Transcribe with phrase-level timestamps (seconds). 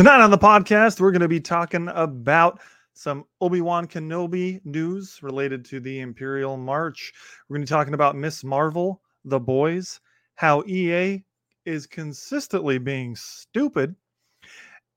[0.00, 2.62] Tonight on the podcast, we're going to be talking about
[2.94, 7.12] some Obi Wan Kenobi news related to the Imperial March.
[7.46, 10.00] We're going to be talking about Miss Marvel, The Boys,
[10.36, 11.22] how EA
[11.66, 13.94] is consistently being stupid.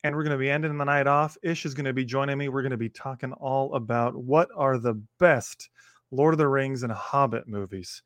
[0.05, 1.35] And we're going to be ending the night off.
[1.43, 2.47] Ish is going to be joining me.
[2.47, 5.69] We're going to be talking all about what are the best
[6.11, 8.01] Lord of the Rings and Hobbit movies.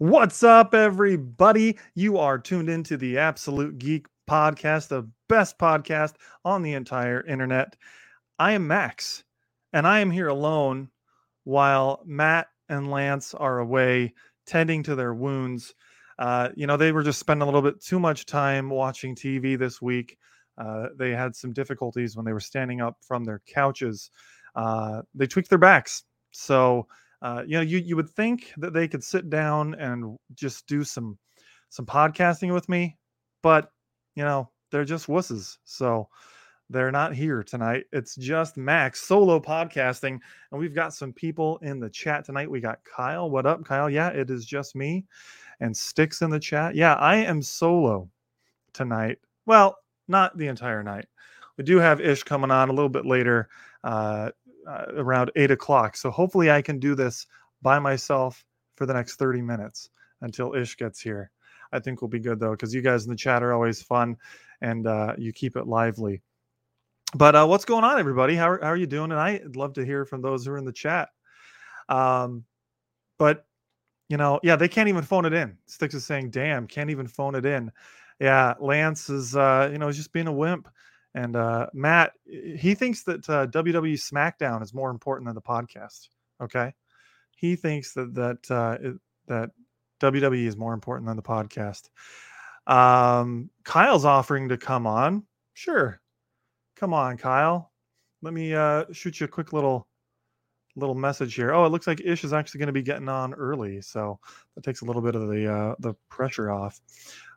[0.00, 1.78] What's up, everybody?
[1.94, 7.76] You are tuned into the Absolute Geek Podcast, the best podcast on the entire internet.
[8.38, 9.24] I am Max,
[9.74, 10.88] and I am here alone
[11.44, 14.14] while Matt and Lance are away
[14.46, 15.74] tending to their wounds.
[16.18, 19.58] Uh, you know, they were just spending a little bit too much time watching TV
[19.58, 20.16] this week.
[20.56, 24.10] Uh, they had some difficulties when they were standing up from their couches.
[24.54, 26.04] Uh, they tweaked their backs.
[26.30, 26.86] So,
[27.22, 30.84] uh, you know, you you would think that they could sit down and just do
[30.84, 31.18] some
[31.68, 32.96] some podcasting with me,
[33.42, 33.70] but
[34.14, 35.58] you know, they're just wusses.
[35.64, 36.08] So
[36.70, 37.84] they're not here tonight.
[37.92, 40.18] It's just Max solo podcasting,
[40.50, 42.50] and we've got some people in the chat tonight.
[42.50, 43.28] We got Kyle.
[43.28, 43.90] What up, Kyle?
[43.90, 45.04] Yeah, it is just me,
[45.60, 46.74] and Sticks in the chat.
[46.74, 48.08] Yeah, I am solo
[48.72, 49.18] tonight.
[49.46, 49.76] Well,
[50.08, 51.06] not the entire night.
[51.56, 53.48] We do have Ish coming on a little bit later.
[53.84, 54.30] Uh,
[54.68, 55.96] uh, around eight o'clock.
[55.96, 57.26] So hopefully I can do this
[57.62, 58.44] by myself
[58.76, 59.90] for the next 30 minutes
[60.22, 61.30] until Ish gets here.
[61.72, 64.16] I think we'll be good though, because you guys in the chat are always fun
[64.60, 66.22] and uh, you keep it lively.
[67.14, 68.36] But uh, what's going on, everybody?
[68.36, 69.42] How are, how are you doing tonight?
[69.44, 71.08] I'd love to hear from those who are in the chat.
[71.88, 72.44] Um,
[73.18, 73.46] but
[74.08, 75.56] you know, yeah, they can't even phone it in.
[75.66, 77.70] Sticks is saying, "Damn, can't even phone it in."
[78.18, 80.68] Yeah, Lance is, uh, you know, he's just being a wimp.
[81.14, 86.08] And uh, Matt, he thinks that uh, WWE SmackDown is more important than the podcast.
[86.40, 86.72] Okay,
[87.36, 88.78] he thinks that that uh,
[89.26, 89.50] that
[90.00, 91.88] WWE is more important than the podcast.
[92.66, 95.24] Um, Kyle's offering to come on.
[95.54, 96.00] Sure,
[96.76, 97.72] come on, Kyle.
[98.22, 99.88] Let me uh, shoot you a quick little
[100.76, 101.52] little message here.
[101.52, 104.20] Oh, it looks like Ish is actually going to be getting on early, so
[104.54, 106.80] that takes a little bit of the uh, the pressure off.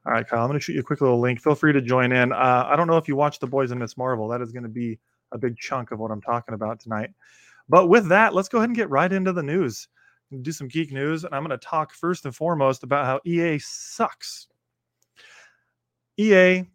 [0.06, 1.42] All right, Kyle, I'm going to shoot you a quick little link.
[1.42, 2.34] Feel free to join in.
[2.34, 4.28] Uh, I don't know if you watched The Boys and Miss Marvel.
[4.28, 5.00] That is going to be
[5.32, 7.12] a big chunk of what I'm talking about tonight.
[7.70, 9.88] But with that, let's go ahead and get right into the news.
[10.42, 13.60] Do some geek news, and I'm going to talk first and foremost about how EA
[13.60, 14.48] sucks.
[16.18, 16.66] EA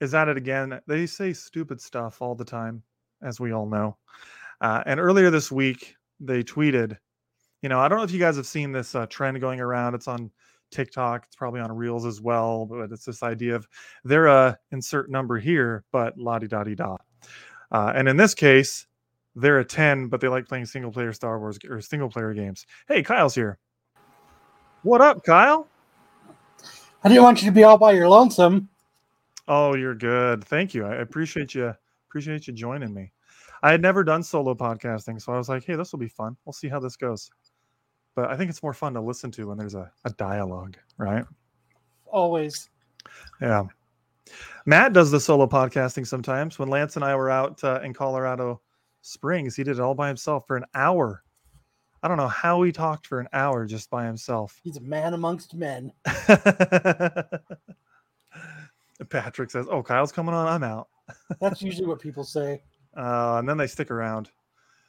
[0.00, 0.80] is at it again.
[0.86, 2.82] They say stupid stuff all the time,
[3.22, 3.96] as we all know.
[4.60, 6.96] Uh, and earlier this week, they tweeted,
[7.62, 9.94] you know, I don't know if you guys have seen this uh, trend going around.
[9.94, 10.30] It's on
[10.70, 11.24] TikTok.
[11.26, 13.66] It's probably on Reels as well, but it's this idea of
[14.04, 16.96] they're a insert number here, but la di da di da.
[17.70, 18.86] Uh, and in this case,
[19.34, 22.66] they're a 10, but they like playing single player Star Wars or single player games.
[22.88, 23.58] Hey, Kyle's here.
[24.82, 25.68] What up, Kyle?
[27.04, 28.68] I didn't want you to be all by your lonesome.
[29.46, 30.44] Oh, you're good.
[30.44, 30.84] Thank you.
[30.84, 31.72] I appreciate you.
[32.08, 33.12] Appreciate you joining me.
[33.62, 36.36] I had never done solo podcasting, so I was like, hey, this will be fun.
[36.44, 37.30] We'll see how this goes
[38.18, 41.24] but I think it's more fun to listen to when there's a, a dialogue, right?
[42.04, 42.68] Always.
[43.40, 43.66] Yeah.
[44.66, 46.58] Matt does the solo podcasting sometimes.
[46.58, 48.60] When Lance and I were out uh, in Colorado
[49.02, 51.22] Springs, he did it all by himself for an hour.
[52.02, 54.58] I don't know how he talked for an hour just by himself.
[54.64, 55.92] He's a man amongst men.
[59.10, 60.48] Patrick says, "Oh, Kyle's coming on.
[60.48, 60.88] I'm out."
[61.40, 62.62] That's usually what people say.
[62.96, 64.32] Uh, and then they stick around.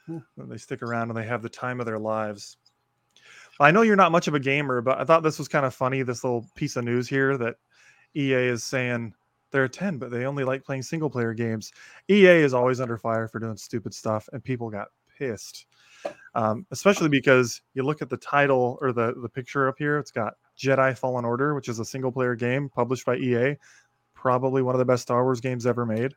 [0.07, 0.17] Hmm.
[0.35, 2.57] They stick around and they have the time of their lives.
[3.59, 5.73] I know you're not much of a gamer, but I thought this was kind of
[5.73, 6.01] funny.
[6.01, 7.55] This little piece of news here that
[8.15, 9.13] EA is saying
[9.51, 11.71] they're 10, but they only like playing single player games.
[12.09, 14.87] EA is always under fire for doing stupid stuff, and people got
[15.17, 15.65] pissed.
[16.35, 20.11] Um, especially because you look at the title or the, the picture up here, it's
[20.11, 23.55] got Jedi Fallen Order, which is a single player game published by EA,
[24.13, 26.13] probably one of the best Star Wars games ever made.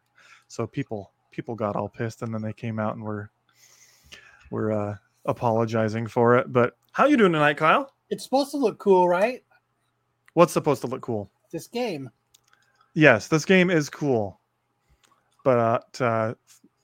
[0.49, 3.31] So people people got all pissed, and then they came out and were
[4.51, 6.53] were uh, apologizing for it.
[6.53, 7.93] But how you doing tonight, Kyle?
[8.11, 9.43] It's supposed to look cool, right?
[10.35, 11.31] What's supposed to look cool?
[11.51, 12.11] This game.
[12.95, 14.39] Yes, this game is cool,
[15.45, 15.59] but
[16.01, 16.35] uh, uh,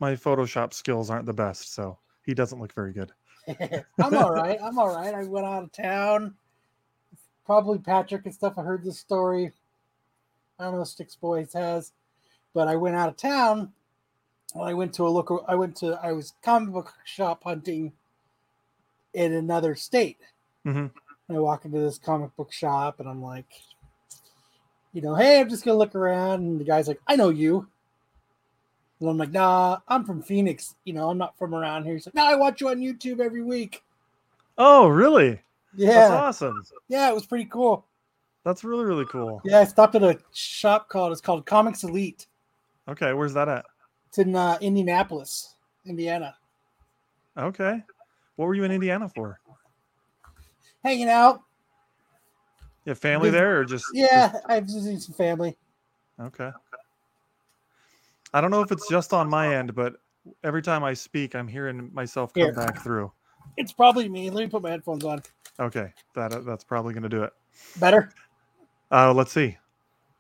[0.01, 3.13] my Photoshop skills aren't the best, so he doesn't look very good.
[4.03, 4.59] I'm all right.
[4.63, 5.15] I'm all right.
[5.15, 6.35] I went out of town.
[7.45, 8.55] Probably Patrick and stuff.
[8.59, 9.53] I heard this story.
[10.59, 11.93] I don't know if Sticks Boys has,
[12.53, 13.73] but I went out of town.
[14.55, 17.93] When I went to a local, I went to I was comic book shop hunting
[19.19, 20.19] in another state.
[20.65, 20.87] Mm-hmm.
[21.35, 23.47] I walk into this comic book shop and I'm like,
[24.93, 27.67] you know, hey, I'm just gonna look around, and the guy's like, I know you.
[29.01, 30.75] And I'm like, nah, I'm from Phoenix.
[30.85, 31.95] You know, I'm not from around here.
[31.95, 33.83] He's like, no, I watch you on YouTube every week.
[34.57, 35.41] Oh, really?
[35.77, 36.65] Yeah, That's awesome.
[36.89, 37.85] yeah, it was pretty cool.
[38.45, 39.43] That's really really cool.
[39.45, 42.27] Yeah, I stopped at a shop called it's called Comics Elite.
[42.89, 43.67] Okay, where's that at?
[44.09, 46.35] It's in uh, Indianapolis, Indiana.
[47.37, 47.83] Okay.
[48.39, 49.41] What were you in Indiana for?
[50.85, 51.43] Hanging out.
[52.85, 55.57] You have family there or just Yeah, I'm visiting some family.
[56.21, 56.53] Okay.
[58.33, 59.95] I don't know if it's just on my end, but
[60.45, 62.53] every time I speak, I'm hearing myself come Here.
[62.53, 63.11] back through.
[63.57, 64.31] It's probably me.
[64.31, 65.21] Let me put my headphones on.
[65.59, 67.33] Okay, that that's probably going to do it.
[67.81, 68.13] Better?
[68.93, 69.59] Uh, let's see.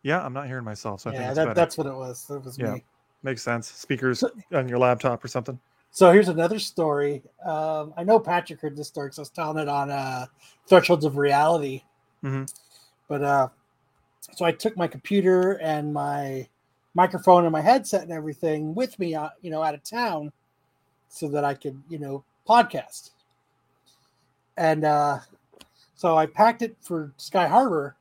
[0.03, 2.25] Yeah, I'm not hearing myself, so I think yeah, that, that's what it was.
[2.26, 2.73] That was Yeah.
[2.73, 2.85] me.
[3.23, 3.70] Makes sense.
[3.70, 5.61] Speakers on your laptop or something.
[5.90, 7.23] So here's another story.
[7.44, 10.26] Um, I know Patrick heard this story because I was telling it on uh,
[10.67, 11.82] Thresholds of Reality.
[12.23, 12.52] Mhm.
[13.08, 13.49] But uh,
[14.35, 16.49] so I took my computer and my
[16.94, 20.32] microphone and my headset and everything with me, uh, you know, out of town,
[21.08, 23.11] so that I could, you know, podcast.
[24.56, 25.20] And uh,
[25.94, 27.96] so I packed it for Sky Harbor,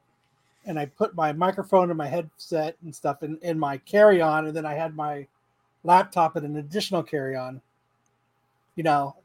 [0.65, 4.55] and I put my microphone and my headset and stuff in, in my carry-on, and
[4.55, 5.27] then I had my
[5.83, 7.61] laptop and an additional carry-on
[8.77, 9.15] you know,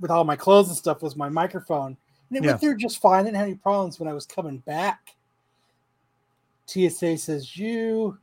[0.00, 1.96] with all my clothes and stuff was my microphone.
[2.30, 2.50] And it Yeah.
[2.52, 3.20] went through just fine.
[3.20, 5.14] I didn't have any problems when I was coming back.
[6.66, 8.18] TSA says, You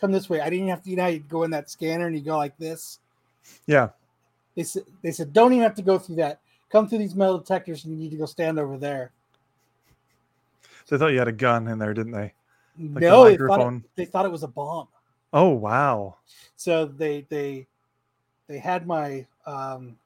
[0.00, 0.40] come this way.
[0.40, 2.56] I didn't have to, you know, you go in that scanner and you go like
[2.56, 3.00] this.
[3.66, 3.90] Yeah.
[4.54, 6.40] They said, they said, Don't even have to go through that.
[6.70, 9.12] Come through these metal detectors and you need to go stand over there.
[10.88, 12.34] They thought you had a gun in there, didn't they?
[12.78, 13.84] Like the no, they thought, it, microphone.
[13.96, 14.88] they thought it was a bomb.
[15.32, 16.16] Oh wow.
[16.56, 17.66] so they they
[18.46, 19.96] they had my um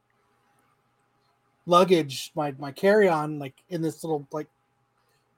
[1.67, 4.49] luggage my my carry-on like in this little like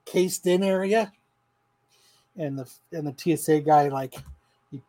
[0.04, 1.12] cased in area.
[2.36, 4.14] And the and the tsa guy like
[4.70, 4.80] he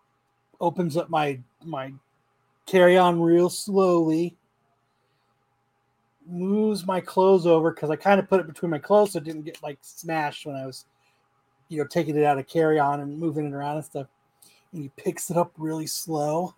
[0.61, 1.93] opens up my my
[2.65, 4.35] carry-on real slowly
[6.27, 9.23] moves my clothes over because i kind of put it between my clothes so it
[9.23, 10.85] didn't get like smashed when i was
[11.69, 14.07] you know taking it out of carry-on and moving it around and stuff.
[14.73, 16.53] And he picks it up really slow.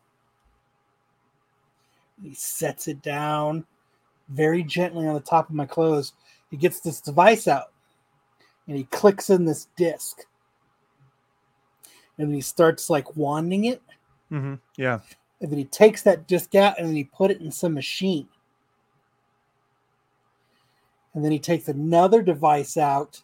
[2.24, 3.66] He sets it down
[4.34, 6.14] very gently on the top of my clothes.
[6.50, 7.72] He gets this device out
[8.68, 10.22] and he clicks in this disc.
[12.18, 13.82] And then he starts like wanding it.
[14.32, 14.56] Mm-hmm.
[14.78, 15.00] Yeah.
[15.42, 18.28] And then he takes that disc out and then he put it in some machine.
[21.14, 23.22] And then he takes another device out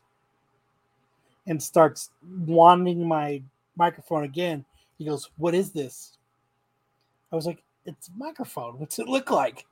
[1.46, 2.10] and starts
[2.46, 3.42] wanding my
[3.78, 4.66] microphone again.
[4.98, 6.18] He goes, What is this?
[7.32, 8.80] I was like, It's a microphone.
[8.80, 9.66] What's it look like?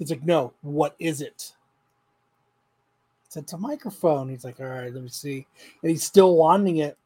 [0.00, 1.52] He's like, No, what is it?
[1.52, 4.30] I said, It's a microphone.
[4.30, 5.46] He's like, All right, let me see.
[5.82, 6.96] And he's still wanting it.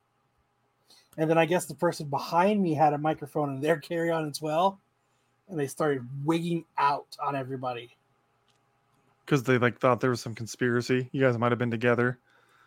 [1.18, 4.26] And then I guess the person behind me had a microphone in their carry on
[4.30, 4.80] as well.
[5.48, 7.94] And they started wigging out on everybody.
[9.26, 11.08] Because they like thought there was some conspiracy.
[11.10, 12.20] You guys might have been together.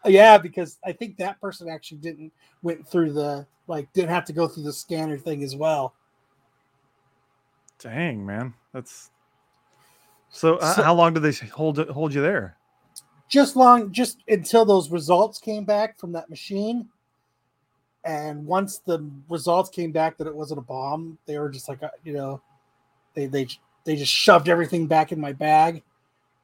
[0.05, 2.33] Uh, yeah, because I think that person actually didn't
[2.63, 5.93] went through the like didn't have to go through the scanner thing as well.
[7.79, 8.53] Dang, man.
[8.73, 9.11] That's
[10.29, 12.57] so, uh, So- how long did they hold hold you there?
[13.27, 16.89] Just long, just until those results came back from that machine.
[18.05, 21.83] And once the results came back that it wasn't a bomb, they were just like,
[21.83, 22.41] uh, you know,
[23.13, 23.47] they they
[23.83, 25.83] they just shoved everything back in my bag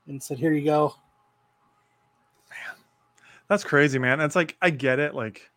[0.08, 0.96] and said, "Here you go."
[2.50, 2.76] Man,
[3.48, 4.20] that's crazy, man.
[4.20, 5.16] It's like I get it.
[5.16, 5.50] Like,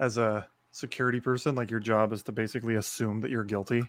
[0.00, 3.88] as a security person, like your job is to basically assume that you're guilty.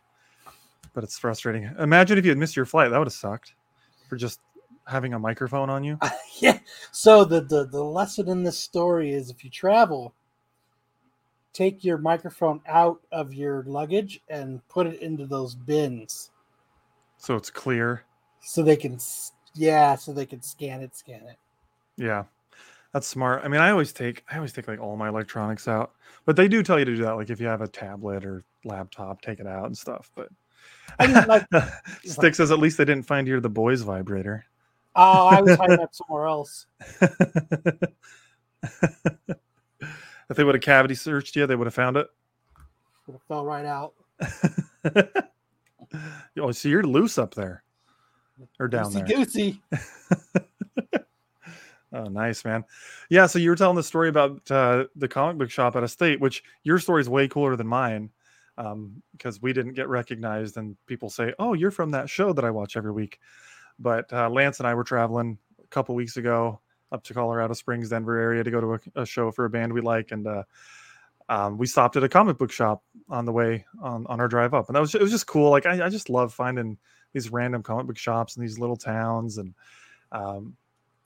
[0.93, 1.73] But it's frustrating.
[1.79, 2.91] Imagine if you had missed your flight.
[2.91, 3.55] That would have sucked
[4.15, 4.39] for just
[4.87, 5.99] having a microphone on you.
[6.39, 6.59] yeah.
[6.91, 10.13] So the, the the lesson in this story is if you travel,
[11.53, 16.31] take your microphone out of your luggage and put it into those bins
[17.17, 18.05] So it's clear.
[18.39, 18.97] so they can
[19.53, 21.37] yeah, so they can scan it, scan it.
[21.97, 22.25] Yeah.
[22.93, 23.43] That's smart.
[23.43, 25.91] I mean, I always take I always take like all my electronics out.
[26.25, 27.15] But they do tell you to do that.
[27.17, 30.09] Like if you have a tablet or laptop, take it out and stuff.
[30.15, 30.29] But
[30.99, 31.47] I mean, like-
[32.05, 34.45] Stick says at least they didn't find you the boys vibrator.
[34.95, 36.67] Oh, I was hiding up somewhere else.
[37.01, 37.17] if
[40.29, 42.07] they would have cavity searched you, they would have found it.
[43.07, 43.93] It fell right out.
[46.39, 47.63] oh, so you're loose up there
[48.59, 49.17] or down Goosey there.
[49.17, 49.61] goosey.
[51.95, 52.65] Oh, nice, man.
[53.09, 53.25] Yeah.
[53.25, 56.19] So you were telling the story about uh, the comic book shop at a state,
[56.19, 58.09] which your story is way cooler than mine
[58.57, 62.45] um, because we didn't get recognized, and people say, "Oh, you're from that show that
[62.45, 63.19] I watch every week."
[63.79, 66.59] But uh, Lance and I were traveling a couple weeks ago
[66.91, 69.73] up to Colorado Springs, Denver area to go to a, a show for a band
[69.73, 70.43] we like, and uh,
[71.29, 74.53] um, we stopped at a comic book shop on the way on, on our drive
[74.53, 75.49] up, and that was it was just cool.
[75.49, 76.77] Like I, I just love finding
[77.13, 79.53] these random comic book shops in these little towns, and
[80.11, 80.55] um,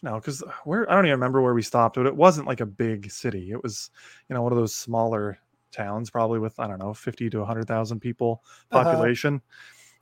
[0.04, 2.66] no, because where I don't even remember where we stopped, but it wasn't like a
[2.66, 3.52] big city.
[3.52, 3.92] It was
[4.30, 5.40] you know one of those smaller
[5.72, 8.84] towns, probably with I don't know fifty to hundred thousand people Uh-huh.
[8.84, 9.42] population.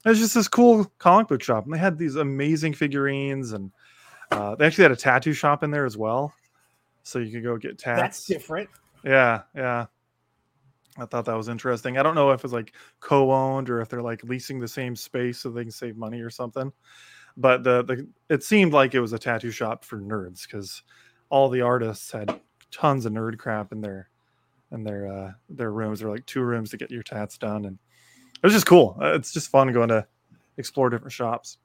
[0.05, 3.71] It was just this cool comic book shop, and they had these amazing figurines, and
[4.31, 6.33] uh, they actually had a tattoo shop in there as well,
[7.03, 7.99] so you could go get tats.
[7.99, 8.69] That's different.
[9.03, 9.87] Yeah, yeah.
[10.99, 11.97] I thought that was interesting.
[11.97, 15.39] I don't know if it's like co-owned or if they're like leasing the same space
[15.39, 16.71] so they can save money or something.
[17.35, 20.81] But the the it seemed like it was a tattoo shop for nerds because
[21.29, 22.39] all the artists had
[22.71, 24.09] tons of nerd crap in their
[24.71, 25.99] in their uh their rooms.
[25.99, 27.77] They're like two rooms to get your tats done, and
[28.35, 28.97] it was just cool.
[29.01, 30.05] Uh, It's just fun going to
[30.57, 31.57] explore different shops.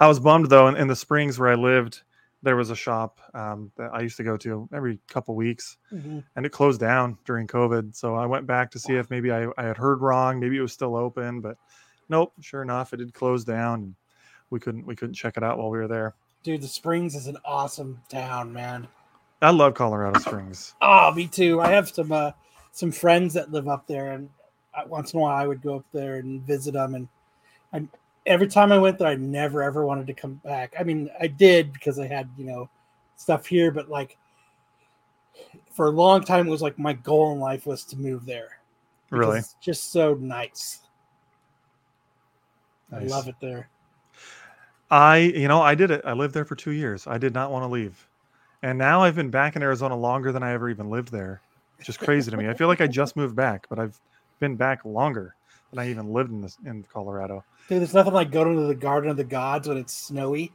[0.00, 2.02] I was bummed though in, in the Springs where I lived.
[2.42, 6.24] There was a shop um, that I used to go to every couple weeks Mhm.
[6.36, 7.94] and it closed down during COVID.
[7.94, 10.40] So I went back to see if maybe I, I had heard wrong.
[10.40, 11.58] Maybe it was still open, but
[12.08, 12.32] nope.
[12.40, 13.82] Sure enough, it did close down.
[13.82, 13.94] And
[14.48, 16.14] we couldn't we couldn't check it out while we were there.
[16.42, 18.88] Dude, the Springs is an awesome town, man.
[19.42, 20.74] I love Colorado Springs.
[20.80, 21.60] Oh, me too.
[21.60, 22.30] I have some uh,
[22.72, 24.28] some friends that live up there, and
[24.86, 26.94] once in a while I would go up there and visit them.
[26.94, 27.08] And
[27.72, 27.86] I,
[28.26, 30.74] every time I went there, I never ever wanted to come back.
[30.78, 32.68] I mean, I did because I had you know
[33.16, 34.16] stuff here, but like
[35.72, 38.58] for a long time, it was like my goal in life was to move there.
[39.10, 40.80] Really, it's just so nice.
[42.92, 43.68] I love it there.
[44.90, 46.02] I you know I did it.
[46.04, 47.06] I lived there for two years.
[47.06, 48.08] I did not want to leave,
[48.62, 51.40] and now I've been back in Arizona longer than I ever even lived there.
[51.80, 52.46] Which is crazy to me.
[52.46, 53.98] I feel like I just moved back, but I've
[54.38, 55.34] been back longer
[55.70, 57.42] than I even lived in this in Colorado.
[57.68, 60.52] Dude, there's nothing like going to the Garden of the Gods when it's snowy.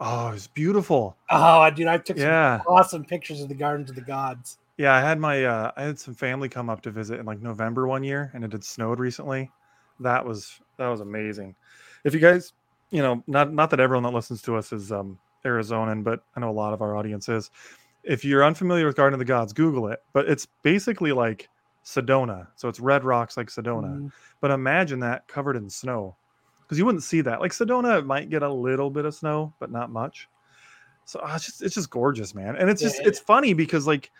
[0.00, 1.16] Oh, it's beautiful.
[1.30, 2.60] Oh, dude, I took some Yeah.
[2.66, 4.58] awesome pictures of the Garden of the Gods.
[4.76, 7.40] Yeah, I had my uh I had some family come up to visit in like
[7.40, 9.48] November one year and it had snowed recently.
[10.00, 11.54] That was that was amazing.
[12.02, 12.52] If you guys,
[12.90, 16.40] you know, not not that everyone that listens to us is um Arizonan, but I
[16.40, 17.50] know a lot of our audience is.
[18.04, 20.02] If you're unfamiliar with Garden of the Gods, Google it.
[20.12, 21.48] But it's basically like
[21.84, 22.48] Sedona.
[22.56, 23.98] So it's red rocks like Sedona.
[23.98, 24.12] Mhm.
[24.40, 26.16] But imagine that covered in snow.
[26.62, 27.40] Because you wouldn't see that.
[27.40, 30.28] Like Sedona might get a little bit of snow, but not much.
[31.04, 32.56] So ah, it's just it's just gorgeous, man.
[32.56, 34.10] And it's just it's funny because like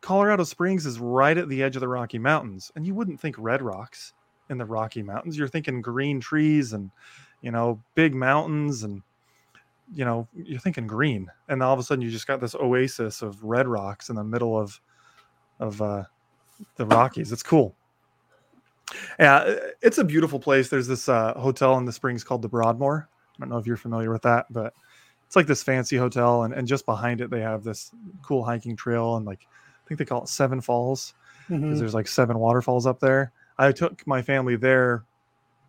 [0.00, 3.36] Colorado Springs is right at the edge of the Rocky Mountains, and you wouldn't think
[3.38, 4.14] red rocks
[4.48, 5.36] in the Rocky Mountains.
[5.36, 6.90] You're thinking green trees and
[7.42, 9.02] you know big mountains, and
[9.92, 13.22] you know you're thinking green, and all of a sudden you just got this oasis
[13.22, 14.80] of red rocks in the middle of
[15.58, 16.04] of uh,
[16.76, 17.32] the Rockies.
[17.32, 17.74] It's cool.
[19.18, 20.68] Yeah, it's a beautiful place.
[20.68, 23.08] There's this uh, hotel in the Springs called the Broadmoor.
[23.36, 24.74] I don't know if you're familiar with that, but
[25.26, 27.92] it's like this fancy hotel, and, and just behind it they have this
[28.22, 29.46] cool hiking trail, and like
[29.84, 31.14] I think they call it Seven Falls
[31.48, 31.80] because Mhm.
[31.80, 33.32] there's like seven waterfalls up there.
[33.58, 35.04] I took my family there.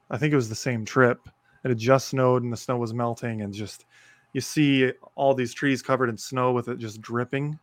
[0.10, 1.20] I think it was the same trip.
[1.64, 3.86] It had just snowed and the snow was melting, and just
[4.34, 7.58] you see all these trees covered in snow with it just dripping.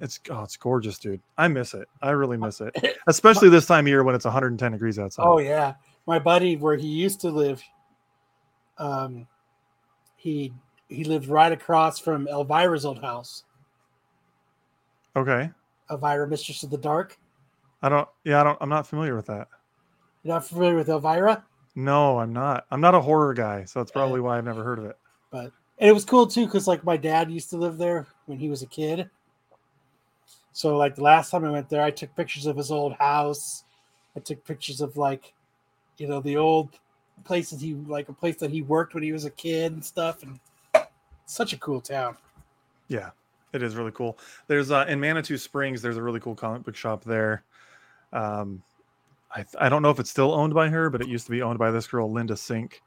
[0.00, 1.20] It's oh, it's gorgeous, dude.
[1.38, 1.88] I miss it.
[2.00, 2.74] I really miss it,
[3.06, 5.24] especially this time of year when it's 110 degrees outside.
[5.26, 5.74] Oh yeah,
[6.06, 7.62] my buddy where he used to live,
[8.78, 9.26] um,
[10.16, 10.52] he
[10.88, 13.44] he lived right across from Elvira's old house.
[15.14, 15.50] Okay.
[15.90, 17.18] Elvira, Mistress of the Dark.
[17.82, 18.08] I don't.
[18.24, 18.58] Yeah, I don't.
[18.60, 19.48] I'm not familiar with that.
[20.22, 21.44] You're not familiar with Elvira?
[21.74, 22.66] No, I'm not.
[22.70, 24.96] I'm not a horror guy, so that's probably why I've never heard of it.
[25.82, 28.48] And it was cool too because like my dad used to live there when he
[28.48, 29.10] was a kid.
[30.52, 33.64] So like the last time I went there, I took pictures of his old house.
[34.16, 35.34] I took pictures of like,
[35.96, 36.78] you know, the old
[37.24, 40.22] places he like a place that he worked when he was a kid and stuff.
[40.22, 40.38] And
[41.26, 42.16] such a cool town.
[42.86, 43.10] Yeah,
[43.52, 44.20] it is really cool.
[44.46, 45.82] There's uh, in Manitou Springs.
[45.82, 47.42] There's a really cool comic book shop there.
[48.12, 48.62] Um,
[49.32, 51.42] I I don't know if it's still owned by her, but it used to be
[51.42, 52.82] owned by this girl Linda Sink,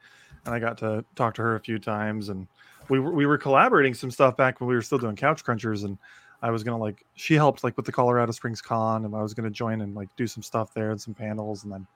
[0.46, 2.46] and I got to talk to her a few times, and
[2.88, 5.84] we were we were collaborating some stuff back when we were still doing Couch Crunchers,
[5.84, 5.98] and
[6.42, 9.34] I was gonna like she helped like with the Colorado Springs Con, and I was
[9.34, 11.86] gonna join and like do some stuff there and some panels, and then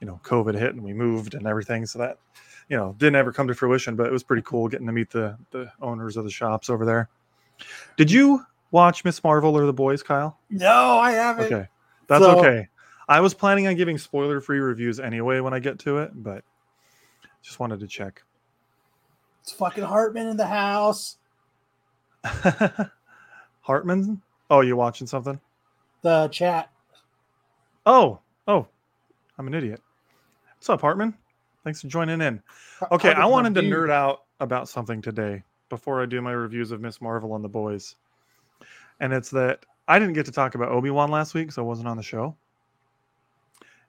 [0.00, 2.18] you know COVID hit and we moved and everything, so that
[2.68, 5.10] you know didn't ever come to fruition, but it was pretty cool getting to meet
[5.10, 7.08] the the owners of the shops over there.
[7.96, 10.38] Did you watch Miss Marvel or the boys, Kyle?
[10.50, 11.44] No, I haven't.
[11.52, 11.68] Okay.
[12.08, 12.68] That's So- okay.
[13.06, 16.42] I was planning on giving spoiler free reviews anyway when I get to it, but
[17.42, 18.22] just wanted to check.
[19.44, 21.18] It's fucking Hartman in the house.
[23.60, 24.22] Hartman?
[24.48, 25.38] Oh, you watching something?
[26.00, 26.70] The chat.
[27.84, 28.66] Oh, oh,
[29.36, 29.82] I'm an idiot.
[30.56, 31.12] What's up, Hartman?
[31.62, 32.42] Thanks for joining in.
[32.90, 33.72] Okay, I Hartman's wanted to dude.
[33.74, 37.48] nerd out about something today before I do my reviews of Miss Marvel and the
[37.50, 37.96] boys.
[39.00, 41.66] And it's that I didn't get to talk about Obi Wan last week, so I
[41.66, 42.34] wasn't on the show.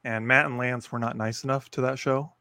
[0.04, 2.34] and Matt and Lance were not nice enough to that show.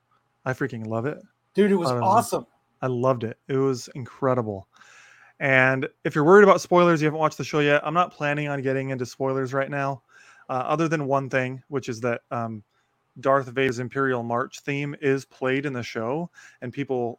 [0.45, 1.23] I freaking love it.
[1.55, 2.47] Dude, it was Thought it was- awesome.
[2.85, 3.39] I loved it.
[3.49, 4.69] It was incredible.
[5.41, 7.81] And if you're worried about spoilers, you haven't watched the show yet.
[7.83, 10.03] I'm not planning on getting into spoilers right now,
[10.51, 12.63] uh, other than one thing, which is that um,
[13.21, 17.19] Darth Vader's Imperial March theme is played in the show, and people,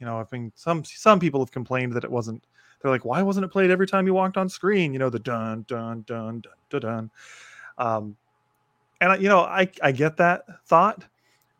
[0.00, 2.44] you know, I mean, some some people have complained that it wasn't.
[2.82, 4.92] They're like, why wasn't it played every time you walked on screen?
[4.92, 7.10] You know, the dun dun dun dun dun dun.
[7.78, 8.16] Um,
[9.00, 11.06] and I- you know, I I get that thought,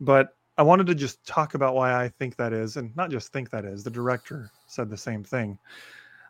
[0.01, 3.31] but I wanted to just talk about why I think that is, and not just
[3.31, 3.83] think that is.
[3.83, 5.59] The director said the same thing.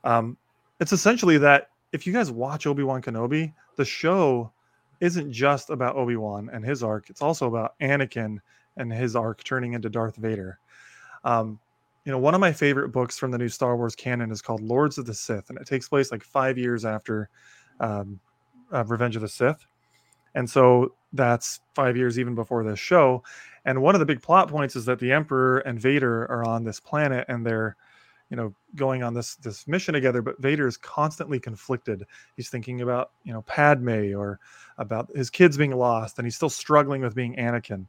[0.03, 0.37] Um,
[0.79, 4.51] it's essentially that if you guys watch Obi Wan Kenobi, the show
[4.99, 8.39] isn't just about Obi Wan and his arc; it's also about Anakin
[8.75, 10.59] and his arc turning into Darth Vader.
[11.23, 11.59] Um,
[12.03, 14.61] you know, one of my favorite books from the new Star Wars canon is called
[14.61, 17.29] Lords of the Sith, and it takes place like five years after
[17.79, 18.19] um,
[18.73, 19.65] uh, Revenge of the Sith,
[20.35, 23.23] and so that's five years even before this show.
[23.67, 26.63] And one of the big plot points is that the Emperor and Vader are on
[26.63, 27.75] this planet and they're,
[28.29, 30.21] you know, going on this this mission together.
[30.21, 32.05] But Vader is constantly conflicted.
[32.37, 34.39] He's thinking about, you know, Padme or
[34.77, 37.85] about his kids being lost, and he's still struggling with being Anakin.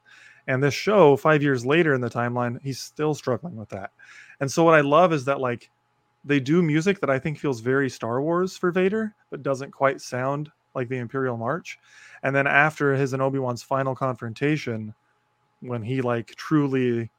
[0.49, 3.93] And this show, five years later in the timeline, he's still struggling with that.
[4.41, 5.71] And so what I love is that like
[6.25, 10.01] they do music that I think feels very Star Wars for Vader, but doesn't quite
[10.01, 11.79] sound like the Imperial March.
[12.25, 14.93] And then after his and Obi Wan's final confrontation,
[15.61, 17.11] when he like truly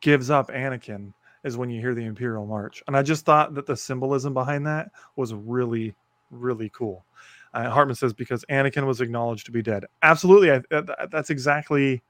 [0.00, 1.12] gives up Anakin,
[1.44, 2.82] is when you hear the Imperial March.
[2.86, 5.94] And I just thought that the symbolism behind that was really,
[6.30, 7.04] really cool.
[7.52, 9.84] Uh, Hartman says because Anakin was acknowledged to be dead.
[10.02, 12.02] Absolutely, I, that, that's exactly,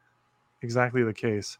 [0.63, 1.59] exactly the case.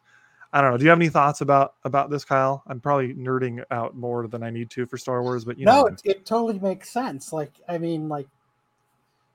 [0.55, 0.79] I don't know.
[0.79, 2.63] Do you have any thoughts about about this, Kyle?
[2.69, 5.83] I'm probably nerding out more than I need to for Star Wars, but you no,
[5.83, 7.33] know, it, it totally makes sense.
[7.33, 8.29] Like, I mean, like,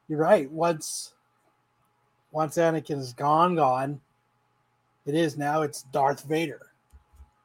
[0.08, 0.50] you're right.
[0.50, 1.13] Once,
[2.31, 4.00] once Anakin is gone, gone,
[5.05, 5.61] it is now.
[5.63, 6.61] It's Darth Vader.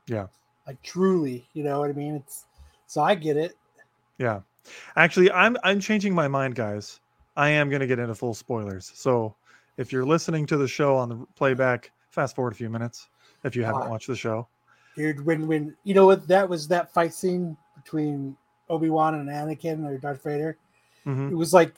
[0.07, 0.27] Yeah.
[0.67, 2.15] Like truly, you know what I mean?
[2.17, 2.47] It's
[2.87, 3.57] so I get it.
[4.19, 4.41] Yeah.
[4.97, 7.01] Actually, I'm I'm changing my mind, guys.
[7.37, 8.93] I am going to get into full spoilers.
[8.95, 9.35] So,
[9.77, 13.09] if you're listening to the show on the playback, fast forward a few minutes
[13.43, 13.89] if you haven't Ah.
[13.91, 14.47] watched the show.
[14.97, 15.25] dude.
[15.27, 18.37] When when you know what that was that fight scene between
[18.71, 20.57] Obi Wan and Anakin or Darth Vader.
[21.05, 21.33] Mhm.
[21.33, 21.75] It was like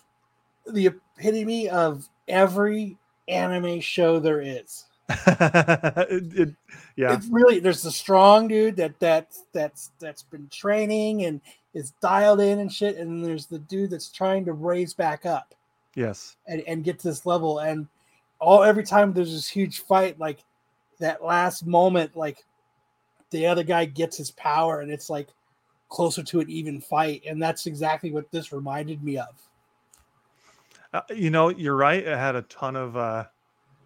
[0.70, 2.96] the epitome of every
[3.28, 4.84] anime show there is.
[5.26, 6.54] It- it-
[6.96, 7.12] yeah.
[7.14, 11.40] It's really there's a strong dude that that's that's that's been training and
[11.74, 15.54] is dialed in and shit, and there's the dude that's trying to raise back up
[15.94, 16.36] Yes.
[16.46, 17.58] and, and get to this level.
[17.58, 17.86] And
[18.40, 20.38] all every time there's this huge fight, like
[20.98, 22.44] that last moment, like
[23.30, 25.28] the other guy gets his power, and it's like
[25.90, 27.22] closer to an even fight.
[27.28, 29.28] And that's exactly what this reminded me of.
[30.92, 32.02] Uh, you know, you're right.
[32.02, 33.24] It had a ton of uh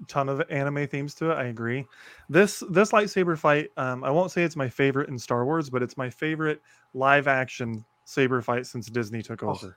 [0.08, 1.34] ton of anime themes to it.
[1.34, 1.84] I agree.
[2.28, 5.82] This this lightsaber fight, um, I won't say it's my favorite in Star Wars, but
[5.82, 6.62] it's my favorite
[6.94, 9.50] live action saber fight since Disney took Oh.
[9.50, 9.76] over.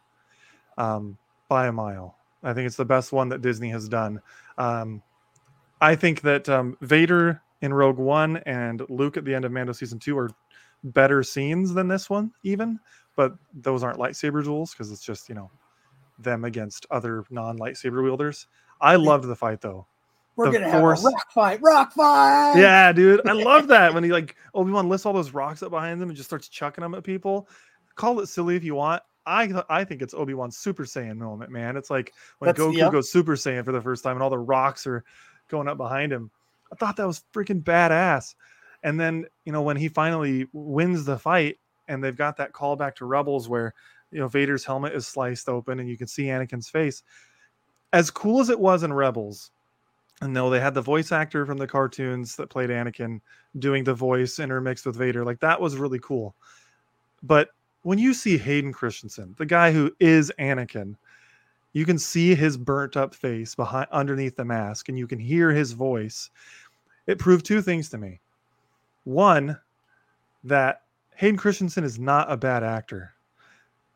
[0.77, 1.17] Um,
[1.49, 2.17] by a mile.
[2.41, 4.19] I think it's the best one that Disney has done.
[4.57, 5.01] Um,
[5.81, 9.71] I think that um, Vader in Rogue One and Luke at the end of Mando
[9.73, 10.29] season two are
[10.83, 12.79] better scenes than this one, even.
[13.15, 15.51] But those aren't lightsaber duels because it's just you know
[16.19, 18.47] them against other non lightsaber wielders.
[18.82, 19.88] I loved the fight though.
[20.36, 22.56] We're The gonna have a rock fight, rock fight.
[22.58, 25.69] Yeah, dude, I love that when he like Obi Wan lifts all those rocks up
[25.71, 27.47] behind him and just starts chucking them at people.
[27.95, 29.04] Call it silly if you want.
[29.26, 31.78] I I think it's Obi Wan's Super Saiyan moment, man.
[31.78, 32.89] It's like when That's- Goku yeah.
[32.91, 35.04] goes Super Saiyan for the first time and all the rocks are
[35.49, 36.30] going up behind him.
[36.71, 38.36] I thought that was freaking badass.
[38.82, 42.95] And then you know when he finally wins the fight and they've got that callback
[42.95, 43.73] to Rebels where
[44.13, 47.04] you know Vader's helmet is sliced open and you can see Anakin's face.
[47.91, 49.52] As cool as it was in Rebels,
[50.21, 53.19] and no, they had the voice actor from the cartoons that played Anakin
[53.60, 55.26] doing the voice intermixed with Vader.
[55.26, 56.36] Like that was really cool.
[57.23, 57.49] But
[57.82, 60.95] when you see Hayden Christensen, the guy who is Anakin,
[61.73, 65.52] you can see his burnt up face behind underneath the mask and you can hear
[65.52, 66.30] his voice.
[67.08, 68.21] It proved two things to me.
[69.04, 69.60] One,
[70.43, 70.84] that
[71.15, 73.13] Hayden Christensen is not a bad actor.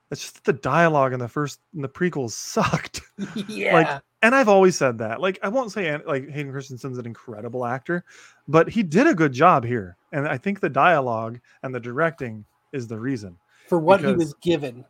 [0.10, 3.02] It's just that the dialogue in the first in the prequels sucked
[3.48, 4.00] yeah.
[4.22, 5.20] and I've always said that.
[5.20, 8.06] Like, I won't say like Hayden Christensen's an incredible actor,
[8.48, 9.98] but he did a good job here.
[10.14, 13.38] And I think the dialogue and the directing is the reason.
[13.68, 14.86] for what he was given.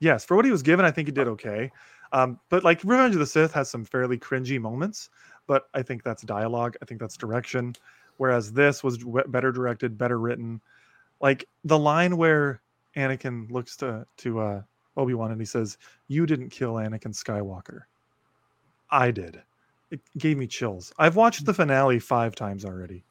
[0.00, 1.70] Yes, for what he was given, I think he did okay.
[2.12, 5.10] Um, but like Revenge of the Sith has some fairly cringy moments,
[5.46, 6.76] but I think that's dialogue.
[6.80, 7.74] I think that's direction.
[8.18, 10.60] Whereas this was better directed, better written.
[11.20, 12.60] Like the line where
[12.96, 14.62] Anakin looks to to uh,
[14.96, 15.78] Obi Wan and he says,
[16.08, 17.82] "You didn't kill Anakin Skywalker.
[18.90, 19.42] I did."
[19.94, 20.92] it gave me chills.
[20.98, 23.04] I've watched the finale five times already.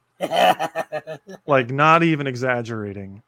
[1.47, 3.23] like not even exaggerating.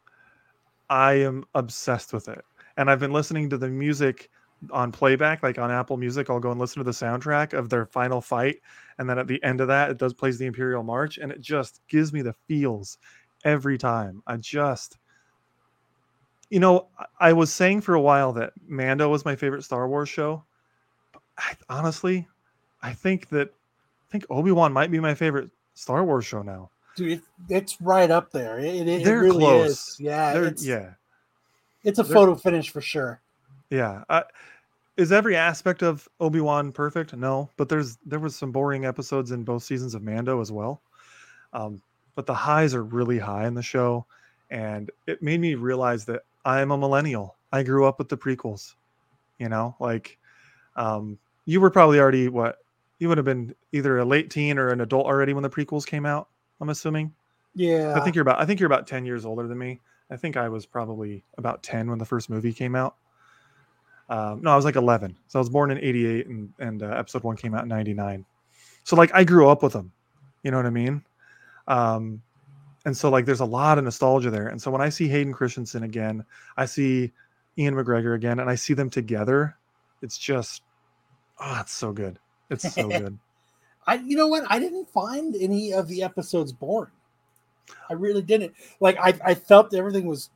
[0.90, 2.44] I am obsessed with it.
[2.76, 4.30] And I've been listening to the music
[4.72, 6.30] on playback, like on Apple Music.
[6.30, 8.58] I'll go and listen to the soundtrack of their final fight.
[8.98, 11.40] And then at the end of that, it does plays the Imperial March, and it
[11.40, 12.98] just gives me the feels
[13.46, 14.22] every time.
[14.28, 14.98] I just
[16.50, 16.88] you know,
[17.20, 20.44] I was saying for a while that Mando was my favorite Star Wars show.
[21.38, 22.28] I, honestly,
[22.82, 26.70] I think that I think Obi Wan might be my favorite Star Wars show now.
[26.96, 28.60] Dude, it's right up there.
[28.60, 29.70] It, it, They're it really close.
[29.70, 29.98] is.
[30.00, 30.92] Yeah, They're- it's, yeah,
[31.84, 33.20] it's a they're- photo finish for sure.
[33.70, 34.04] yeah.
[34.10, 34.24] I,
[34.96, 37.14] is every aspect of Obi Wan perfect?
[37.18, 40.82] No, but there's there was some boring episodes in both seasons of Mando as well.
[41.52, 41.82] Um,
[42.16, 44.06] but the highs are really high in the show,
[44.50, 47.36] and it made me realize that I'm a millennial.
[47.52, 48.76] I grew up with the prequels.
[49.40, 50.18] You know, like
[50.76, 52.60] um, you were probably already what
[53.00, 55.86] you would have been either a late teen or an adult already when the prequels
[55.86, 56.30] came out.
[56.62, 57.14] I'm assuming.
[57.54, 57.94] Yeah.
[57.96, 59.82] I think you're about I think you're about 10 years older than me.
[60.10, 62.96] I think I was probably about 10 when the first movie came out.
[64.08, 65.18] Um, no, I was like 11.
[65.28, 68.24] So I was born in 88 and, and uh, episode one came out in 99.
[68.84, 69.92] So like I grew up with them.
[70.44, 71.04] You know what I mean?
[71.68, 72.22] Um,
[72.86, 74.48] and so like there's a lot of nostalgia there.
[74.48, 76.24] And so when I see Hayden Christensen again,
[76.56, 77.12] I see
[77.56, 79.58] Ewan McGregor again, and I see them together,
[80.02, 80.62] it's just
[81.40, 82.20] oh, it's so good.
[82.50, 83.18] It's so good.
[83.88, 84.46] I you know what?
[84.50, 86.92] I didn't find any of the episodes boring.
[87.90, 88.54] I really didn't.
[88.80, 90.30] Like I, I felt everything was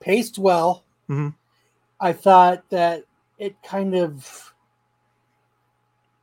[0.00, 0.84] paced well.
[1.08, 1.34] Mhm.
[2.00, 3.04] I thought that
[3.38, 4.54] it kind of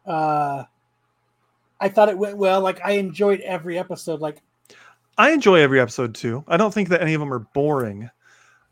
[0.06, 0.64] uh
[1.82, 2.62] I thought it went well.
[2.62, 4.20] Like I enjoyed every episode.
[4.20, 4.42] Like
[5.20, 6.44] I enjoy every episode too.
[6.48, 8.10] I don't think that any of them are boring,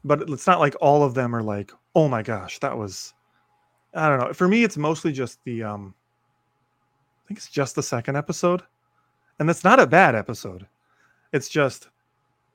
[0.03, 3.13] but it's not like all of them are like, oh my gosh, that was.
[3.93, 4.33] I don't know.
[4.33, 5.63] For me, it's mostly just the.
[5.63, 8.61] um I think it's just the second episode,
[9.39, 10.65] and that's not a bad episode.
[11.33, 11.89] It's just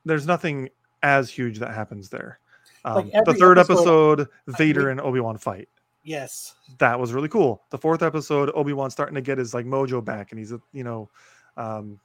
[0.06, 0.70] there's nothing
[1.02, 2.38] as huge that happens there.
[2.86, 4.28] Um, Like the third episode- episode,
[4.58, 5.68] Vader we- and Obi Wan fight.
[6.04, 6.54] yes.
[6.78, 7.62] That was really cool.
[7.70, 10.82] The fourth episode, Obi Wan starting to get his like mojo back, and he's you
[10.84, 11.10] know,
[11.58, 12.00] um,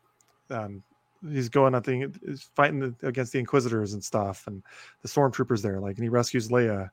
[0.49, 0.83] um,
[1.31, 4.63] he's going at the he's fighting against the Inquisitors and stuff, and
[5.01, 6.89] the stormtroopers there, like, and he rescues Leia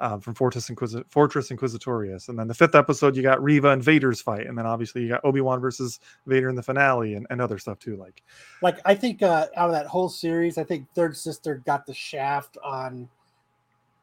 [0.00, 3.82] um, from Fortress Inquisi- Fortress Inquisitorius, and then the fifth episode, you got Reva and
[3.82, 7.26] Vader's fight, and then obviously you got Obi Wan versus Vader in the finale, and,
[7.30, 8.22] and other stuff too, like.
[8.62, 11.94] Like I think uh out of that whole series, I think Third Sister got the
[11.94, 13.08] shaft on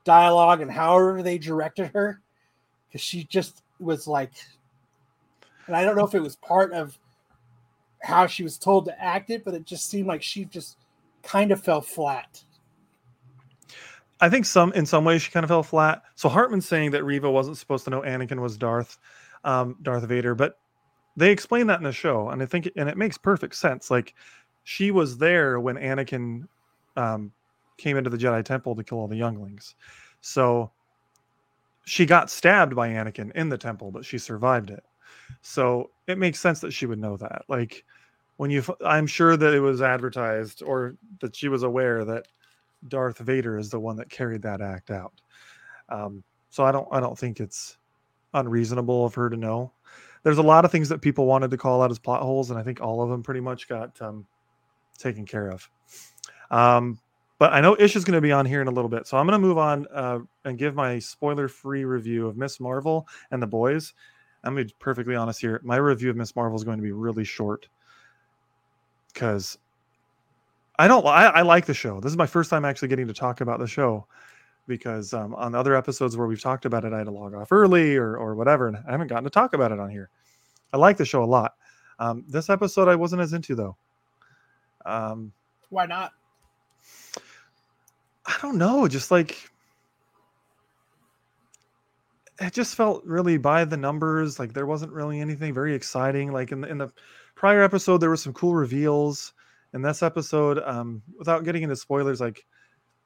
[0.04, 2.22] dialogue and however they directed her.
[2.88, 4.32] Because she just was like
[5.68, 6.98] and I don't know if it was part of
[8.02, 10.78] how she was told to act it, but it just seemed like she just
[11.24, 12.42] kind of fell flat.
[14.20, 16.04] I think some in some ways she kind of fell flat.
[16.16, 18.98] So Hartman's saying that Reva wasn't supposed to know Anakin was Darth,
[19.44, 20.58] um, Darth Vader, but
[21.16, 23.92] they explain that in the show, and I think and it makes perfect sense.
[23.92, 24.16] Like
[24.64, 26.48] she was there when Anakin
[26.96, 27.32] um,
[27.78, 29.76] came into the Jedi Temple to kill all the younglings,
[30.22, 30.72] so
[31.88, 34.84] she got stabbed by Anakin in the temple, but she survived it.
[35.42, 37.44] So it makes sense that she would know that.
[37.48, 37.84] Like
[38.38, 42.28] when you, I'm sure that it was advertised or that she was aware that
[42.88, 45.14] Darth Vader is the one that carried that act out.
[45.90, 47.78] Um, so I don't I don't think it's
[48.34, 49.72] unreasonable of her to know.
[50.24, 52.60] There's a lot of things that people wanted to call out as plot holes, and
[52.60, 54.26] I think all of them pretty much got um,
[54.98, 55.70] taken care of.
[56.52, 57.00] Um,
[57.40, 59.18] but I know Ish is going to be on here in a little bit, so
[59.18, 63.42] I'm going to move on uh, and give my spoiler-free review of Miss Marvel and
[63.42, 63.94] the boys.
[64.48, 65.60] I'm to be perfectly honest here.
[65.64, 67.68] My review of Miss Marvel is going to be really short
[69.14, 69.58] because
[70.80, 71.06] I don't.
[71.06, 72.00] I, I like the show.
[72.00, 74.08] This is my first time actually getting to talk about the show
[74.68, 77.52] because um, on other episodes where we've talked about it, I had to log off
[77.52, 80.10] early or or whatever, and I haven't gotten to talk about it on here.
[80.72, 81.56] I like the show a lot.
[82.00, 83.76] Um, this episode I wasn't as into though.
[84.86, 85.34] Um,
[85.70, 86.14] Why not?
[88.26, 89.52] I don't know, just like
[92.40, 94.40] it just felt really by the numbers.
[94.40, 96.32] Like there wasn't really anything very exciting.
[96.32, 96.92] Like in the in the
[97.36, 99.34] prior episode, there were some cool reveals.
[99.74, 102.46] In this episode, um, without getting into spoilers, like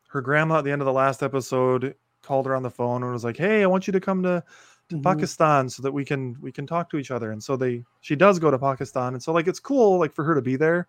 [0.10, 3.12] her grandma at the end of the last episode called her on the phone and
[3.12, 4.44] was like, "Hey, I want you to come to,
[4.90, 5.04] to Mhm.
[5.04, 8.16] Pakistan so that we can we can talk to each other." And so they she
[8.16, 10.88] does go to Pakistan, and so like it's cool like for her to be there.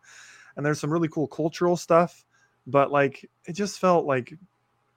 [0.57, 2.25] And there's some really cool cultural stuff,
[2.67, 4.35] but like it just felt like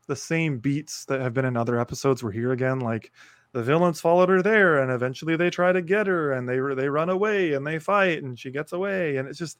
[0.08, 2.80] the same beats that have been in other episodes were here again.
[2.80, 3.12] Like
[3.56, 6.89] the villains followed her there, and eventually they try to get her, and they they
[6.89, 9.60] run away, and they fight, and she gets away, and it's just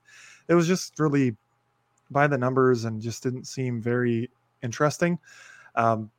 [0.50, 1.38] it was just really
[2.12, 4.30] by the numbers, and just didn't seem very
[4.62, 5.18] interesting.
[5.76, 6.12] Um,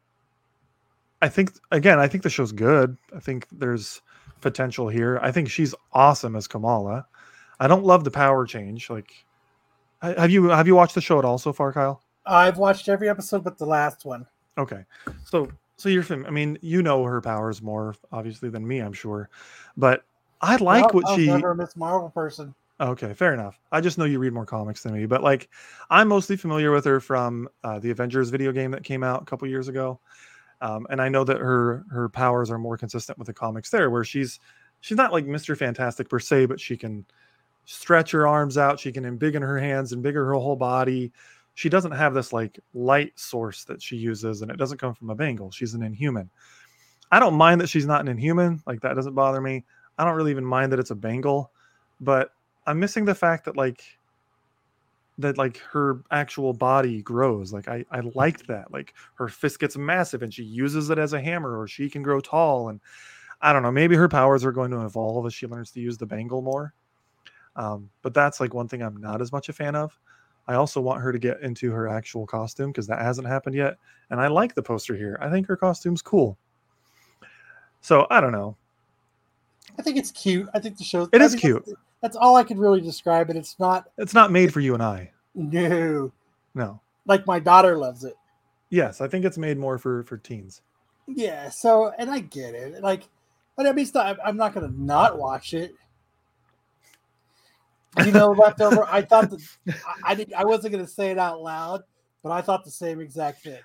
[1.21, 2.97] I think again, I think the show's good.
[3.15, 4.01] I think there's
[4.41, 5.19] potential here.
[5.21, 7.07] I think she's awesome as Kamala.
[7.61, 8.89] I don't love the power change.
[8.89, 9.13] Like,
[10.01, 12.01] have you have you watched the show at all so far, Kyle?
[12.25, 14.25] I've watched every episode but the last one.
[14.57, 14.83] Okay,
[15.27, 18.93] so so you're fam- I mean, you know her powers more obviously than me, I'm
[18.93, 19.29] sure,
[19.77, 20.05] but
[20.41, 21.27] I like Well, what I was she.
[21.27, 22.55] never a Miss Marvel person.
[22.79, 23.59] Okay, fair enough.
[23.73, 25.49] I just know you read more comics than me, but like
[25.89, 29.25] I'm mostly familiar with her from uh, the Avengers video game that came out a
[29.25, 29.99] couple years ago,
[30.61, 33.89] um, and I know that her her powers are more consistent with the comics there,
[33.89, 34.41] where she's
[34.81, 37.07] she's not like Mister Fantastic per se, but she can
[37.65, 41.13] stretch her arms out, she can embiggen her hands, embiggen her whole body.
[41.57, 45.09] She doesn't have this like light source that she uses, and it doesn't come from
[45.09, 45.51] a bangle.
[45.51, 46.29] She's an Inhuman.
[47.11, 49.65] I don't mind that she's not an Inhuman, like that doesn't bother me.
[49.97, 51.51] I don't really even mind that it's a bangle,
[51.99, 52.33] but
[52.67, 53.83] I'm missing the fact that like
[55.17, 57.55] that like her actual body grows.
[57.55, 58.71] Like I I liked that.
[58.71, 62.03] Like her fist gets massive and she uses it as a hammer, or she can
[62.03, 62.69] grow tall.
[62.69, 62.83] And
[63.41, 65.97] I don't know, maybe her powers are going to evolve as she learns to use
[65.97, 66.75] the bangle more.
[67.55, 69.99] Um, but that's like one thing I'm not as much a fan of.
[70.49, 73.77] I also want her to get into her actual costume because that hasn't happened yet.
[74.11, 75.19] And I like the poster here.
[75.21, 76.39] I think her costume's cool.
[77.81, 78.57] So I don't know.
[79.79, 80.49] I think it's cute.
[80.55, 81.09] I think the show.
[81.13, 81.65] It I is cute.
[81.67, 83.37] That's, that's all I could really describe it.
[83.37, 85.11] It's not It's not made for you and I.
[85.35, 86.13] new.
[86.55, 86.81] No.
[87.07, 88.15] Like my daughter loves it.
[88.71, 90.63] Yes, I think it's made more for for teens.
[91.07, 91.51] Yeah.
[91.51, 92.83] So, and I get it.
[92.83, 93.03] Like,
[93.57, 94.19] but I mean, it's not.
[94.25, 95.75] I'm not going to not watch it.
[98.05, 98.85] You know, leftover.
[98.89, 100.33] I thought that I, I did.
[100.33, 101.83] I wasn't going to say it out loud,
[102.23, 103.61] but I thought the same exact thing.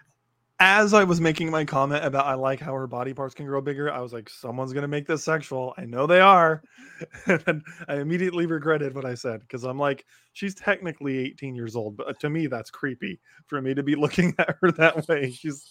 [0.63, 3.61] As I was making my comment about I like how her body parts can grow
[3.61, 5.73] bigger, I was like, someone's gonna make this sexual.
[5.75, 6.61] I know they are.
[7.25, 11.97] and I immediately regretted what I said because I'm like, she's technically 18 years old,
[11.97, 15.31] but to me, that's creepy for me to be looking at her that way.
[15.31, 15.65] She's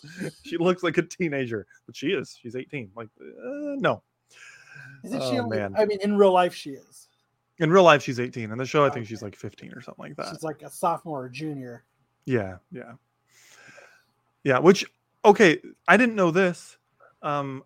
[0.45, 2.37] she looks like a teenager, but she is.
[2.43, 2.91] She's 18.
[2.97, 4.03] Like, uh, no.
[5.05, 5.39] Isn't she?
[5.39, 5.77] Oh, Only, man.
[5.79, 7.07] I mean, in real life, she is.
[7.61, 8.51] In real life, she's 18.
[8.51, 10.31] In the show, I think she's like 15 or something like that.
[10.31, 11.85] She's like a sophomore or junior.
[12.25, 12.93] Yeah, yeah.
[14.45, 14.85] Yeah, which
[15.25, 16.79] okay, I didn't know this.
[17.23, 17.63] Um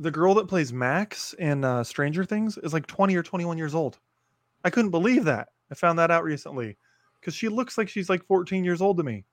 [0.00, 3.74] the girl that plays Max in uh, Stranger Things is like 20 or 21 years
[3.74, 3.98] old.
[4.64, 5.48] I couldn't believe that.
[5.72, 6.76] I found that out recently
[7.22, 9.24] cuz she looks like she's like 14 years old to me.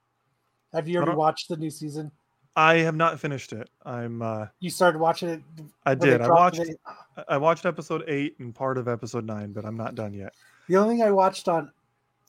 [0.73, 2.12] Have you already watched the new season?
[2.55, 3.69] I have not finished it.
[3.85, 4.21] I'm.
[4.21, 5.41] Uh, you started watching it.
[5.85, 6.21] I did.
[6.21, 6.59] I watched.
[6.59, 6.79] It.
[7.27, 10.33] I watched episode eight and part of episode nine, but I'm not done yet.
[10.69, 11.71] The only thing I watched on,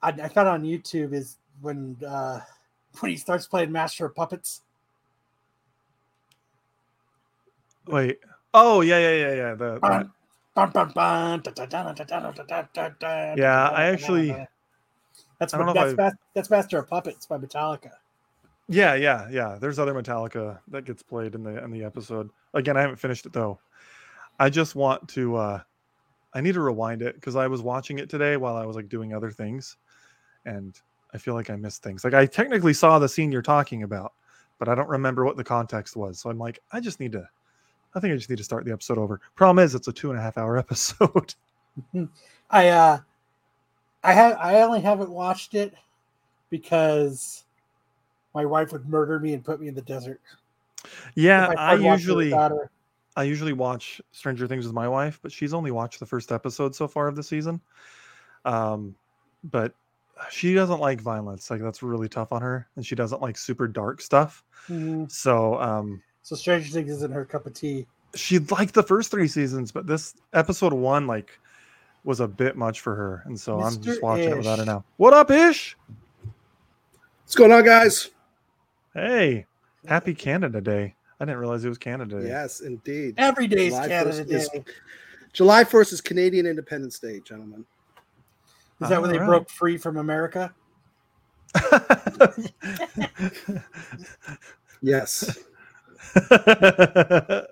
[0.03, 2.41] I, I found on YouTube is when uh,
[3.01, 4.63] when he starts playing Master of Puppets.
[7.87, 8.19] Wait.
[8.53, 9.55] Oh yeah yeah yeah yeah.
[9.55, 9.79] The,
[13.37, 14.35] yeah, I actually.
[15.39, 16.11] That's I that's, I...
[16.35, 17.91] That's Master of Puppets by Metallica.
[18.69, 19.59] Yeah, yeah, yeah.
[19.61, 22.31] There's other Metallica that gets played in the in the episode.
[22.55, 23.59] Again, I haven't finished it though.
[24.39, 25.61] I just want to uh
[26.35, 28.89] I need to rewind it because I was watching it today while I was like
[28.89, 29.77] doing other things
[30.45, 30.79] and
[31.15, 32.05] I feel like I missed things.
[32.05, 34.13] Like I technically saw the scene you're talking about,
[34.59, 36.19] but I don't remember what the context was.
[36.19, 37.29] So I'm like, I just need to
[37.95, 39.21] I think I just need to start the episode over.
[39.37, 41.35] Problem is it's a two and a half hour episode.
[42.51, 42.99] I uh
[44.03, 45.73] I have I only haven't watched it
[46.51, 47.45] because
[48.37, 50.21] my wife would murder me and put me in the desert.
[51.15, 52.35] yeah, If I tried watching it usually.
[53.19, 56.75] I usually watch Stranger Things with my wife, but she's only watched the first episode
[56.77, 57.63] so far of the season.
[58.45, 58.95] Um,
[59.45, 59.73] but
[60.31, 61.51] she doesn't like violence.
[61.51, 64.45] Like that's really tough on her, and she doesn't like super dark stuff.
[64.69, 65.11] Mhm.
[65.11, 67.87] So um, So Stranger Things isn't her cup of tea.
[68.15, 71.39] she liked the first three seasons, but this episode one like
[72.05, 74.03] was a bit much for her, and so I'm just Mr.
[74.03, 74.85] watching it without her now.
[74.99, 75.75] What up, Ish?
[77.25, 78.11] What's going on, guys?
[78.97, 79.45] Hey,
[79.87, 80.95] happy Canada Day!
[81.21, 82.29] I didn't realize it was Canada Day.
[82.29, 83.15] Yes, indeed.
[83.19, 84.35] Every day is July Canada 1st Day.
[84.37, 84.51] is-
[85.35, 87.67] July 1st is Canadian Independence Day, gentlemen.
[88.81, 89.29] Is that when they Alright.
[89.29, 90.51] broke free from America?
[94.83, 95.39] Yes.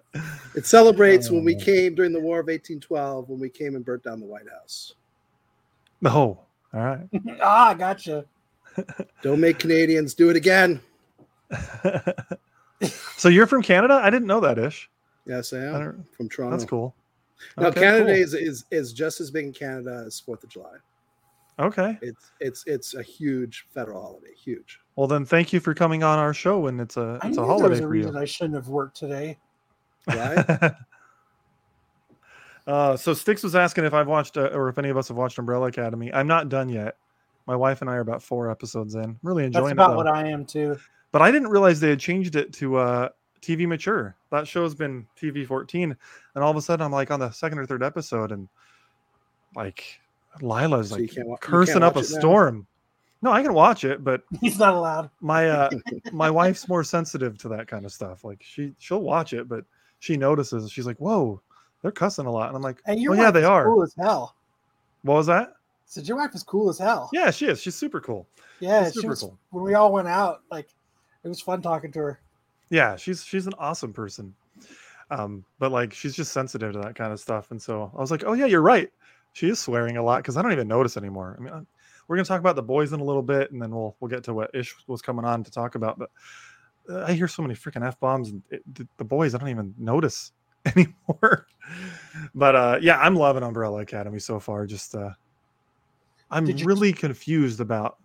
[0.57, 1.65] It celebrates when we Oh.
[1.65, 4.95] came during the War of 1812, when we came and burnt down the White House.
[6.05, 7.09] oh, all right.
[7.43, 8.25] ah, gotcha.
[9.23, 10.81] Don't make Canadians do it again.
[13.17, 14.01] so you're from Canada?
[14.03, 14.91] I didn't know that, Ish.
[15.27, 16.57] Yes, I I am don't, from Toronto.
[16.57, 16.95] that's cool.
[17.57, 18.15] Now Okay, Canada cool.
[18.15, 20.77] is, is is just as big in Canada as Fourth of July.
[21.59, 21.99] Okay.
[22.03, 24.35] It's it's it's a huge federal holiday.
[24.37, 24.81] Huge.
[24.97, 27.47] Well, then thank you for coming on our show, and it's a it's knew a
[27.47, 28.21] there was holiday a for reason you.
[28.21, 29.39] I shouldn't have worked today.
[30.09, 30.61] Right?
[32.67, 35.17] uh, so Sticks was asking if I've watched uh, or if any of us have
[35.17, 36.13] watched Umbrella Academy.
[36.13, 36.97] I'm not done yet.
[37.47, 39.03] My wife and I are about four episodes in.
[39.03, 39.77] I'm really That's enjoying it.
[39.77, 39.97] That's about though.
[39.97, 40.77] what I am too.
[41.15, 43.09] But I didn't realize they had changed it to uh
[43.41, 44.17] TV mature.
[44.33, 45.97] That show's been TV 14,
[46.35, 48.49] and all of a sudden I'm like on the second or third episode, and
[49.55, 50.01] like
[50.41, 52.19] Lila's So like can't wa- you cursing up a watch now?
[52.19, 52.67] storm.
[53.23, 55.09] No, I can watch it, but He's not allowed.
[55.21, 55.71] my uh
[56.13, 58.25] my wife's more sensitive to that kind of stuff.
[58.25, 59.65] Like she she'll watch it, but
[60.01, 60.69] she notices.
[60.73, 61.41] She's like, "Whoa,
[61.81, 63.95] they're cussing a lot," and I'm like, And your "Oh yeah, they are." cool as
[63.97, 64.35] hell.
[65.03, 65.55] What was that?
[65.87, 67.09] Said your wife is cool as hell.
[67.13, 67.61] Yeah, she is.
[67.63, 68.27] She's super cool.
[68.59, 68.85] yeah.
[68.87, 69.39] she's She super was cool.
[69.51, 70.41] when we all went out.
[70.51, 70.69] Like,
[71.25, 72.21] it was fun talking to her.
[72.71, 74.35] Yeah, she's she's an awesome person.
[75.11, 78.11] Um, but like she's just sensitive to that kind of stuff, and so I was
[78.11, 78.91] like, "Oh yeah, you're right."
[79.33, 81.37] She is swearing a lot because I don't even notice anymore.
[81.39, 81.63] I mean, I-
[82.07, 84.25] we're gonna talk about the boys in a little bit, and then we'll we'll get
[84.25, 85.99] to what Ish was coming on to talk about.
[85.99, 86.11] But
[86.91, 89.49] uh, I hear so many freaking f bombs, and it, the, the boys I don't
[89.49, 90.33] even notice
[90.77, 91.47] anymore.
[92.35, 94.67] but uh, yeah, I'm loving Umbrella Academy so far.
[94.67, 95.11] Just uh,
[96.31, 97.99] I'm you- really confused about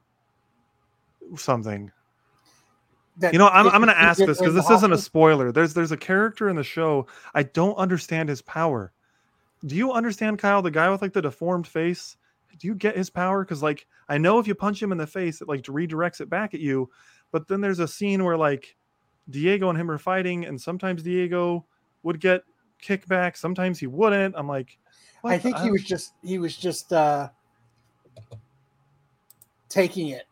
[1.35, 1.91] something.
[3.21, 5.51] You know, I'm, I'm going to ask this because this isn't a spoiler.
[5.51, 8.91] There's there's a character in the show I don't understand his power.
[9.65, 12.15] Do you understand Kyle, the guy with like the deformed face?
[12.57, 13.43] Do you get his power?
[13.43, 16.29] Because like I know if you punch him in the face, it like redirects it
[16.29, 16.89] back at you.
[17.31, 18.75] But then there's a scene where like
[19.29, 21.65] Diego and him are fighting, and sometimes Diego
[22.03, 22.43] would get
[22.81, 24.35] kickback, sometimes he wouldn't.
[24.37, 24.77] I'm like,
[25.23, 27.29] I think the- he was just he was just uh
[29.67, 30.23] taking it.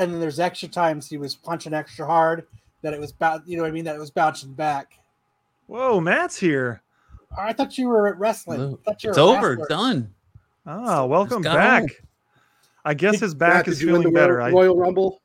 [0.00, 2.46] And then there's extra times he was punching extra hard
[2.80, 4.94] that it was about you know what I mean that it was bouncing back.
[5.66, 6.80] Whoa, Matt's here.
[7.38, 8.58] I thought you were at wrestling.
[8.60, 8.78] Hello.
[8.86, 9.48] I thought you It's were over.
[9.56, 9.68] wrestler.
[9.68, 10.14] Done.
[10.66, 11.82] Ah, welcome back.
[11.82, 11.90] home.
[12.82, 14.36] I guess his back Matt, is did you win feeling the better.
[14.36, 15.20] Royal, I, Royal Rumble?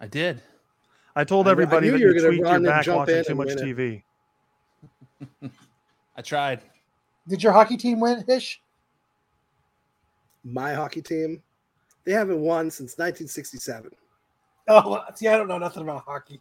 [0.00, 0.40] I did.
[1.14, 2.86] I told I knew- I everybody knew that you were you gonna tweaked your back
[2.86, 3.48] watching too much.
[3.48, 4.02] TV.
[6.16, 6.62] I tried.
[7.28, 8.62] Did your hockey team win, Ish?
[10.42, 11.42] My hockey team,
[12.08, 13.90] they haven't won since 1967.
[14.66, 16.40] Oh, see, I don't know nothing about hockey.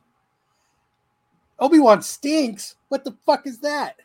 [1.60, 2.75] Obi Wan stinks.
[2.88, 3.97] What the fuck is that?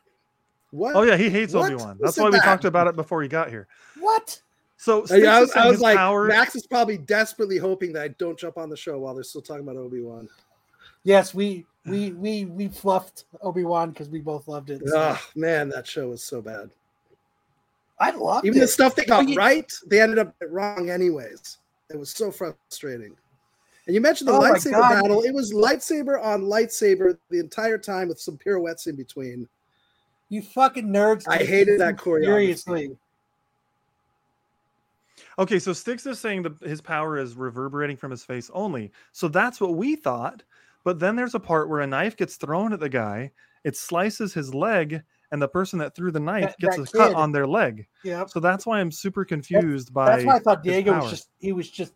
[0.72, 0.96] What?
[0.96, 1.98] Oh yeah, he hates Obi Wan.
[2.00, 2.42] That's why we that?
[2.44, 3.68] talked about it before he got here.
[4.00, 4.42] What?
[4.76, 8.02] So I, Sticks I was, I was like, power- Max is probably desperately hoping that
[8.02, 10.28] I don't jump on the show while they're still talking about Obi Wan.
[11.04, 14.82] Yes, we we we we fluffed Obi Wan because we both loved it.
[14.84, 16.70] so- Oh man, that show was so bad.
[18.02, 18.62] I loved Even it.
[18.62, 21.58] the stuff they got But you- right, they ended up wrong anyways.
[21.90, 23.14] It was so frustrating.
[23.86, 25.22] And you mentioned the Oh lightsaber battle.
[25.22, 29.48] It was lightsaber on lightsaber the entire time with some pirouettes in between.
[30.28, 31.24] You fucking nerds.
[31.28, 32.24] I hated that choreography.
[32.24, 32.96] Seriously.
[35.38, 38.92] Okay, so Sticks is saying that his power is reverberating from his face only.
[39.12, 40.42] So that's what we thought.
[40.84, 43.30] But then there's a part where a knife gets thrown at the guy,
[43.64, 45.02] it slices his leg,
[45.32, 47.86] and the person that threw the knife That- gets that a cut on their leg.
[48.04, 48.26] Yeah.
[48.26, 50.06] So that's why I'm super confused by.
[50.10, 51.94] That's why I thought Diego was just he was just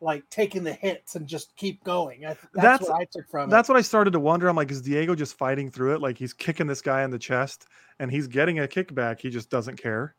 [0.00, 2.24] like taking the hits and just keep going.
[2.26, 3.72] I, that's, That's- what I took from That's it.
[3.72, 4.48] what I started to wonder.
[4.48, 6.00] I'm like, is Diego just fighting through it?
[6.00, 7.66] Like he's kicking this guy in the chest
[8.00, 9.20] and he's getting a kickback.
[9.20, 10.14] He just doesn't care.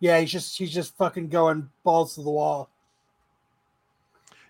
[0.00, 2.68] Yeah, he's just he's just fucking going balls to the wall.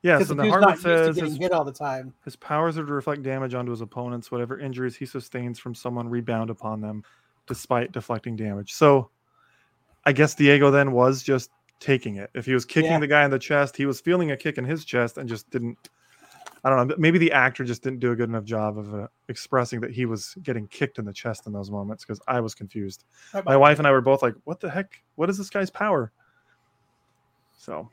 [0.03, 0.19] Yeah.
[0.19, 2.12] So the the dude's not to says his, hit all the time.
[2.25, 4.31] his powers are to reflect damage onto his opponents.
[4.31, 7.05] Whatever injuries he sustains from someone rebound upon them,
[7.47, 8.73] despite deflecting damage.
[8.73, 9.11] So,
[10.05, 12.31] I guess Diego then was just taking it.
[12.35, 12.99] If he was kicking Yeah.
[12.99, 15.49] the guy in the chest, he was feeling a kick in his chest and just
[15.51, 15.79] didn't.
[16.65, 16.95] I don't know.
[16.97, 20.07] Maybe the actor just didn't do a good enough job of uh, expressing that he
[20.07, 23.05] was getting kicked in the chest in those moments because I was confused.
[23.45, 25.03] My wife and I were both like, "What the heck?
[25.17, 26.12] What is this guy's power?"
[27.59, 27.88] So,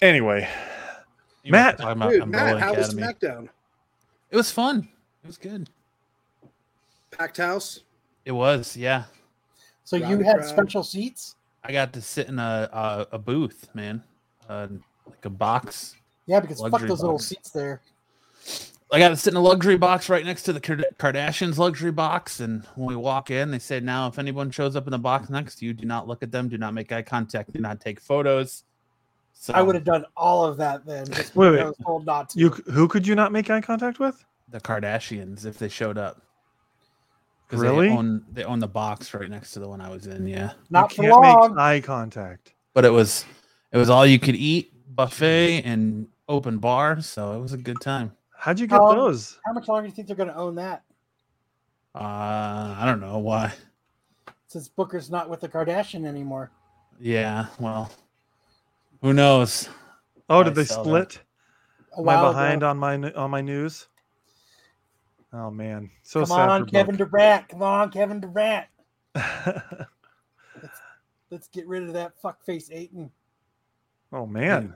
[0.00, 0.48] anyway,
[1.42, 3.48] You Matt, Dude, Umbrella Matt, how was SmackDown?
[4.30, 4.88] It was fun.
[5.22, 5.68] It was good.
[7.10, 7.80] Packed house.
[8.24, 8.76] It was.
[8.76, 9.04] Yeah.
[9.84, 10.48] So you had crowd.
[10.48, 11.36] special seats?
[11.64, 14.02] I got to sit in a a, a booth, man.
[14.48, 14.68] Uh,
[15.06, 15.96] like a box.
[16.26, 17.80] Yeah, because fuck Luxury those little seats there.
[18.92, 22.38] I got to sit in a luxury box right next to the Kardashians luxury box.
[22.38, 25.28] And when we walk in, they say, now, if anyone shows up in the box
[25.28, 27.80] next to you, do not look at them, do not make eye contact, do not
[27.80, 28.62] take photos.
[29.38, 31.06] So I would have done all of that then.
[31.06, 31.60] Just Wait, wait.
[31.60, 32.38] I was told not to.
[32.38, 34.24] you who could you not make eye contact with?
[34.48, 36.22] the Kardashians if they showed up.
[37.48, 37.88] 'Cause Really?
[37.88, 40.26] They own, they own the box right next to the one I was in.
[40.26, 40.52] Yeah.
[40.70, 41.50] not you for can't long.
[41.54, 42.54] make eye contact.
[42.74, 43.24] But it was
[43.72, 47.80] it was all you could eat buffet and open bar, so it was a good
[47.80, 48.12] time.
[48.36, 49.38] How'd you get Um, those?
[49.44, 50.82] How much longer do you think they're going to own that?
[51.94, 51.98] Uh,
[52.78, 53.52] I don't know why.
[54.48, 56.50] Since Booker's not with the Kardashian anymore.
[57.00, 57.90] Yeah, well,
[59.06, 59.68] who knows?
[60.28, 61.20] Oh, I did they split?
[61.96, 62.70] A Am I behind ago.
[62.70, 63.86] on my on my news?
[65.32, 67.48] Oh man, so Come sad on, for Kevin Durant.
[67.48, 68.66] Come on, Kevin Durant.
[69.14, 69.64] Buck.
[71.30, 73.10] Let's get rid of that fuckface Ayton.
[74.12, 74.74] oh man,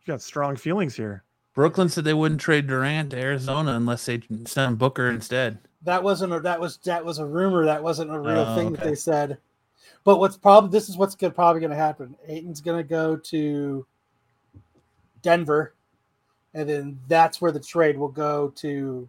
[0.00, 1.24] you got strong feelings here.
[1.54, 5.58] Brooklyn said they wouldn't trade Durant to Arizona unless they send Booker instead.
[5.82, 7.64] That wasn't a, that was that was a rumor.
[7.64, 9.38] That wasn't a real Oh, thing that they said.
[10.04, 12.16] But what's probably this is what's good, probably going to happen.
[12.26, 13.86] Ayton's going to go to
[15.22, 15.74] Denver,
[16.54, 19.08] and then that's where the trade will go to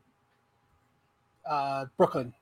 [1.50, 2.34] uh, Brooklyn.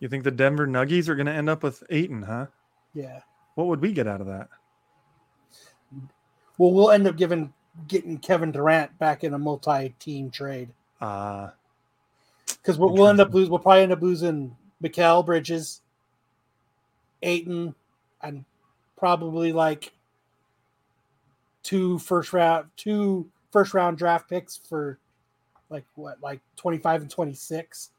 [0.00, 2.46] You think the Denver Nuggies are going to end up with Ayton, huh?
[2.92, 3.20] Yeah.
[3.54, 4.48] What would we get out of that?
[6.58, 7.52] Well, we'll end up giving
[7.88, 11.50] getting Kevin Durant back in a multi-team trade Uh,
[12.48, 13.50] because we'll, we'll end up losing.
[13.50, 15.82] We'll probably end up losing Mikal Bridges,
[17.22, 17.74] Ayton,
[18.22, 18.44] and
[18.96, 19.92] probably like
[21.62, 24.98] two first round, two first round draft picks for
[25.70, 27.90] like what, like twenty five and twenty six,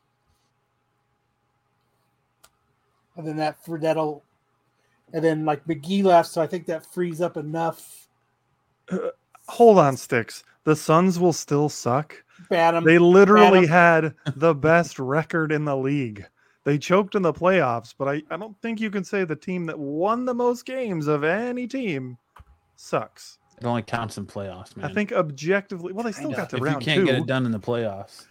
[3.15, 4.23] and then that for that'll,
[5.13, 8.07] and then like McGee left, so I think that frees up enough.
[9.47, 10.43] hold on, Sticks.
[10.63, 12.23] The Suns will still suck.
[12.49, 14.13] Bantam, They literally Adam.
[14.25, 16.25] had the best record in the league.
[16.67, 19.67] They choked in the playoffs, but I, I don't think you can say the team
[19.67, 22.17] that won the most games of any team
[22.75, 23.39] sucks.
[23.57, 24.91] It only counts in playoffs, man.
[24.91, 26.37] I think objectively, well, they still Kinda.
[26.41, 27.05] got to if you can't two.
[27.05, 28.25] get it done in the playoffs,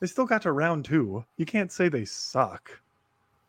[0.00, 1.22] They still got to round two.
[1.36, 2.70] You can't say they suck.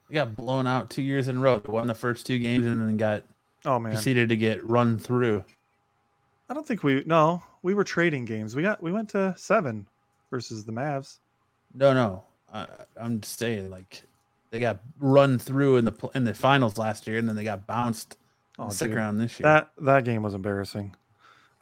[0.09, 1.59] they got blown out two years in a row.
[1.59, 3.23] They won the first two games and then got
[3.63, 5.45] Oh man, proceeded to get run through.
[6.49, 7.01] I don't think we.
[7.05, 8.57] No, we were trading games.
[8.57, 9.87] We got we went to seven
[10.29, 11.19] versus the Mavs.
[11.73, 12.23] No, no,
[12.53, 12.67] I,
[12.99, 14.03] I'm just saying, like
[14.53, 17.65] they got run through in the in the finals last year, and then they got
[17.65, 18.17] bounced
[18.59, 19.45] in Oh, the second round this year.
[19.45, 20.95] That that game was embarrassing.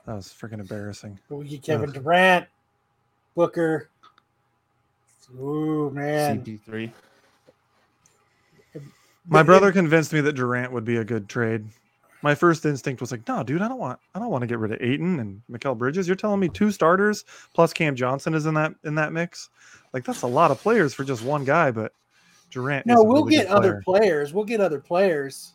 [0.05, 1.17] That was freaking embarrassing.
[1.29, 1.95] we get Kevin Ugh.
[1.95, 2.47] Durant,
[3.33, 3.89] Booker.
[5.39, 6.91] Ooh man, CP3.
[9.25, 11.63] My brother convinced me that Durant would be a good trade.
[12.21, 14.59] My first instinct was like, no, dude, I don't want I don't want to get
[14.59, 16.07] rid of Ayton and Mikal Bridges.
[16.07, 17.23] You're telling me two starters
[17.53, 19.49] plus Cam Johnson is in that in that mix?
[19.93, 21.93] Like that's a lot of players for just one guy, but
[22.51, 23.99] Durant No, we'll really get other player.
[24.01, 24.33] players.
[24.33, 25.53] We'll get other players.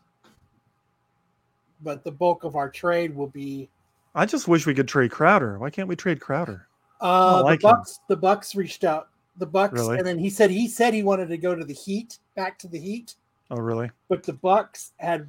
[1.82, 3.68] But the bulk of our trade will be
[4.14, 5.58] I just wish we could trade Crowder.
[5.58, 6.66] Why can't we trade Crowder?
[7.02, 7.74] uh like the him.
[7.76, 9.08] Bucks the Bucks reached out.
[9.36, 9.98] The Bucks Really?
[9.98, 12.68] and then he said he said he wanted to go to the Heat, back to
[12.68, 13.14] the Heat,
[13.50, 13.90] Oh really?
[14.08, 15.28] but the Bucks had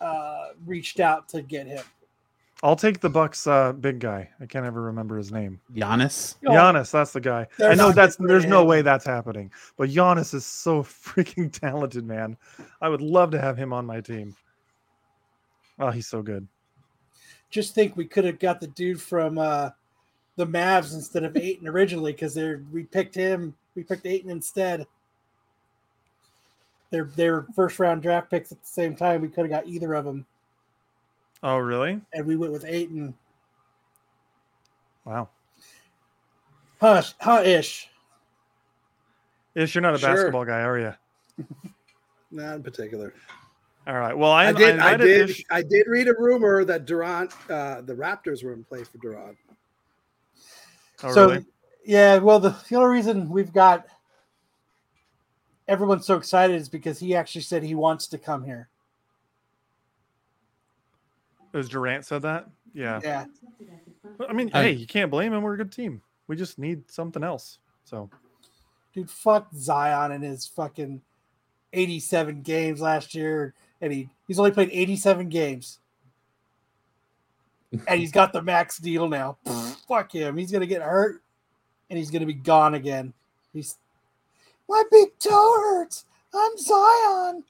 [0.00, 1.82] uh reached out to get him.
[2.62, 4.28] I'll take the Bucks uh big guy.
[4.40, 5.60] I can't ever remember his name.
[5.74, 6.36] Giannis.
[6.42, 7.46] Giannis, that's the guy.
[7.56, 9.52] They're I know that's there's of no way that's happening.
[9.76, 12.36] But Giannis is so freaking talented, man.
[12.80, 14.34] I would love to have him on my team.
[15.78, 16.48] Oh, he's so good.
[17.50, 19.70] Just think we could have got the dude from uh
[20.36, 23.54] the Mavs instead of Ayton originally because they're we picked him.
[23.74, 24.86] We picked Ayton instead.
[26.90, 29.20] They're they're first round draft picks at the same time.
[29.20, 30.26] We could have got either of them,
[31.42, 32.00] Oh, really?
[32.12, 33.14] and we went with Ayton.
[35.04, 35.28] Wow.
[36.80, 37.88] Hush, huh ish.
[39.54, 40.14] Ish, you're not a Sure.
[40.14, 40.94] basketball guy, are you?
[42.30, 43.14] Not in particular.
[43.86, 44.16] All right.
[44.16, 44.68] Well, I, I, did.
[44.78, 45.30] I, invited did.
[45.30, 48.98] Ish- I did read a rumor that Durant, uh, the Raptors were in play for
[48.98, 49.36] Durant.
[51.02, 51.46] Oh, so really?
[51.86, 53.86] yeah, well the, the only reason we've got
[55.68, 58.68] everyone's so excited is because he actually said he wants to come here.
[61.54, 62.48] As Durant said that?
[62.74, 63.00] Yeah.
[63.02, 63.24] Yeah.
[64.28, 65.42] I mean, I- hey, you can't blame him.
[65.42, 66.02] We're a good team.
[66.26, 67.58] We just need something else.
[67.84, 68.10] So
[68.94, 71.00] Dude, fuck Zion and his fucking
[71.72, 73.54] 87 games last year.
[73.80, 75.78] And he, he's only played 87 games.
[77.86, 79.38] and he's got the max deal now.
[79.88, 80.36] fuck him.
[80.36, 81.22] He's going to get hurt
[81.90, 83.12] and he's going to be gone again.
[83.54, 83.76] He's,
[84.68, 86.04] my big toe hurts.
[86.34, 87.44] I'm Zion.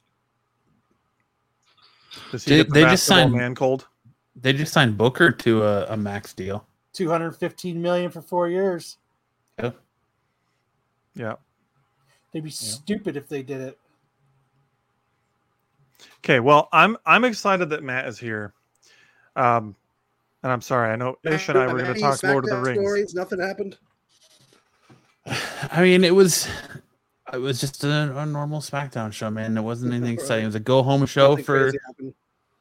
[2.30, 3.87] does he They- get the they just basketball signed- man cold?
[4.40, 6.66] They just signed Booker to a, a max deal.
[6.92, 8.98] 215 million for four years.
[9.58, 9.70] Yeah.
[11.14, 11.34] Yeah.
[12.32, 13.78] They'd be stupid if they did it.
[16.18, 16.40] Okay.
[16.40, 18.52] Well, I'm I'm excited that Matt is here.
[19.34, 19.74] Um,
[20.42, 20.90] and I'm sorry.
[20.92, 22.80] I know Ish and I were going to talk Lord of the SmackDown Rings.
[22.80, 23.78] Stories, nothing happened.
[25.72, 26.48] I mean, it was
[27.32, 29.56] it was just a, a normal SmackDown show, man.
[29.56, 30.44] It wasn't anything exciting.
[30.44, 31.72] It was a go home show Nothing for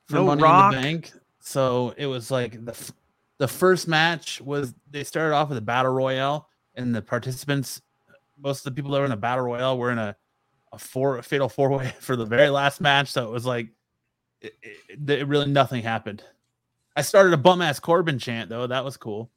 [0.05, 0.73] for No Money Rock.
[0.73, 1.11] in the Bank.
[1.47, 2.91] So it was like the f-
[3.37, 7.81] the first match was they started off with a battle royale, and the participants,
[8.37, 10.13] most of the people that were in the battle royale were in a
[10.73, 13.07] a four a fatal four way for the very last match.
[13.09, 13.69] So it was like
[14.41, 16.21] it, it, it really nothing happened.
[16.97, 18.67] I started a bum ass Corbin chant though.
[18.67, 19.31] That was cool.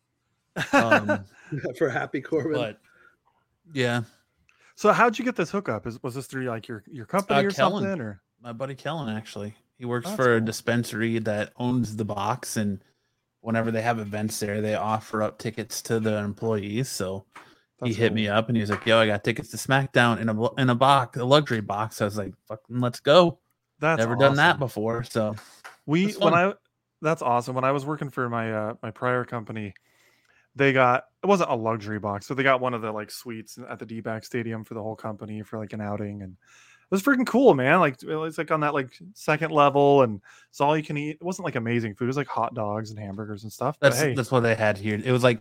[0.72, 1.24] Um,
[1.78, 2.54] for Happy Corbin.
[2.54, 2.80] but
[3.72, 4.02] yeah,
[4.74, 5.86] so how'd you get this hookup?
[5.86, 7.84] Is was this through like your your company Uh, or Kellen.
[7.84, 8.00] something?
[8.00, 9.54] Or my buddy Kellen actually.
[9.80, 12.84] He works Oh, that's for a dispensary that owns the box and
[13.40, 16.90] whenever they have events there, they offer up tickets to the employees.
[16.90, 17.24] So
[17.82, 18.16] he hit cool.
[18.16, 20.68] me up and he was like, "Yo, I got tickets to SmackDown in a in
[20.68, 23.38] a box, a luxury box." I was like, "Fucking, let's go!"
[23.78, 25.34] That's Never done that before, so
[25.86, 26.34] We when.
[26.34, 26.52] I
[27.00, 27.54] that's awesome.
[27.54, 29.72] When I was working for my uh my prior company,
[30.54, 33.58] they got it wasn't a luxury box, so they got one of the like suites
[33.66, 36.36] at the D-back stadium for the whole company for like an outing and
[36.90, 37.80] was freaking cool, man.
[37.80, 41.16] Like it was like on that like second level and it's all you can eat.
[41.20, 42.04] It wasn't like amazing food.
[42.04, 43.76] It was like hot dogs and hamburgers and stuff.
[43.80, 45.00] That's hey, that's what they had here.
[45.02, 45.40] It was like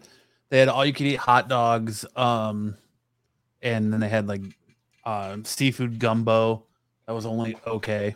[0.50, 2.76] they had all you could eat hot dogs, um,
[3.62, 4.41] and then they had like
[5.06, 6.66] uh, seafood gumbo.
[7.08, 8.16] That was only okay.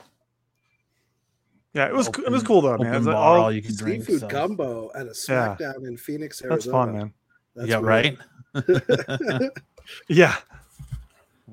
[1.74, 2.88] yeah, it was co- it was cool though, man.
[2.88, 4.04] Open It's like bar, all- all you can drink.
[4.06, 5.56] Seafood so- gumbo at a Yeah.
[5.60, 6.56] SmackDown in Phoenix, Arizona.
[6.56, 6.86] that's Arizona.
[6.86, 7.14] fun, man.
[7.56, 8.18] That's yeah, weird.
[8.56, 9.52] right.
[10.08, 10.36] Yeah,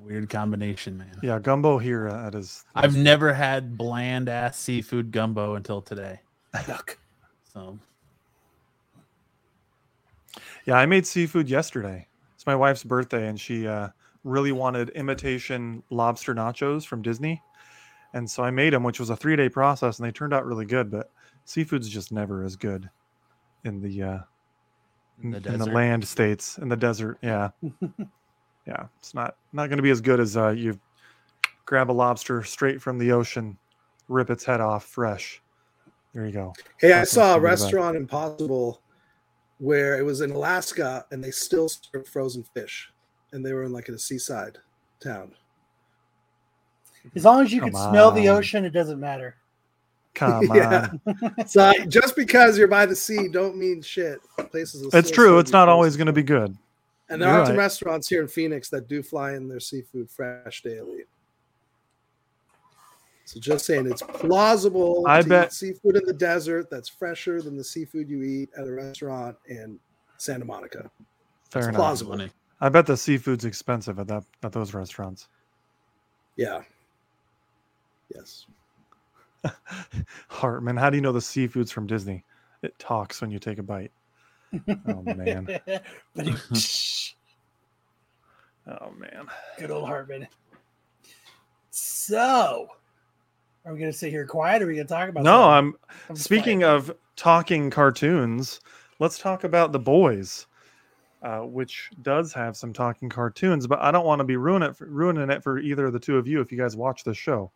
[0.05, 1.19] Weird combination, man.
[1.23, 2.65] yeah, gumbo here uh, that is.
[2.75, 6.21] I've never had bland ass seafood gumbo until today.
[6.69, 6.99] Look.
[7.53, 7.79] So
[10.65, 12.07] Yeah, I made seafood yesterday.
[12.35, 13.89] It's my wife's birthday, and she uh,
[14.25, 17.43] really wanted imitation lobster nachos from Disney,
[18.15, 20.67] and so I made them, which was a three-day process, and they turned out really
[20.67, 20.91] good.
[20.91, 21.11] But
[21.45, 22.89] seafood's just never as good
[23.65, 24.19] in the uh,
[25.23, 27.19] in in, the in the land states in the desert.
[27.23, 27.51] Yeah,
[28.67, 30.79] yeah, it's not not going to be as good as uh, you
[31.67, 33.57] grab a lobster straight from the ocean,
[34.09, 35.41] rip its head off fresh.
[36.15, 36.53] There you go.
[36.81, 38.81] Hey, I saw a something about- restaurant Impossible
[39.59, 42.91] where it was in Alaska and they still served frozen fish,
[43.33, 44.59] and they were in like in a seaside
[45.03, 45.33] town.
[47.15, 49.37] As long as you can Come smell the ocean, it doesn't matter.
[50.15, 50.91] Come Yeah.
[51.07, 54.19] on, So just because you're by the sea, don't mean shit.
[54.51, 54.93] Places.
[54.93, 55.39] it's true.
[55.39, 56.57] It's not always going to be good.
[57.11, 60.09] And there You're are some restaurants here in Phoenix that do fly in their seafood
[60.09, 61.05] fresh daily.
[63.25, 67.43] So just saying, it's plausible I to bet- eat seafood in the desert that's fresher
[67.43, 69.79] than the seafood you eat at a restaurant in
[70.19, 70.91] Santa Monica.
[71.51, 71.79] Fair It's enough.
[71.79, 72.13] plausible.
[72.13, 72.31] Funny.
[72.61, 75.29] I bet the seafood's expensive at that at those restaurants.
[76.37, 76.63] Yeah.
[78.15, 78.47] Yes.
[80.29, 82.25] Hartman, how do you know the seafood's from Disney?
[82.63, 83.93] It talks when you take a bite.
[84.53, 85.47] Oh man.
[86.15, 86.27] but
[88.67, 89.27] Oh man.
[89.59, 90.27] good old Hartman.
[91.71, 92.69] So,
[93.65, 94.63] are we going to sit here quiet?
[94.63, 95.25] Or are we going to talk about?
[95.25, 95.53] No, something?
[95.53, 95.77] I'm
[96.11, 96.75] I'm speaking playing.
[96.75, 98.61] of talking cartoons.
[98.99, 100.47] Let's talk about the boys,
[101.23, 103.67] uh, which does have some talking cartoons.
[103.67, 106.01] But I don't want to be ruin it for, ruining it for either of the
[106.01, 107.51] two of you if you guys watch this show.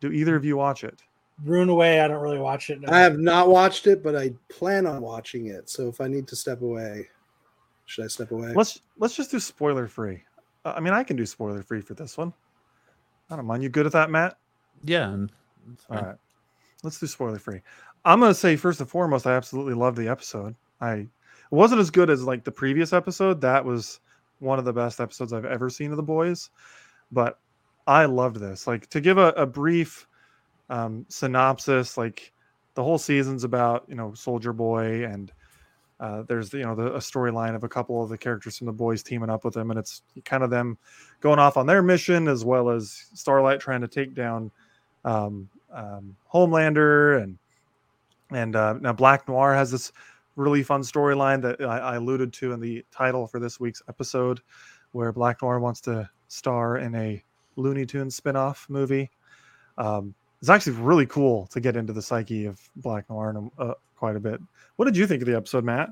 [0.00, 1.02] Do either of you watch it?
[1.44, 2.00] Rune away.
[2.00, 2.80] I don't really watch it.
[2.80, 2.88] no.
[2.92, 5.70] I have not watched it, but I plan on watching it.
[5.70, 7.08] So if I need to step away,
[7.86, 8.52] should I step away?
[8.54, 10.22] Let's let's just do spoiler free.
[10.64, 12.32] Uh, I mean, I can do spoiler free for this one.
[13.30, 13.62] I don't mind.
[13.62, 14.36] You good at that, Matt?
[14.84, 15.10] Yeah.
[15.10, 15.30] and
[15.72, 16.04] it's All fine.
[16.06, 16.16] right.
[16.82, 17.60] Let's do spoiler free.
[18.04, 20.56] I'm gonna say first and foremost, I absolutely love the episode.
[20.80, 21.08] I it
[21.50, 23.40] wasn't as good as like the previous episode.
[23.40, 24.00] That was
[24.40, 26.50] one of the best episodes I've ever seen of the boys.
[27.12, 27.38] But
[27.86, 28.66] I loved this.
[28.66, 30.07] Like to give a, a brief
[30.70, 32.32] um, synopsis, like
[32.74, 35.32] the whole season's about you know Soldier Boy and
[36.00, 38.72] uh, there's you know the a storyline of a couple of the characters from the
[38.72, 40.78] boys teaming up with them, and it's kind of them
[41.20, 44.50] going off on their mission as well as Starlight trying to take down
[45.04, 47.38] um, um, Homelander and
[48.30, 49.90] and uh, now Black Noir has this
[50.36, 54.40] really fun storyline that I, I alluded to in the title for this week's episode,
[54.92, 57.22] where Black Noir wants to star in a
[57.56, 59.10] Looney Tunes spin-off movie.
[59.78, 63.74] Um, it's actually really cool to get into the psyche of Black Noir and, uh,
[63.96, 64.40] quite a bit.
[64.76, 65.90] What did you think of the episode, Matt?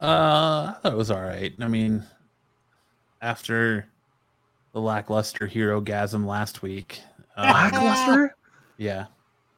[0.00, 1.52] Uh, I thought it was all right.
[1.60, 2.02] I mean,
[3.20, 3.86] after
[4.72, 7.00] the lackluster Herogasm last week,
[7.36, 8.34] uh, Lackluster?
[8.78, 9.06] yeah,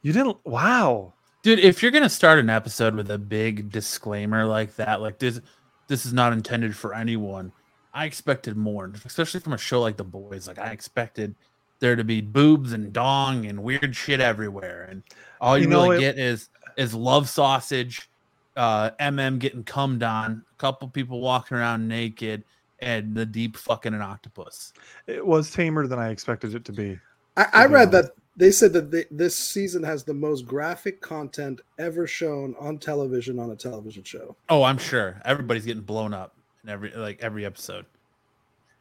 [0.01, 0.37] You didn't?
[0.45, 1.13] Wow.
[1.43, 1.59] dude.
[1.59, 5.39] If you're gonna start an episode with a big disclaimer like that, like this,
[5.87, 7.51] this is not intended for anyone.
[7.93, 10.47] I expected more, especially from a show like The Boys.
[10.47, 11.35] Like I expected
[11.83, 15.03] there to be boobs and dong and weird shit everywhere, and
[15.41, 18.09] all you, You know, really it- get is is love sausage,
[18.55, 22.45] uh, MM getting cummed on, a couple people walking around naked,
[22.79, 24.71] and the deep fucking an octopus.
[25.07, 26.97] It was tamer than I expected it to be.
[27.35, 31.59] I, I read that they said that they, this season has the most graphic content
[31.77, 34.35] ever shown on television on a television show.
[34.49, 37.85] Oh, I'm sure everybody's getting blown up in every like every episode.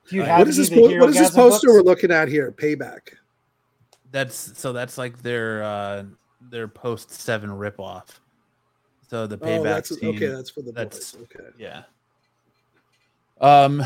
[0.09, 0.71] Do you What have What is this?
[0.71, 1.75] Po- what is this poster books?
[1.77, 2.53] we're looking at here?
[2.53, 3.01] Payback.
[4.11, 6.05] That's so that's like their uh
[6.51, 8.05] their post seven ripoff.
[9.09, 10.27] So the Oh, payback that's scene, okay.
[10.29, 11.23] That's for the that's- boys.
[11.35, 11.49] Okay.
[11.59, 11.83] yeah.
[13.41, 13.83] Um,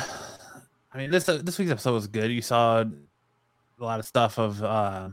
[0.92, 2.30] I mean this this week's episode was good.
[2.30, 5.08] You saw a lot of stuff of uh,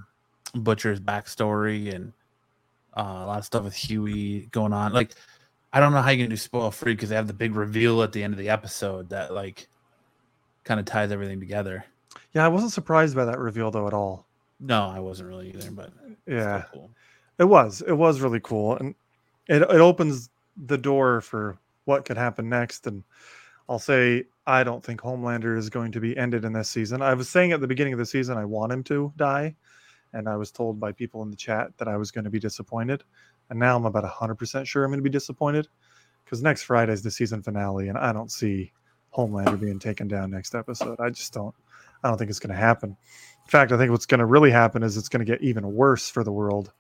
[0.56, 2.14] Butcher's backstory and
[2.96, 4.94] uh, a lot of stuff with Hughie going on.
[4.94, 5.12] Like
[5.74, 8.04] I don't know how you can do spoil free because they have the big reveal
[8.04, 9.68] at the end of the episode that like
[10.64, 11.86] kind of ties everything together.
[12.34, 14.28] Yeah, I wasn't surprised by that reveal though at all.
[14.60, 15.92] No, I wasn't really either, but
[16.28, 16.90] Yeah, cool.
[17.38, 17.82] it was.
[17.86, 18.96] It was really cool, and
[19.48, 20.30] it it opens
[20.66, 22.88] the door for what could happen next.
[22.88, 23.04] And
[23.68, 27.02] I'll say I don't think Homelander is going to be ended in this season.
[27.02, 29.56] I was saying at the beginning of the season I want him to die,
[30.14, 32.40] and I was told by people in the chat that I was going to be
[32.40, 33.04] disappointed.
[33.50, 35.68] And now I'm about 100% sure I'm going to be disappointed
[36.24, 38.72] because next Friday is the season finale, and I don't see
[39.16, 41.00] Homelander being taken down next episode.
[41.00, 41.54] I just don't.
[42.04, 42.90] I don't think it's going to happen.
[42.90, 45.74] In fact, I think what's going to really happen is it's going to get even
[45.74, 46.72] worse for the world,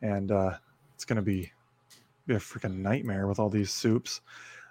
[0.00, 0.54] and uh,
[0.94, 1.52] it's going to be,
[2.26, 4.20] be a freaking nightmare with all these soups.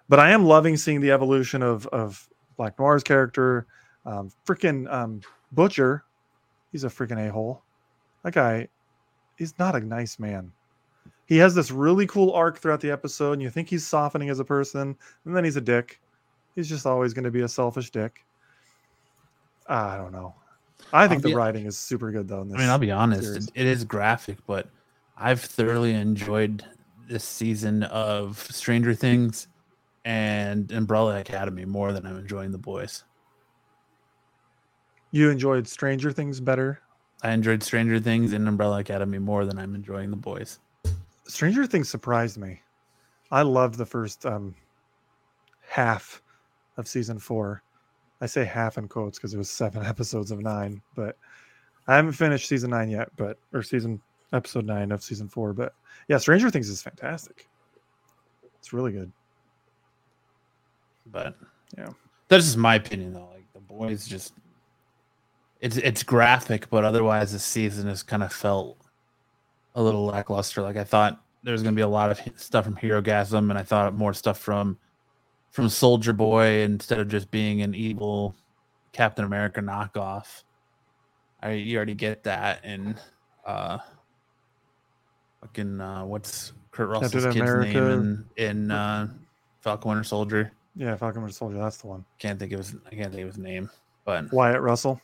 [0.10, 2.28] But I am loving seeing the evolution of of
[2.58, 3.66] Black Noir's character.
[4.06, 5.22] Um, freaking um,
[5.52, 6.04] Butcher,
[6.72, 7.64] he's a freaking a hole.
[8.24, 8.68] That guy,
[9.38, 10.52] he's not a nice man.
[11.26, 14.40] He has this really cool arc throughout the episode, and you think he's softening as
[14.40, 16.02] a person, and then he's a dick.
[16.56, 18.26] He's just always going to be a selfish dick.
[19.68, 20.36] I don't know.
[20.92, 22.42] I think I'll be- the writing is super good though.
[22.42, 23.48] In this I mean, I'll be honest, series.
[23.48, 24.68] it, it is graphic, but
[25.18, 26.66] I've thoroughly enjoyed
[27.08, 29.48] this season of Stranger Things
[30.06, 33.04] and Umbrella Academy more than I'm enjoying The Boys.
[35.12, 36.82] You enjoyed Stranger Things better.
[37.22, 40.60] I enjoyed Stranger Things and Umbrella Academy more than I'm enjoying The Boys.
[41.28, 42.62] Stranger Things surprised me.
[43.30, 44.56] I loved the first um,
[45.68, 46.21] half
[46.78, 47.64] of season four.
[48.22, 51.18] I say half in quotes because it was seven episodes of nine, but
[51.88, 54.00] I haven't finished season nine yet, but or season
[54.34, 55.54] episode nine of season four.
[55.54, 55.74] But
[56.08, 57.48] yeah, Stranger Things is fantastic.
[58.60, 59.12] It's really good.
[61.08, 61.36] But
[61.78, 61.90] Yeah.
[62.28, 63.30] that's just my opinion though.
[63.34, 64.34] Like The Boys just
[65.60, 68.78] it's it's graphic, but otherwise the season has kind of felt
[69.76, 70.62] a little lackluster.
[70.62, 73.64] Like I thought there was gonna be a lot of stuff from Herogasm, and I
[73.64, 74.78] thought more stuff from
[75.52, 78.36] from Soldier Boy instead of just being an evil
[78.94, 80.44] Captain America knockoff.
[81.44, 82.98] I you already get that in
[83.46, 83.78] uh
[85.42, 87.74] fucking uh what's Kurt Russell's Captain kid's America.
[87.74, 89.08] name in in uh
[89.62, 90.52] Falcon Winter Soldier.
[90.76, 91.58] Yeah, Falcon Winter Soldier.
[91.58, 92.06] That's the one.
[92.20, 93.70] Can't think of his I can't think of his name.
[94.06, 95.00] But Wyatt Russell.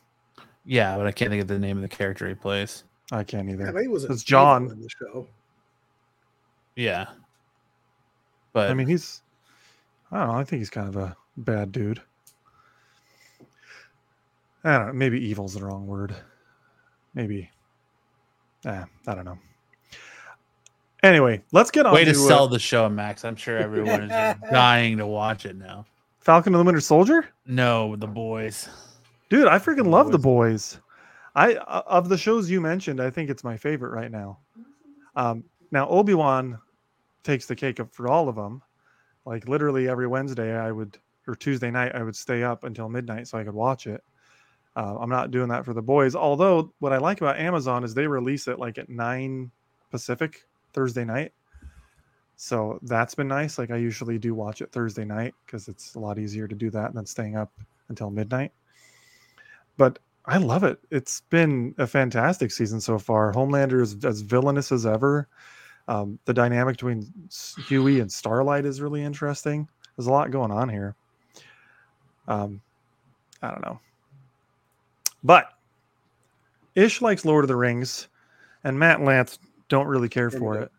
[0.66, 2.84] yeah, but I can't think of the name of the character he plays.
[3.12, 3.72] I can't either.
[3.74, 4.70] Yeah, he was It's John.
[4.72, 5.28] in the show.
[6.76, 7.06] Yeah.
[8.54, 9.22] But I mean, he's.
[10.12, 10.40] I don't know.
[10.40, 12.02] I think he's kind of a bad dude.
[14.64, 14.94] I don't know.
[14.94, 16.16] Maybe evil's the wrong word.
[17.14, 17.50] Maybe.
[18.66, 19.38] Eh, I don't know.
[21.04, 23.24] Anyway, let's get on way to to, uh, sell the show, Max.
[23.24, 25.86] I'm sure everyone is dying to watch it now.
[26.20, 27.28] Falcon and the Winter Soldier.
[27.46, 28.68] No, the boys.
[29.30, 30.76] Dude, I freaking love the Boys.
[30.76, 30.82] boys.
[31.36, 34.40] I uh, of the shows you mentioned, I think it's my favorite right now.
[35.16, 36.58] Um, now Obi Wan
[37.24, 38.62] takes the cake for all of them.
[39.28, 40.98] Like literally every Wednesday, I would
[41.28, 44.02] or Tuesday night, I would stay up until midnight so I could watch it.
[44.78, 46.16] Uh, I'm not doing that for the boys.
[46.16, 49.52] Although what I like about Amazon is they release it like at nine
[49.92, 51.34] Pacific Thursday night.
[52.38, 53.58] So that's been nice.
[53.58, 56.70] Like I usually do watch it Thursday night because it's a lot easier to do
[56.70, 57.52] that than staying up
[57.90, 58.54] until midnight.
[59.76, 60.80] But I love it.
[60.90, 63.34] It's been a fantastic season so far.
[63.34, 65.28] Homelander is as villainous as ever.
[65.88, 67.12] Um, the dynamic between
[67.68, 69.68] Hughie and Starlight is really interesting.
[69.96, 70.96] There's a lot going on here.
[72.28, 72.62] Um,
[73.42, 73.80] I don't know.
[75.24, 75.54] But
[76.76, 78.08] Ish likes Lord of the Rings,
[78.64, 80.72] and Matt and Lance don't really care for it.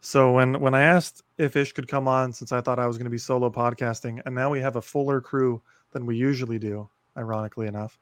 [0.00, 2.96] So when when I asked if Ish could come on, since I thought I was
[2.96, 5.60] going to be solo podcasting, and now we have a fuller crew
[5.92, 7.98] than we usually do, ironically enough,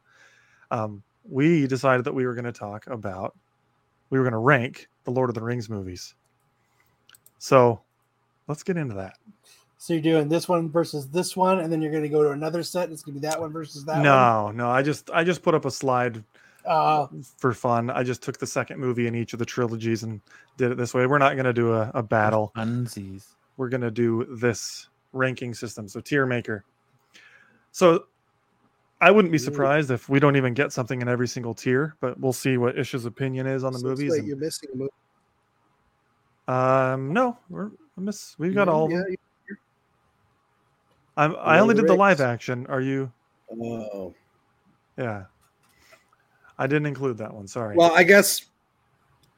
[0.70, 3.36] um, we decided that we were going to talk about,
[4.10, 6.14] we were going to rank the Lord of the Rings movies.
[7.38, 7.80] So
[8.46, 9.16] let's get into that.
[9.78, 12.30] So you're doing this one versus this one, and then you're going to go to
[12.30, 12.90] another set.
[12.90, 14.02] It's going to be that one versus that one.
[14.02, 16.24] no, no, I just I just put up a slide
[16.66, 17.06] Uh,
[17.38, 17.88] for fun.
[17.90, 20.20] I just took the second movie in each of the trilogies and
[20.56, 21.06] did it this way.
[21.06, 22.50] We're not going to do a, a battle.
[22.56, 23.24] Unsies.
[23.56, 25.86] we're going to do this ranking system.
[25.88, 26.64] So tier maker.
[27.70, 28.06] So
[29.00, 32.18] I wouldn't be surprised if we don't even get something in every single tier, but
[32.18, 34.10] we'll see what Ish's opinion is on the So movies.
[34.10, 34.90] like and- you're missing a movie.
[36.48, 38.34] Um, no, we're I miss.
[38.38, 38.86] We've got all.
[38.86, 38.92] Of.
[38.92, 39.02] Yeah,
[41.16, 42.66] I'm, I Lord only did the live action.
[42.68, 43.00] Are you?
[43.00, 43.12] you-
[43.50, 44.14] Oh.
[44.96, 45.24] Yeah.
[46.58, 47.46] I didn't include that one.
[47.48, 47.76] Sorry.
[47.76, 48.44] Well, I guess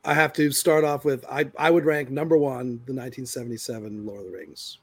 [0.04, 4.20] I have to start off with I, I would rank number one the 1977 Lord
[4.26, 4.78] of the Rings.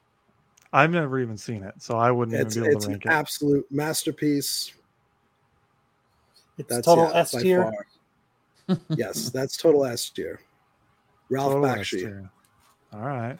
[0.72, 3.06] I've never even seen it, so I wouldn't It's even be able to an rank
[3.06, 3.10] it.
[3.10, 4.72] absolute masterpiece.
[6.58, 7.72] it's That's total yeah, S tier.
[8.90, 10.40] yes, that's total S tier.
[11.30, 12.30] Ralph Total Bakshi.
[12.94, 13.38] All right.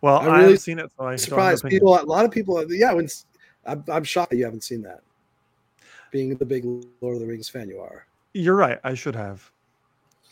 [0.00, 2.00] Well, I I, really haven't seen it, so I Surprised people.
[2.00, 2.64] A lot of people.
[2.72, 3.26] Yeah, when s-
[3.66, 5.00] I'm, I'm shocked that you haven't seen that.
[6.12, 8.06] Being the big Lord of the Rings fan you are.
[8.32, 8.78] You're right.
[8.84, 9.50] I should have.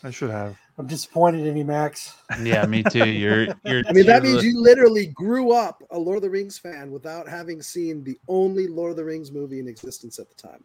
[0.03, 0.57] I should have.
[0.77, 2.15] I'm disappointed in you, Max.
[2.41, 3.05] Yeah, me too.
[3.09, 3.83] You're you're.
[3.89, 7.27] I mean, that means you literally grew up a Lord of the Rings fan without
[7.27, 10.63] having seen the only Lord of the Rings movie in existence at the time.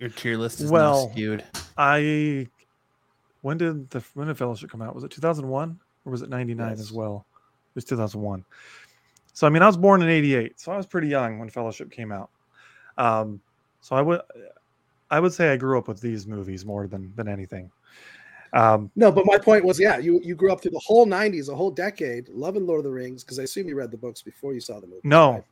[0.00, 1.44] your tier list is Well, now skewed.
[1.78, 2.48] I.
[3.42, 4.94] When did the when did Fellowship come out?
[4.94, 6.80] Was it 2001 or was it 99 Yes.
[6.80, 7.24] as well?
[7.70, 8.44] It was 2001.
[9.32, 11.90] So I mean, I was born in '88, so I was pretty young when Fellowship
[11.92, 12.30] came out.
[12.96, 13.40] Um,
[13.80, 14.20] so I would,
[15.10, 17.70] I would say I grew up with these movies more than than anything.
[18.52, 21.48] Um, No, but my point was, yeah, you you grew up through the whole '90s,
[21.50, 24.22] a whole decade, loving Lord of the Rings because I assume you read the books
[24.22, 25.02] before you saw the movie.
[25.04, 25.44] no, right?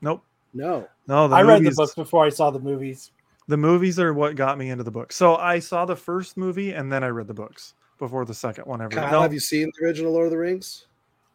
[0.00, 0.24] nope,
[0.54, 0.88] no.
[1.06, 1.28] no.
[1.28, 3.10] The I read the books before I saw the movies.
[3.46, 5.12] The movies are what got me into the book.
[5.12, 8.66] So I saw the first movie and then I read the books before the second
[8.66, 8.96] one ever.
[8.96, 10.86] Kyle, No, have you seen the original Lord of the Rings?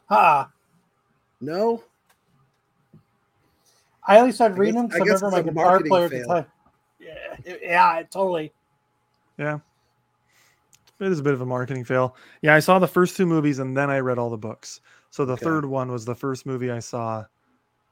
[0.09, 0.49] Ha!
[1.39, 1.83] No.
[4.07, 6.17] I only started reading them because I I, guess remember my guitar player at the
[6.19, 6.27] fail.
[6.27, 6.45] time.
[6.99, 8.51] Yeah, yeah, totally.
[9.37, 9.59] yeah.
[10.99, 12.15] It is a bit of a marketing fail.
[12.41, 14.81] Yeah, I saw the first two movies and then I read all the books.
[15.11, 15.45] So the Okay.
[15.45, 17.23] third one was the first movie I saw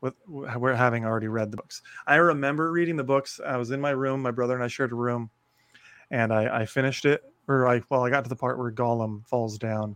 [0.01, 1.81] with we're having already read the books.
[2.05, 3.39] I remember reading the books.
[3.45, 5.29] I was in my room, my brother and I shared a room,
[6.11, 7.23] and I, I finished it.
[7.47, 9.95] Or I well, I got to the part where Gollum falls down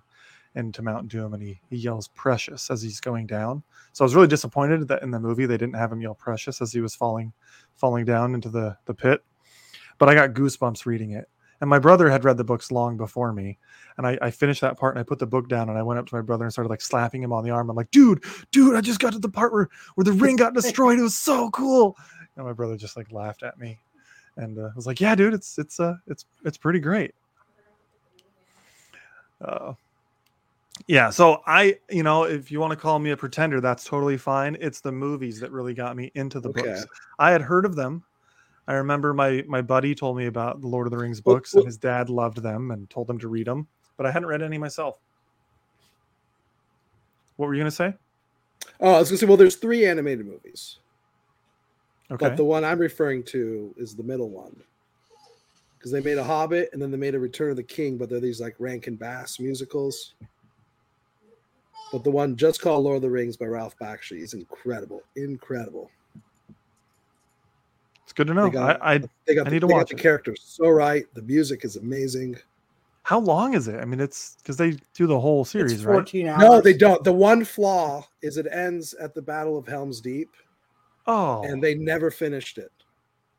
[0.55, 3.63] into Mount Doom and he, he yells precious as he's going down.
[3.93, 6.61] So I was really disappointed that in the movie they didn't have him yell precious
[6.61, 7.31] as he was falling
[7.75, 9.23] falling down into the, the pit.
[9.97, 11.29] But I got goosebumps reading it.
[11.61, 13.59] And my brother had read the books long before me.
[13.97, 15.99] And I, I finished that part and I put the book down and I went
[15.99, 17.69] up to my brother and started like slapping him on the arm.
[17.69, 20.53] I'm like, dude, dude, I just got to the part where, where the ring got
[20.55, 20.97] destroyed.
[20.97, 21.95] It was so cool.
[22.35, 23.79] And my brother just like laughed at me
[24.37, 27.13] and uh, was like, yeah, dude, it's, it's, uh, it's, it's pretty great.
[29.39, 29.73] Uh,
[30.87, 31.09] yeah.
[31.11, 34.57] So I, you know, if you want to call me a pretender, that's totally fine.
[34.59, 36.61] It's the movies that really got me into the Okay.
[36.61, 36.87] books.
[37.19, 38.03] I had heard of them.
[38.67, 41.65] I remember my my buddy told me about the Lord of the Rings books, and
[41.65, 44.57] his dad loved them and told him to read them, but I hadn't read any
[44.57, 44.99] myself.
[47.37, 47.93] What were you gonna say?
[48.79, 50.77] Oh, I was gonna say, well, there's three animated movies,
[52.11, 52.27] Okay.
[52.27, 54.55] but the one I'm referring to is the middle one.
[55.77, 58.07] Because they made a Hobbit and then they made a Return of the King, but
[58.07, 60.13] they're these like Rankin Bass musicals.
[61.91, 65.89] But the one just called Lord of the Rings by Ralph Bakshi is incredible, incredible.
[68.11, 68.43] It's good to know.
[68.49, 70.01] They got- I, I They got, I the, need to they got watch the it.
[70.01, 71.05] characters so right.
[71.13, 72.35] The music is amazing.
[73.03, 73.79] how long is it?
[73.79, 75.95] I mean, it's because they do the whole series, it's right?
[76.27, 76.39] hours.
[76.41, 77.01] No, they don't.
[77.05, 80.29] The one flaw is it ends at the Battle of Helm's Deep,
[81.07, 82.71] Oh, and they never finished it.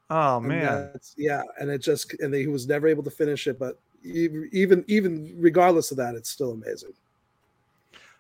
[0.09, 0.65] oh And man.
[0.87, 3.59] that's- yeah, and it just and they, he was never able to finish it.
[3.59, 6.95] But even even regardless of that, it's still amazing.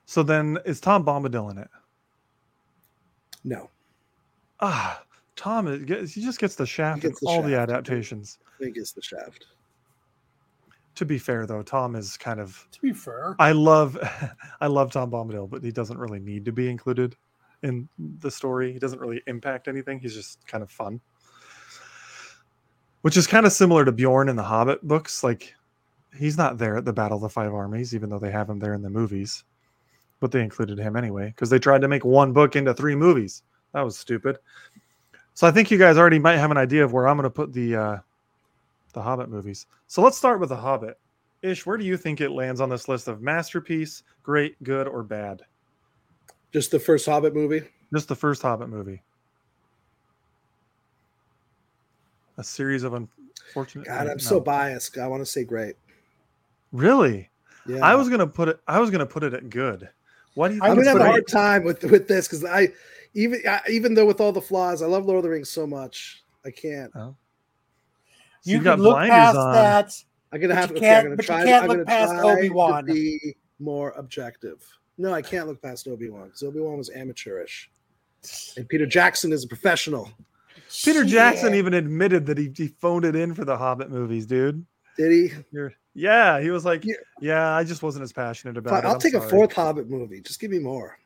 [0.04, 1.68] So then, is Tom Bombadil in it?
[3.42, 3.70] No,
[4.60, 5.02] Ah,
[5.36, 8.38] Tom, is, gets- he just gets the shaft gets in the all the adaptations.
[8.46, 9.46] I think it's the Shaft.
[10.96, 13.98] To be fair, though, Tom is kind of To be fair, I love
[14.60, 17.16] I love Tom Bombadil, but he doesn't really need to be included
[17.62, 17.88] in
[18.20, 18.72] the story.
[18.72, 20.00] He doesn't really impact anything.
[20.00, 21.00] He's just kind of fun.
[23.00, 25.24] Which is kind of similar to Beorn in the Hobbit books.
[25.24, 25.54] Like
[26.16, 28.58] he's not there at the Battle of the Five Armies, even though they have him
[28.58, 29.44] there in the movies.
[30.20, 33.42] But they included him anyway, because they tried to make one book into three movies.
[33.74, 34.38] That was stupid.
[35.34, 37.52] So I think you guys already might have an idea of where I'm gonna put
[37.52, 37.98] the uh
[38.92, 39.66] the Hobbit movies.
[39.86, 40.98] So let's start with the Hobbit.
[41.42, 45.02] Ish, where do you think it lands on this list of masterpiece, great, good, or
[45.02, 45.42] bad?
[46.52, 47.62] Just the first Hobbit movie.
[47.92, 49.02] Just the first Hobbit movie.
[52.38, 53.86] A series of unfortunate.
[53.86, 54.16] God, I'm no.
[54.18, 54.96] so biased.
[54.98, 55.76] I want to say great.
[56.72, 57.28] really.
[57.66, 58.60] Yeah, I was gonna put it.
[58.66, 59.88] I was gonna put it at good.
[60.34, 60.62] What do you?
[60.62, 62.68] I'm gonna have a hard time with with this because I
[63.14, 65.66] even I, even though with all the flaws, I love Lord of the Rings so
[65.66, 66.22] much.
[66.44, 66.90] I can't.
[66.94, 67.14] Oh.
[68.42, 69.52] So you you've got can look blinders past on.
[69.54, 69.94] that.
[70.32, 70.80] I'm gonna have to.
[70.80, 71.44] can't- I'm gonna but you try.
[71.44, 72.86] can't I'm look gonna past try Obi-Wan.
[72.86, 74.64] to be more objective.
[74.98, 77.70] No, I can't look past Obi Wan because Obi Wan was amateurish,
[78.56, 80.10] and Peter Jackson is a professional.
[80.84, 81.56] Peter Jackson Shit.
[81.56, 84.64] even admitted that he, he phoned it in for the Hobbit movies, dude.
[84.96, 85.30] Did he?
[85.52, 86.94] You're, yeah, he was like, Yeah.
[87.20, 88.86] yeah, I just wasn't as passionate about Fine, it.
[88.86, 90.20] I'll I'm take a fourth Hobbit movie.
[90.22, 90.98] Just give me more.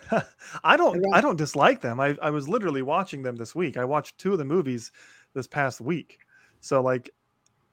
[0.64, 2.00] I don't I don't dislike them.
[2.00, 3.76] I, I was literally watching them this week.
[3.76, 4.92] I watched two of the movies
[5.34, 6.18] this past week.
[6.60, 7.10] So like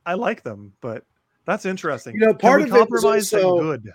[0.05, 1.03] I like them, but
[1.45, 2.15] that's interesting.
[2.15, 3.91] You know, part of compromise that also- good.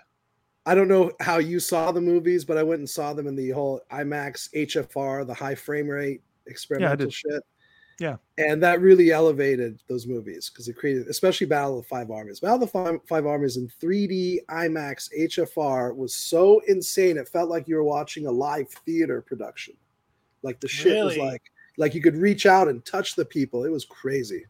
[0.67, 3.35] I don't know how you saw the movies, but I went and saw them in
[3.35, 7.15] the whole IMAX HFR, the high frame rate experimental did.
[7.15, 7.43] shit.
[8.01, 8.17] Yeah.
[8.39, 12.41] And that really elevated those movies because it created, especially Battle of the Five Armies.
[12.41, 17.19] Battle of the Five, Five Armies in 3D IMAX HFR was so insane.
[17.19, 19.75] It felt like you were watching a live theater production.
[20.43, 21.43] Like the shit was like,
[21.77, 23.67] like you could reach out and touch the people.
[23.67, 24.47] It was crazy.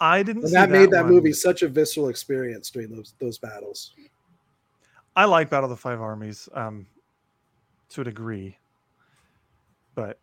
[0.00, 0.46] I didn't.
[0.46, 1.14] And that made that one.
[1.14, 3.92] movie such a visceral experience during those those battles.
[5.14, 6.86] I like Battle of the Five Armies um,
[7.90, 8.58] to a degree,
[9.94, 10.18] but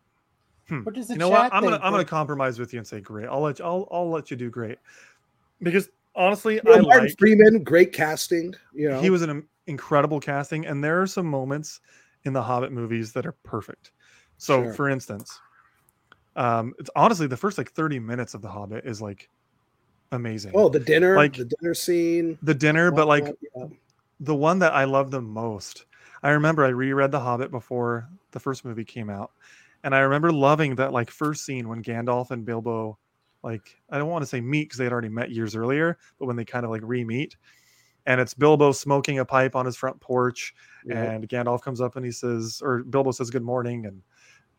[0.78, 1.52] hmm, What does the you know what?
[1.52, 1.84] I'm gonna think?
[1.84, 3.26] I'm gonna compromise with you and say great.
[3.28, 4.78] I'll let you, I'll I'll let you do great
[5.62, 8.54] because honestly, You know, I Martin like Freeman, great casting.
[8.72, 11.80] You know, he was an incredible casting, and there are some moments
[12.24, 13.92] in the Hobbit movies that are perfect.
[14.38, 14.72] So, Sure.
[14.74, 15.38] for instance,
[16.36, 19.28] um, it's honestly the first like 30 minutes of the Hobbit is like
[20.12, 20.52] amazing.
[20.54, 22.38] oh the dinner, like- the dinner scene.
[22.42, 23.66] the dinner, but like Yeah.
[24.20, 25.86] the one that I love the most.
[26.22, 29.32] I remember I reread The Hobbit before the first movie came out,
[29.84, 32.98] and I remember loving that like first scene when Gandalf and Bilbo,
[33.44, 36.26] like I don't want to say meet because they had already met years earlier, but
[36.26, 37.36] when they kind of like re-meet,
[38.06, 40.54] and it's Bilbo smoking a pipe on his front porch,
[40.86, 41.02] Yeah.
[41.12, 44.02] and Gandalf comes up and he says, or Bilbo says, "Good morning," and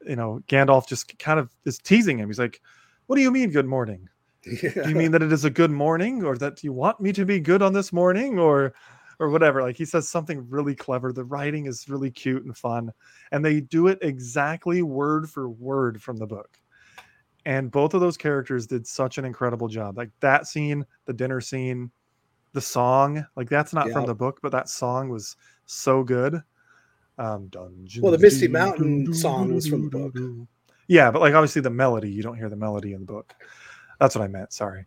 [0.07, 2.30] you know Gandalf just kind of is teasing him.
[2.30, 2.61] He's like,
[3.07, 4.07] "What do you mean, good morning?"
[4.43, 7.26] do you mean that it is a good morning or that you want me to
[7.26, 8.76] be good on this morning or
[9.20, 12.91] or whatever like he says something really clever the writing is really cute and fun
[13.32, 16.59] and they do it exactly word for word from the book
[17.45, 21.41] and both of those characters did such an incredible job like that scene the dinner
[21.41, 21.91] scene
[22.53, 25.36] the song like that's not from the book but that song was
[25.66, 26.41] so good
[27.18, 30.16] um Dungeons Well, the Misty Mountain song was from the book.
[30.88, 33.34] yeah but like obviously the melody you don't hear the melody in the book
[33.99, 34.53] that's what I meant.
[34.53, 34.86] Sorry.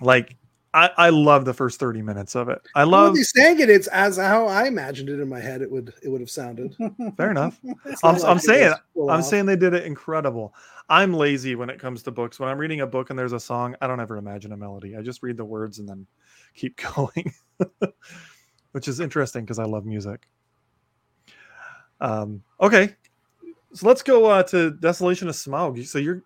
[0.00, 0.36] Like
[0.74, 2.60] I, I love the first 30 minutes of it.
[2.74, 5.40] I Well, love when they sang it, it's as how I imagined it in my
[5.40, 5.60] head.
[5.60, 6.74] It would it would have sounded.
[7.16, 7.60] fair enough.
[8.02, 9.24] I'm, not I'm saying I'm off.
[9.24, 10.54] saying they did it incredible.
[10.88, 12.40] I'm lazy when it comes to books.
[12.40, 14.96] When I'm reading a book and there's a song, I don't ever imagine a melody.
[14.96, 16.06] I just read the words and then
[16.54, 17.34] keep going.
[18.72, 20.26] Which is interesting because I love music.
[22.00, 22.96] Um okay.
[23.74, 25.86] So let's go uh, to Desolation of Smaug.
[25.86, 26.22] So you're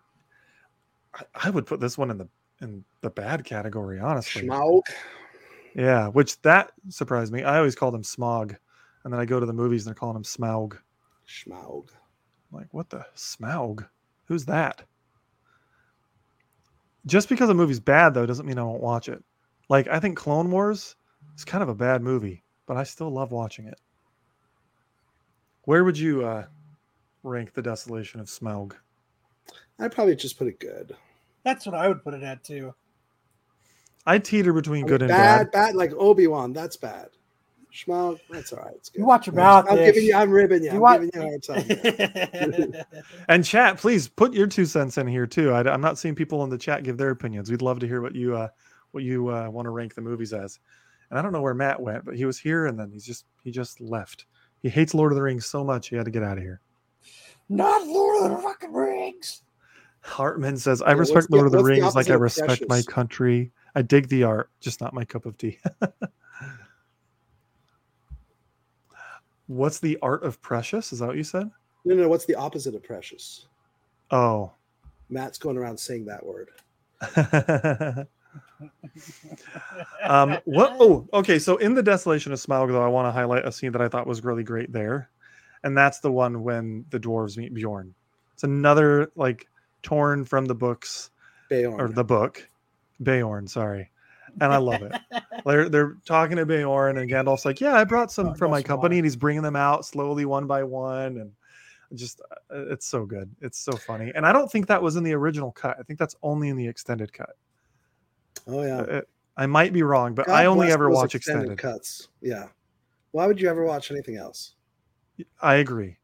[1.13, 2.27] I, I would put this one in the
[2.61, 4.43] in the bad category, honestly.
[4.43, 4.81] Schmaug.
[5.75, 7.43] Yeah, which that surprised me.
[7.43, 8.55] I always called him Smog,
[9.03, 10.77] and then I go to the movies and they're calling him Smaug.
[11.27, 11.89] Schmaug.
[12.51, 13.87] I'm like, what the Smaug?
[14.25, 14.83] Who's that?
[17.05, 19.23] Just because a movie's bad though doesn't mean I won't watch it.
[19.69, 20.95] Like I think Clone Wars
[21.37, 23.79] is kind of a bad movie, but I still love watching it.
[25.63, 26.45] Where would you uh,
[27.23, 28.73] rank the Desolation of Smaug?
[29.79, 30.95] I'd probably just put it good.
[31.47, 32.73] That's what I would put it at too.
[34.05, 35.51] I teeter between I mean, good and bad, bad.
[35.51, 36.51] bad, like Obi Wan.
[36.51, 37.07] That's bad.
[37.73, 38.19] Schmaug.
[38.29, 38.73] That's all right.
[38.75, 38.99] It's good.
[38.99, 39.43] You watch your Yeah.
[39.43, 39.65] mouth.
[39.69, 40.13] I'm giving you.
[40.13, 40.71] I'm ribbing you.
[40.71, 42.73] You I'm wa- giving you a hard time.
[43.29, 45.51] And chat, please put your two cents in here too.
[45.53, 47.49] I, am not seeing people in the chat give their opinions.
[47.49, 48.49] We'd love to hear what you uh,
[48.91, 50.59] what you uh, want to rank the movies as.
[51.09, 53.25] And I don't know where Matt went, but he was here and then he's just
[53.45, 54.25] he just left.
[54.61, 56.59] He hates Lord of the Rings so much he had to get out of here.
[57.47, 59.43] Not Lord of the fucking Rings.
[60.07, 62.21] Hartman says, "I Yeah, respect the- Lord of the what's the Rings like I of
[62.21, 63.51] respect my country.
[63.75, 65.59] I dig the art, just not my cup of tea."
[69.47, 70.91] What's the art of precious?
[70.91, 71.49] Is that what you said?
[71.85, 72.09] no, no.
[72.09, 73.47] What's the opposite of precious?
[74.11, 74.51] Oh,
[75.09, 76.49] Matt's going around saying that word.
[80.03, 80.75] um, what?
[80.79, 81.39] Oh, okay.
[81.39, 83.87] So in the Desolation of Smaug, though, I want to highlight a scene that I
[83.87, 85.09] thought was really great there,
[85.63, 87.93] and that's the one when the dwarves meet Beorn.
[88.33, 89.47] It's another like
[89.87, 91.11] torn from the books
[91.49, 91.79] Beorn.
[91.79, 92.45] or the book,
[93.01, 93.89] Bayorn, Sorry,
[94.41, 94.91] and I love it.
[95.45, 98.61] they're they're talking to Bayorn and Gandalf's like, "Yeah, I brought some Oh, from my
[98.61, 98.97] company," why.
[98.97, 101.31] and he's bringing them out slowly, one by one, and
[101.93, 102.19] just
[102.51, 103.33] uh, it's so good.
[103.39, 105.77] It's so funny, and I don't think that was in the original cut.
[105.79, 107.35] I think that's only in the extended cut.
[108.47, 108.79] oh yeah.
[108.81, 109.01] Uh,
[109.37, 111.57] I might be wrong, but God I only ever watch extended.
[111.57, 112.09] cuts.
[112.21, 112.47] Yeah.
[113.11, 114.55] Why would you ever watch anything else?
[115.41, 115.95] I agree.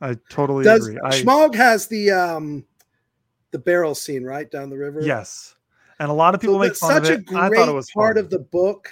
[0.00, 1.00] I totally Does agree.
[1.02, 2.64] I, Schmaug has the um
[3.50, 5.00] the barrel scene right down the river?
[5.02, 5.54] yes,
[5.98, 7.26] and a lot of people So make fun such of a it.
[7.26, 8.24] great I thought it was part fun.
[8.24, 8.90] of the book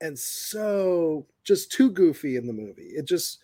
[0.00, 2.88] and so just too goofy in the movie.
[2.94, 3.38] It just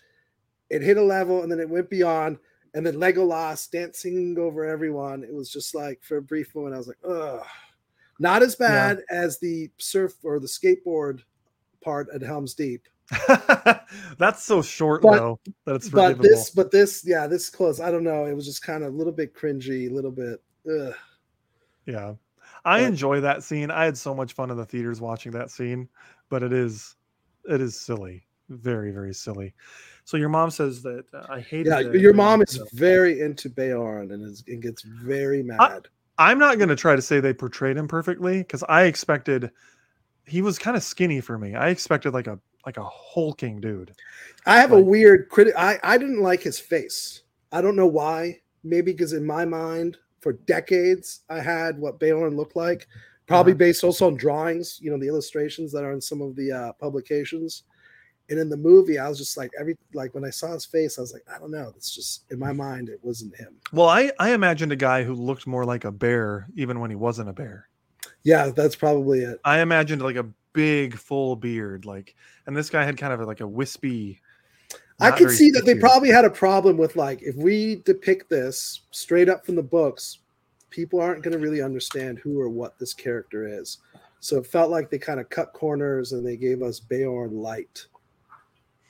[0.68, 2.38] it hit a level and then it went beyond
[2.74, 5.24] and then Legolas dancing over everyone.
[5.24, 7.44] It was just like for a brief moment I was like, ugh.
[8.20, 8.68] Not as Yeah.
[8.68, 11.22] bad as the surf or the skateboard
[11.82, 12.82] part at Helm's Deep.
[14.18, 17.80] That's so short But- though that it's But this, but this, yeah, this close.
[17.80, 18.26] I don't know.
[18.26, 20.40] It was just kind of a little bit cringy, a little bit.
[20.70, 20.94] Ugh.
[21.86, 22.14] Yeah.
[22.64, 23.70] I enjoy that scene.
[23.70, 25.88] I had so much fun in the theaters watching that scene,
[26.28, 26.96] but it is
[27.48, 28.26] it is silly.
[28.48, 29.54] very very silly.
[30.04, 31.66] So your mom says that uh, I hate.
[31.66, 35.88] Yeah, your mom is very into Beorn and, is, and gets very mad.
[36.18, 39.50] I'm not going to try to say they portrayed him perfectly because I expected
[40.26, 41.54] he was kind of skinny for me.
[41.54, 43.92] I expected like a like a hulking dude.
[44.44, 45.54] I have Like- a weird critic.
[45.56, 47.22] I I didn't like his face.
[47.52, 48.40] I don't know why.
[48.64, 52.86] Maybe because in my mind, for decades, I had what Beorn looked like.
[53.26, 53.58] Probably Uh-huh.
[53.58, 54.78] based also on drawings.
[54.82, 57.62] You know, the illustrations that are in some of the uh, publications.
[58.28, 60.98] And in the movie, I was just like every like when I saw his face,
[60.98, 61.72] I was like, I don't know.
[61.76, 63.56] It's just in my mind, it wasn't him.
[63.72, 66.96] Well, I I imagined a guy who looked more like a bear even when he
[66.96, 67.68] wasn't a bear.
[68.22, 69.40] Yeah, that's probably it.
[69.44, 72.14] I imagined like a big full beard, like,
[72.46, 74.20] and this guy had kind of like a wispy.
[75.00, 78.82] I could see that they probably had a problem with like if we depict this
[78.90, 80.18] straight up from the books,
[80.70, 83.78] people aren't going to really understand who or what this character is.
[84.20, 87.86] So it felt like they kind of cut corners and they gave us Beorn light.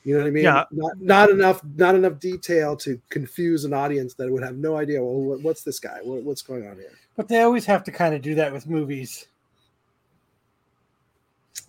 [0.05, 0.45] You know what I mean?
[0.45, 0.65] Yeah.
[0.73, 5.03] Not not enough not enough detail to confuse an audience that would have no idea.
[5.03, 5.99] Well, what, what's this guy?
[6.03, 6.93] What, what's going on here?
[7.17, 9.27] But they always have to kind of do that with movies.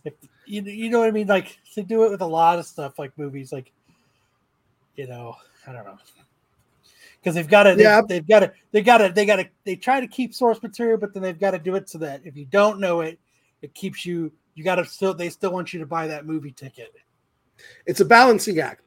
[0.06, 0.14] If
[0.46, 2.98] you, you know what I mean, like they do it with a lot of stuff,
[2.98, 3.72] like movies, like
[4.96, 5.36] you know,
[5.68, 5.98] I don't know,
[7.20, 8.02] because they've got to, Yeah.
[8.08, 10.98] they've got to, they got to, they got to, they try to keep source material,
[10.98, 13.20] but then they've got to do it so that if you don't know it,
[13.62, 14.32] it keeps you.
[14.56, 16.94] You got to still, they still want you to buy that movie ticket.
[17.86, 18.82] It's a balancing act,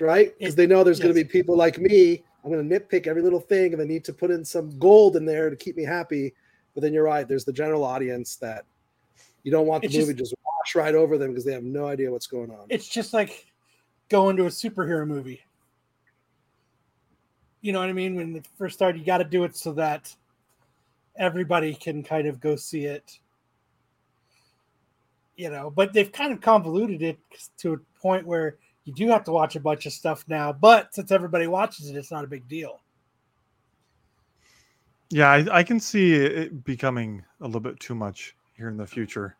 [0.00, 0.36] right?
[0.38, 2.24] Because they know there's going to be people like me.
[2.44, 5.16] I'm going to nitpick every little thing, and they need to put in some gold
[5.16, 6.34] in there to keep me happy.
[6.74, 7.28] But then you're right.
[7.28, 8.64] There's the general audience that
[9.44, 11.86] you don't want the It's movie just wash right over them because they have no
[11.86, 12.66] idea what's going on.
[12.68, 13.46] It's just like
[14.08, 15.42] going into a superhero movie.
[17.60, 18.14] You know what I mean?
[18.14, 20.14] When it first started, you got to do it so that
[21.16, 23.18] everybody can kind of go see it.
[25.36, 27.18] You know, but they've kind of convoluted it
[27.58, 30.52] to a point where you do have to watch a bunch of stuff now.
[30.52, 32.80] But since everybody watches it, it's not a big deal.
[35.10, 38.86] Yeah, I, I can see it becoming a little bit too much here in the
[38.86, 39.36] future.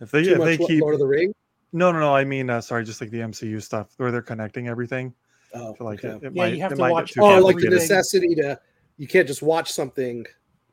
[0.00, 1.34] If they Too if much they keep Lord of the Ring.
[1.76, 4.68] No no no, I mean uh, sorry, just like the MCU stuff where they're connecting
[4.68, 5.14] everything.
[5.54, 6.16] Oh, I like okay.
[6.16, 7.44] it, it Yeah, might you have it to might watch oh, everything.
[7.44, 8.58] like the necessity to
[8.96, 10.24] you can't just watch something.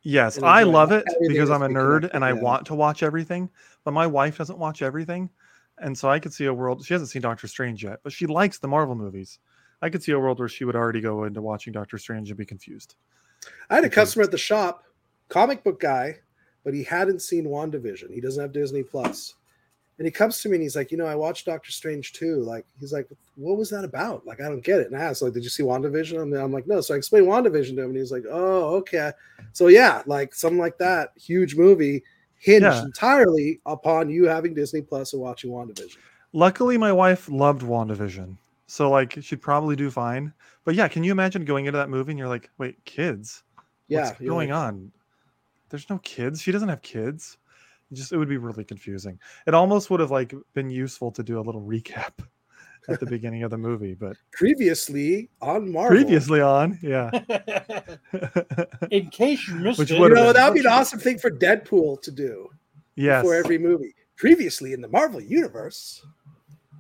[0.02, 1.04] Yes, I love it.
[1.08, 2.42] it because I'm a be nerd and I yeah.
[2.42, 3.50] want to watch everything,
[3.86, 5.30] but my wife doesn't watch everything.
[5.80, 8.26] And so I could see a world she hasn't seen Doctor Strange yet, but she
[8.26, 9.40] likes the Marvel movies.
[9.82, 12.38] I could see a world where she would already go into watching Doctor Strange and
[12.38, 12.96] be confused.
[13.70, 14.84] I had a Because- customer at the shop,
[15.30, 16.20] comic book guy,
[16.64, 18.14] but he hadn't seen WandaVision.
[18.14, 19.36] He doesn't have Disney Plus.
[20.04, 22.42] And he comes to me and he's like, you know, I watched Doctor Strange too.
[22.42, 24.28] Like, he's like, what was that about?
[24.28, 24.88] Like, I don't get it.
[24.88, 26.22] And I asked, like, did you see WandaVision?
[26.22, 26.82] I'm, I'm like, no.
[26.82, 29.14] So I explained WandaVision to him, and he's like, oh, okay.
[29.54, 32.04] So yeah, like something like that, huge movie,
[32.38, 32.84] hinged Yeah.
[32.84, 35.96] entirely upon you having Disney Plus and watching WandaVision.
[36.34, 38.36] Luckily, my wife loved WandaVision.
[38.68, 40.34] So like she'd probably do fine.
[40.66, 43.44] But yeah, can you imagine going into that movie and you're like, wait, kids?
[43.88, 44.92] Yeah, What's going like, on?
[45.70, 46.42] There's no kids.
[46.42, 47.38] She doesn't have kids.
[47.94, 49.20] It just it would be really confusing.
[49.46, 52.12] It almost would have like been useful to do a little recap
[52.90, 55.96] at the beginning of the movie, but Previously on Marvel.
[55.96, 57.12] previously on, yeah.
[58.90, 61.30] In case you missed Which it, You know, that would be an awesome thing for
[61.30, 62.50] Deadpool to do
[62.96, 63.24] yes.
[63.24, 63.94] for every movie.
[64.18, 66.04] Previously in the Marvel Universe.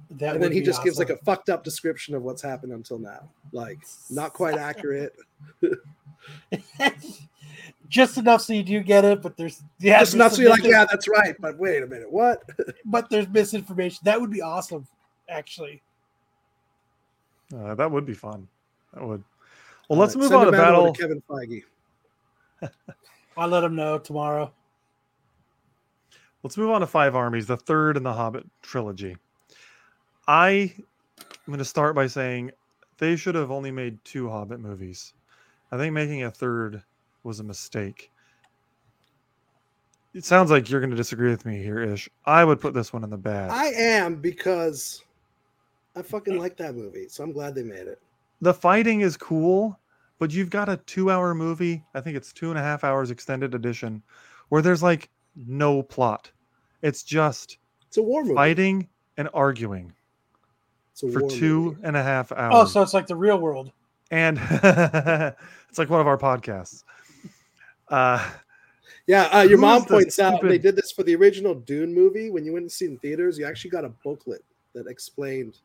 [0.09, 2.71] That and then he be just gives like a fucked up description of what's happened
[2.71, 3.79] until now like
[4.11, 5.15] not quite accurate
[7.89, 10.51] just enough so you do get it, but there's yeah, just there's enough so you're
[10.51, 12.43] like yeah that's right but wait a minute what
[12.85, 13.99] but there's misinformation.
[14.03, 14.87] That would be awesome,
[15.29, 15.81] actually.
[17.55, 18.47] Uh, that would be fun.
[18.93, 19.23] That would.
[19.89, 20.93] Well, let's All move right, on to a memo battle.
[20.93, 21.63] kevin feige
[23.37, 24.51] I'll let him know tomorrow.
[26.43, 29.15] Let's move on to Five Armies, the third in the Hobbit trilogy.
[30.27, 32.51] I am going to start by saying
[32.97, 35.13] they should have only made two Hobbit movies.
[35.71, 36.83] I think making a third
[37.23, 38.11] was a mistake.
[40.13, 42.07] It sounds like you're going to disagree with me here, Ish.
[42.25, 43.49] I would put this one in the bad.
[43.49, 45.03] i am because
[45.95, 47.99] i fucking like that movie so i'm glad they made it
[48.41, 49.79] the fighting is cool,
[50.19, 51.81] but you've got a two hour movie.
[51.93, 54.03] I think it's two and a half hours extended edition
[54.49, 56.29] where there's like no plot.
[56.81, 57.57] It's just
[57.87, 59.93] it's a war movie fighting and arguing
[60.91, 61.81] it's a for war two movie.
[61.83, 62.53] and a half hours.
[62.53, 63.71] Oh, so it's like the real world.
[64.11, 66.83] and it's like one of our podcasts.
[67.89, 68.29] Uh,
[69.07, 72.29] yeah uh, your mom the points out they did this for the original dune movie
[72.29, 75.59] when you went to see in theaters you actually got a booklet that explained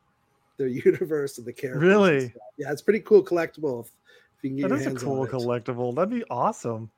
[0.57, 2.35] their universe and the characters Really?
[2.59, 3.93] yeah it's pretty cool collectible if,
[4.39, 5.95] if you can get that is a cool collectible.
[5.95, 6.91] That'd be awesome.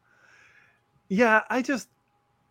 [1.09, 1.89] Yeah, I just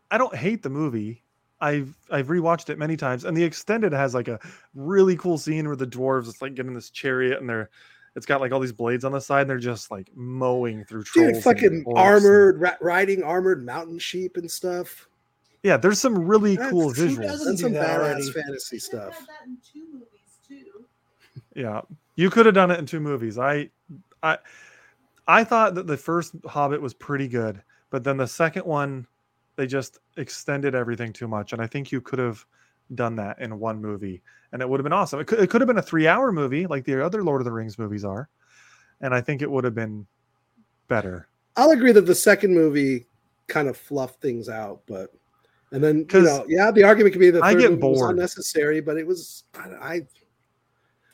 [0.09, 1.23] I don't hate the movie.
[1.61, 4.39] I've I've rewatched it many times, and the extended has like a
[4.73, 7.69] really cool scene where the dwarves it's like getting this chariot and they're
[8.15, 11.03] it's got like all these blades on the side and they're just like mowing through
[11.03, 11.33] trolls.
[11.33, 15.07] Dude, fucking dwarves and- armored, ra- riding armored mountain sheep and stuff.
[15.63, 17.21] Yeah, there's some really That's- cool visuals.
[17.21, 18.31] doesn't That's some that badass already.
[18.31, 19.13] fantasy stuff.
[19.19, 20.85] had that in two movies too.
[21.55, 21.81] Yeah,
[22.15, 23.37] you could have done it in two movies.
[23.37, 23.69] I,
[24.23, 24.37] I,
[25.27, 29.05] I thought that the first Hobbit was pretty good, but then the second one,
[29.57, 32.45] they just extended everything too much, and I think you could have
[32.95, 34.21] done that in one movie,
[34.51, 35.19] and it would have been awesome.
[35.19, 37.51] It could, it could have been a three-hour movie like the other Lord of the
[37.51, 38.29] Rings movies are,
[39.01, 40.05] and I think it would have been
[40.87, 41.27] better.
[41.55, 43.05] I'll agree that the second movie
[43.47, 45.11] kind of fluffed things out, but
[45.71, 47.87] and then you 'Cause know, yeah, the argument could be that I third get movie
[47.87, 48.11] was bored.
[48.11, 49.43] unnecessary, but it was.
[49.55, 49.99] I, I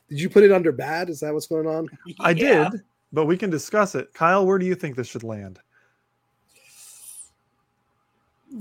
[0.09, 1.09] did you put it under bad?
[1.09, 1.89] Is that what's going on?
[2.19, 2.69] I Yeah.
[2.69, 4.13] did, but we can discuss it.
[4.13, 5.59] Kyle, where do you think this should land?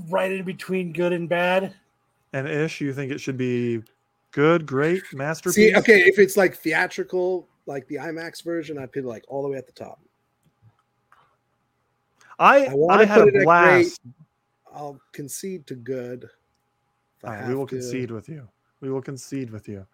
[0.09, 1.73] right in between good and bad.
[2.35, 3.81] And Ish, you think it should be
[4.33, 5.55] good, great, masterpiece?
[5.55, 9.45] See, okay, if it's like theatrical, like the IMAX version, I'd put it like all
[9.45, 10.01] the way at the top.
[12.41, 13.45] I I I had a it at great.
[13.45, 14.01] blast.
[14.75, 16.29] I'll concede to good.
[17.23, 17.77] Uh, we will to.
[17.77, 18.49] concede with you.
[18.81, 19.87] We will concede with you.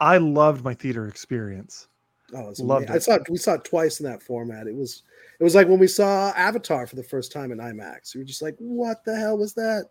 [0.00, 1.88] I loved my theater experience.
[2.34, 2.96] Oh, it's Loved amazing.
[3.12, 4.66] I saw it, we saw it twice in that format.
[4.66, 5.02] It was
[5.38, 8.14] it was like when we saw Avatar for the first time in IMAX.
[8.14, 9.90] We were just like, what the hell was that?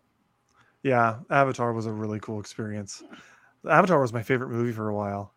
[0.82, 3.02] Yeah, Avatar was a really cool experience.
[3.68, 5.34] Avatar was my favorite movie for a while.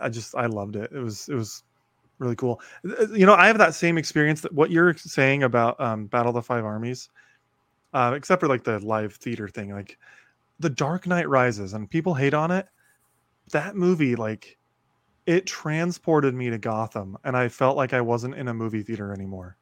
[0.00, 0.90] I just I loved it.
[0.92, 1.62] It was it was
[2.18, 2.60] really cool.
[2.84, 6.30] Uh, You know, I have that same experience that what you're saying about um, Battle
[6.30, 7.10] of the Five Armies,
[7.94, 9.72] uh, except for like the live theater thing.
[9.72, 9.98] Like
[10.60, 12.68] the Dark Knight Rises, and people hate on it.
[13.52, 14.58] That movie, like,
[15.26, 19.12] it transported me to Gotham, and I felt like I wasn't in a movie theater
[19.12, 19.56] anymore.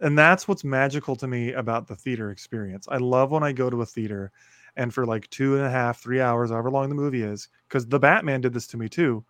[0.00, 2.86] And that's what's magical to me about the theater experience.
[2.90, 4.32] I love when I go to a theater
[4.76, 7.86] and for like two and a half, three hours, however long the movie is, because
[7.86, 9.24] the Batman did this to me too.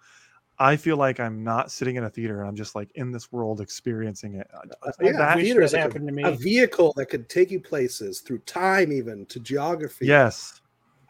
[0.59, 3.33] I feel like I'm not sitting in a theater and I'm just like in this
[3.33, 4.47] world experiencing it.
[4.53, 6.23] Uh, yeah, yeah, wish theater that is like happened to me.
[6.23, 10.07] a, a vehicle that could take you places through time, even to geography.
[10.07, 10.61] Yes.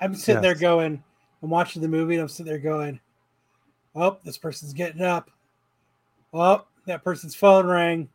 [0.00, 1.02] I'm sitting there going,
[1.42, 3.00] I'm watching the movie and I'm sitting there going,
[3.96, 5.30] oh, this person's getting up.
[6.32, 8.08] Oh, that person's phone rang.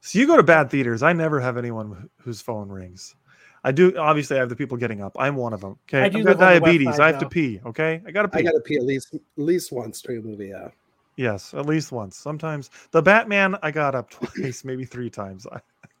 [0.00, 1.02] So you go to bad theaters.
[1.02, 3.14] I never have anyone wh- whose phone rings.
[3.62, 3.96] I do.
[3.98, 5.14] Obviously, I have the people getting up.
[5.18, 5.76] I'm one of them.
[5.88, 6.00] Okay.
[6.00, 6.96] I I've got live on the west diabetes.
[6.96, 7.60] side, I have to pee.
[7.66, 8.00] Okay.
[8.06, 8.38] I got to pee.
[8.38, 10.48] I got to pee at least at least once during the movie.
[10.48, 10.68] Yeah,
[11.16, 12.16] Yes, at least once.
[12.16, 15.46] Sometimes the Batman, I got up twice, maybe three times.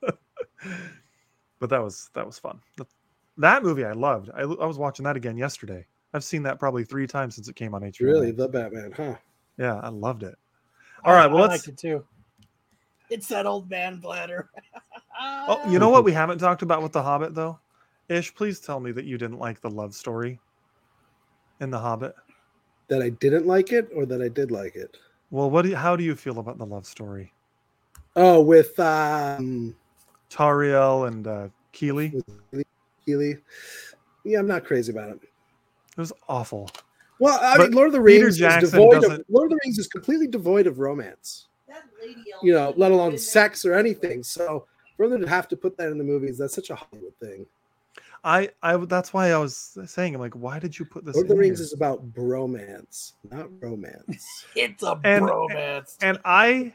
[1.58, 2.60] but that was that was fun.
[2.78, 2.86] That,
[3.36, 4.30] that movie I loved.
[4.34, 5.86] I, I was watching that again yesterday.
[6.14, 8.00] I've seen that probably three times since it came on HBO.
[8.00, 9.14] really, the Batman, huh?
[9.58, 10.34] Yeah, I loved it.
[11.04, 11.66] All right, I- well I let's.
[11.66, 12.04] liked it too.
[13.10, 14.50] It's that old man bladder.
[15.20, 17.58] Oh, you know what we haven't talked about with the Hobbit though?
[18.08, 20.40] Ish, please tell me that you didn't like the love story
[21.60, 22.14] in the Hobbit.
[22.88, 24.96] That I didn't like it, or that I did like it.
[25.30, 25.62] Well, what?
[25.62, 27.32] Do you, how do you feel about the love story?
[28.16, 29.76] Oh, with um,
[30.30, 32.12] Tauriel and uh, Kili.
[32.52, 32.66] with
[33.06, 33.40] Kili.
[34.24, 35.20] Yeah, I'm not crazy about it.
[35.22, 36.68] It was awful.
[37.20, 39.46] Well, I But mean, Lord of the Peter Rings Jackson is devoid of doesn't- Lord
[39.46, 41.46] of the Rings is completely devoid of romance.
[41.70, 44.22] That lady You know, let alone sex or anything.
[44.22, 44.66] So
[44.96, 47.46] for them to have to put that in the movies, that's such a Hollywood thing.
[48.22, 51.14] I, I, that's why I was saying, I'm like, why did you put this?
[51.14, 51.64] Lord of the in Rings here?
[51.64, 54.44] is about bromance, not romance.
[54.54, 55.96] It's a And- bromance.
[56.02, 56.74] and I,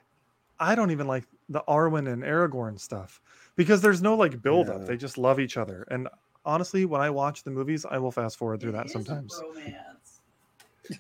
[0.59, 3.21] I don't even like the Arwen and Aragorn stuff
[3.55, 4.79] because there's no like build up.
[4.81, 4.85] Yeah.
[4.87, 5.85] They just love each other.
[5.91, 6.07] And
[6.45, 8.93] honestly, when I watch the movies, I will fast forward through It that is a
[8.93, 9.39] sometimes.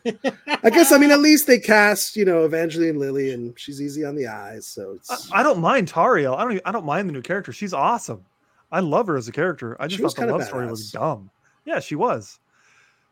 [0.05, 0.59] Bromance.
[0.63, 4.05] I guess I mean at least they cast you know Evangeline Lilly and she's easy
[4.05, 6.35] on the eyes, so it's I, I don't mind Tauriel.
[6.35, 6.53] I don't.
[6.53, 7.51] Even, I don't mind the new character.
[7.51, 8.25] She's awesome.
[8.71, 9.77] I love her as a character.
[9.79, 11.29] I just She thought the kinda love story was dumb.
[11.65, 12.39] Yeah, she was.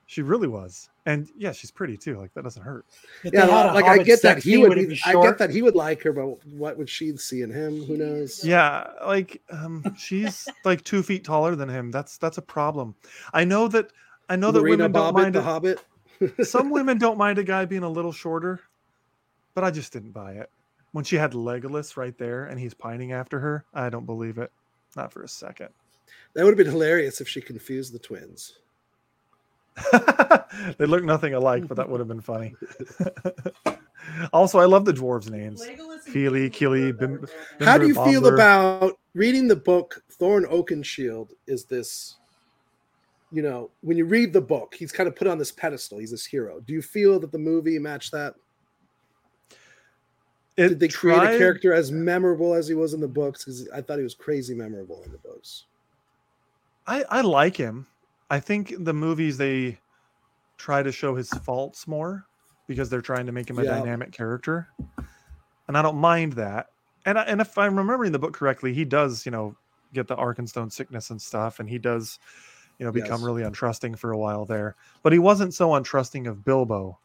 [0.05, 0.89] She really was.
[1.05, 2.17] And yeah, she's pretty too.
[2.17, 2.85] Like that doesn't hurt.
[3.23, 4.75] If yeah, they had a like I get that he would.
[4.75, 7.49] Be, be I get that he would like her, but what would she see in
[7.49, 7.83] him?
[7.85, 8.43] Who knows?
[8.43, 11.91] Yeah, like um, she's like two feet taller than him.
[11.91, 12.95] That's that's a problem.
[13.33, 13.91] I know that.
[14.29, 15.43] I know that Lorena women don't mind the it.
[15.43, 15.79] Hobbit.
[16.43, 18.61] Some women don't mind a guy being a little shorter,
[19.53, 20.49] but I just didn't buy it.
[20.91, 24.51] When she had Legolas right there and he's pining after her, I don't believe it.
[24.95, 25.69] Not for a second.
[26.33, 28.59] That would have been hilarious if she confused the twins.
[30.77, 32.55] they look nothing alike, but that would have been funny.
[34.33, 35.61] also, I love the dwarves' names.
[35.61, 37.25] Legolas and Kili, Kili, Bim-
[37.57, 41.29] Bim- How do you Bimber, feel about reading the book Thorin Oakenshield?
[41.47, 42.17] Is this,
[43.33, 45.97] you know, when you read the book, he's kind of put on this pedestal.
[45.97, 46.59] He's this hero.
[46.59, 48.35] Do you feel that the movie matched that?
[50.55, 53.43] It Did they create a character as memorable as he was in the books?
[53.43, 55.65] Because I thought he was crazy memorable in the books.
[56.85, 57.87] I I like him.
[58.29, 59.79] I think the movies they
[60.57, 62.27] try to show his faults more
[62.67, 63.77] because they're trying to make him a Yeah.
[63.77, 64.67] dynamic character,
[65.67, 66.67] and I don't mind that.
[67.05, 69.57] And I, and if I'm remembering the book correctly, he does you know
[69.91, 72.19] get the Arkenstone sickness and stuff, and he does
[72.83, 73.21] you know become Yes.
[73.21, 74.75] really untrusting for a while there.
[75.03, 76.99] But he wasn't so untrusting of Bilbo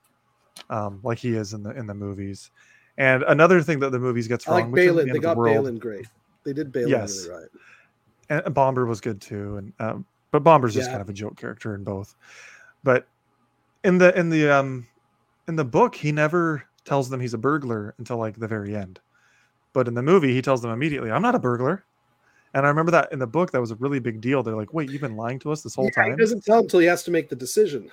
[0.71, 2.51] um, like he is in the in the movies.
[2.97, 5.21] And another thing that the movies gets I wrong, like is the They of the
[5.21, 6.07] got world- Balin great.
[6.45, 7.27] They did Balin Yes.
[7.27, 7.49] really right.
[8.29, 10.95] and Bombur was good too, and um, but Bombur's just Yeah.
[10.95, 12.15] kind of a joke character in both.
[12.83, 13.07] But
[13.85, 14.89] in the in the um
[15.47, 18.99] in the book, he never tells them he's a burglar until like the very end.
[19.73, 21.85] But in the movie, he tells them immediately, "I'm not a burglar."
[22.55, 24.43] And I remember that in the book, that was a really big deal.
[24.43, 26.61] They're like, "Wait, you've been lying to us this whole Yeah, he time?" doesn't tell
[26.61, 27.91] until he has to make the decision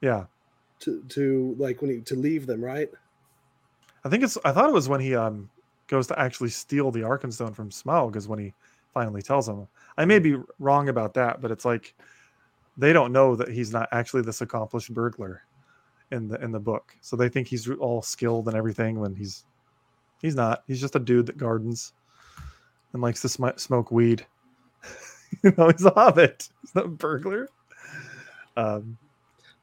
[0.00, 0.24] Yeah,
[0.80, 2.90] to to like when he to leave them, right?
[4.04, 4.36] I think it's.
[4.44, 5.50] I thought it was when he um
[5.86, 8.54] goes to actually steal the Arkenstone from Smaug is when he
[8.94, 9.66] finally tells him.
[9.96, 11.94] I may be wrong about that, but it's like
[12.76, 15.42] they don't know that he's not actually this accomplished burglar
[16.10, 16.96] in the in the book.
[17.00, 19.44] So they think he's all skilled and everything when he's
[20.22, 20.64] he's not.
[20.66, 21.92] He's just a dude that gardens
[22.92, 24.26] and likes to sm- smoke weed.
[25.44, 26.48] you know, he's a hobbit.
[26.62, 27.48] He's not a burglar.
[28.56, 28.96] Um,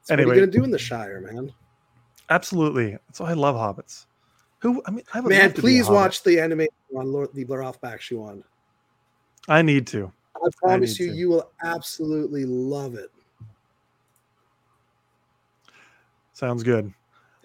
[0.02, 0.26] So Anyway.
[0.28, 1.52] what are you gonna do in the Shire, man?
[2.30, 2.96] absolutely.
[3.12, 4.06] So I love hobbits.
[4.60, 4.82] Who?
[4.86, 7.32] I mean, I would Man, love to be a please watch the anime on Lord
[7.34, 8.42] the Blaroff Bakshuan.
[9.48, 10.10] I need to.
[10.36, 11.16] I promise need you, to.
[11.18, 13.10] you will absolutely love it.
[16.32, 16.92] Sounds good.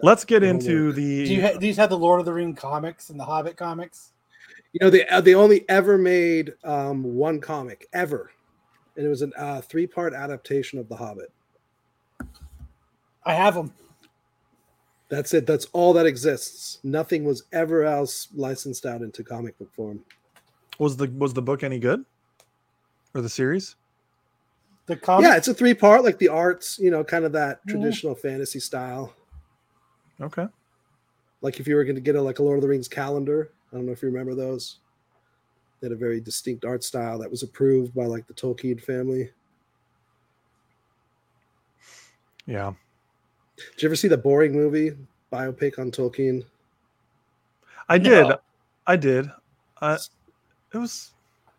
[0.02, 1.26] Let's get into the.
[1.26, 4.12] Do you ha- these have the Lord of the Ring comics and the Hobbit comics?
[4.74, 8.32] You know, they uh, they only ever made um, one comic ever,
[8.98, 11.32] and it was a uh, three part adaptation of The Hobbit.
[13.26, 13.72] I have them.
[15.10, 15.45] That's it.
[15.45, 16.80] That's all that exists.
[16.84, 20.00] Nothing was ever else licensed out into comic book form.
[20.80, 22.04] was the was the book any good,
[23.14, 23.76] or the series?
[24.88, 25.30] The comic.
[25.30, 27.74] yeah, it's a three part, like the arts, you know, kind of that Yeah.
[27.74, 29.14] traditional fantasy style.
[30.20, 30.48] Okay.
[31.41, 33.52] Like if you were going to get a like a Lord of the Rings calendar,
[33.74, 34.78] I don't know if you remember those.
[35.82, 39.32] They had a very distinct art style that was approved by like the Tolkien family.
[42.45, 42.74] Yeah.
[43.58, 44.95] Did you ever see the boring movie
[45.32, 46.44] biopic on Tolkien?
[47.90, 48.28] I did.
[48.28, 48.38] No.
[48.86, 49.30] I did.
[49.82, 49.98] Uh,
[50.74, 51.12] it was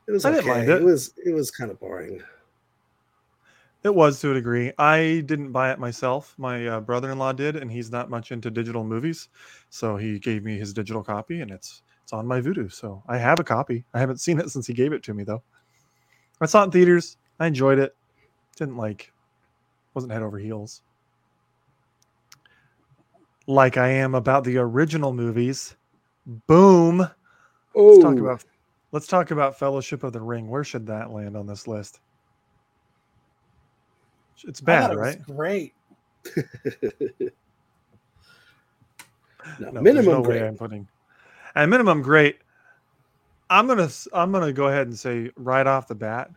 [0.07, 0.37] It was I okay.
[0.39, 0.83] didn't mind it.
[0.83, 0.85] it.
[0.85, 2.23] was it was kind of boring.
[3.83, 4.73] it was to a degree.
[4.79, 6.35] I didn't buy it myself.
[6.39, 9.29] My uh, brother-in-law did, and he's not much into digital movies,
[9.69, 13.17] so he gave me his digital copy, and it's it's on my Vudu, So I
[13.17, 13.83] have a copy.
[13.95, 15.43] I haven't seen it since he gave it to me though.
[16.39, 17.17] I saw it in theaters.
[17.41, 17.97] I enjoyed it.
[18.57, 19.11] Didn't like.
[19.95, 20.83] Wasn't head over heels.
[23.47, 25.77] Like I am about the original movies.
[26.47, 27.09] Boom.
[27.75, 28.45] Oh, Let's talk about
[28.93, 30.49] let's talk about Fellowship of the Ring.
[30.49, 32.01] Where should that land on this list?
[34.47, 35.23] It's bad, it right?
[35.23, 35.73] Great.
[36.37, 36.43] no,
[39.59, 40.43] No, minimum no way grade.
[40.43, 40.87] I'm putting
[41.55, 42.39] at minimum great.
[43.51, 46.31] I'm gonna I'm gonna go ahead and say right off the bat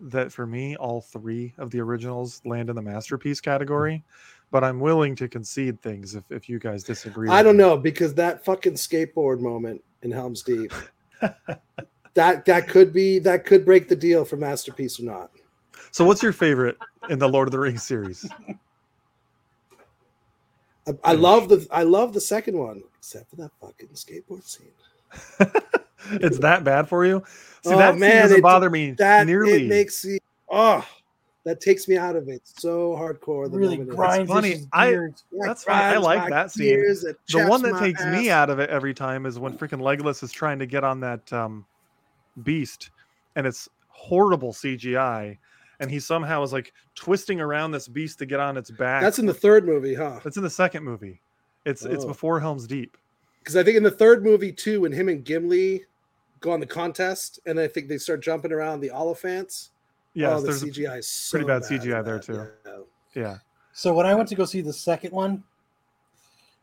[0.00, 4.02] that for me all three of the originals land in the masterpiece category,
[4.50, 7.28] but I'm willing to concede things if, if you guys disagree.
[7.30, 7.62] I don't me.
[7.62, 10.72] know because that fucking skateboard moment in Helm's Deep,
[12.14, 15.30] that that could be that could break the deal for masterpiece or not.
[15.90, 16.76] So what's your favorite
[17.08, 18.28] in the Lord of the Rings series?
[20.86, 24.72] I, I love the I love the second one, except for that fucking skateboard scene.
[26.22, 27.22] it's that bad for you?
[27.62, 29.66] See Oh, that scene man, doesn't it- bother me That nearly.
[29.66, 30.18] it makes me
[30.48, 30.86] oh
[31.44, 33.50] that takes me out of it so hardcore.
[33.50, 34.62] The really grinds funny.
[34.72, 35.08] I- Yeah,
[35.42, 35.84] That's funny.
[35.84, 36.80] I like that scene.
[36.80, 40.22] the one that my takes me out of it every time is when freaking Legolas
[40.22, 41.66] is trying to get on that um,
[42.42, 42.88] beast,
[43.36, 45.36] and it's horrible CGI,
[45.80, 49.02] and he somehow is like twisting around this beast to get on its back.
[49.02, 50.20] That's in the third movie, huh?
[50.24, 51.20] That's in the second movie.
[51.64, 52.08] It's it's Oh.
[52.08, 52.96] before Helm's Deep.
[53.40, 55.84] Because I think in the third movie too, when him and Gimli
[56.40, 59.70] go on the contest, and I think they start jumping around the Oliphaunts.
[60.14, 62.46] Yeah, oh, the there's a- CGI is so pretty bad in CGI there, too.
[62.66, 62.78] yeah.
[63.14, 63.38] yeah.
[63.72, 65.42] So when I went to go see the second one,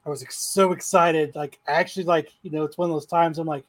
[0.06, 1.36] I was so excited.
[1.36, 3.65] Like actually, like you know, it's one of those times I'm like,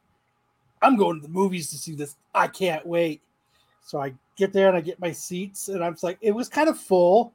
[0.81, 2.17] I'm going to the movies to see this.
[2.35, 3.21] I can't wait.
[3.85, 6.49] So I get there and I get my seats, and I'm just like, it was
[6.49, 7.33] kind of full.